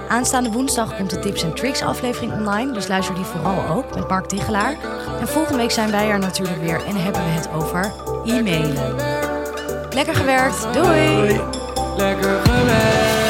Aanstaande 0.08 0.50
woensdag 0.50 0.96
komt 0.96 1.10
de 1.10 1.18
Tips 1.18 1.42
en 1.42 1.54
Tricks 1.54 1.82
aflevering 1.82 2.32
online, 2.32 2.72
dus 2.72 2.88
luister 2.88 3.14
die 3.14 3.24
vooral 3.24 3.76
ook 3.76 3.94
met 3.94 4.08
Mark 4.08 4.26
Tichelaar. 4.26 4.76
En 5.20 5.28
volgende 5.28 5.58
week 5.58 5.70
zijn 5.70 5.90
wij 5.90 6.08
er 6.08 6.18
natuurlijk 6.18 6.60
weer 6.60 6.84
en 6.86 6.96
hebben 6.96 7.24
we 7.24 7.30
het 7.30 7.48
over 7.52 7.92
e-mailen. 8.24 8.94
Lekker 9.90 10.14
gewerkt, 10.14 10.66
doei! 10.72 11.40
Lekker 11.96 12.40
gewerkt. 12.44 13.23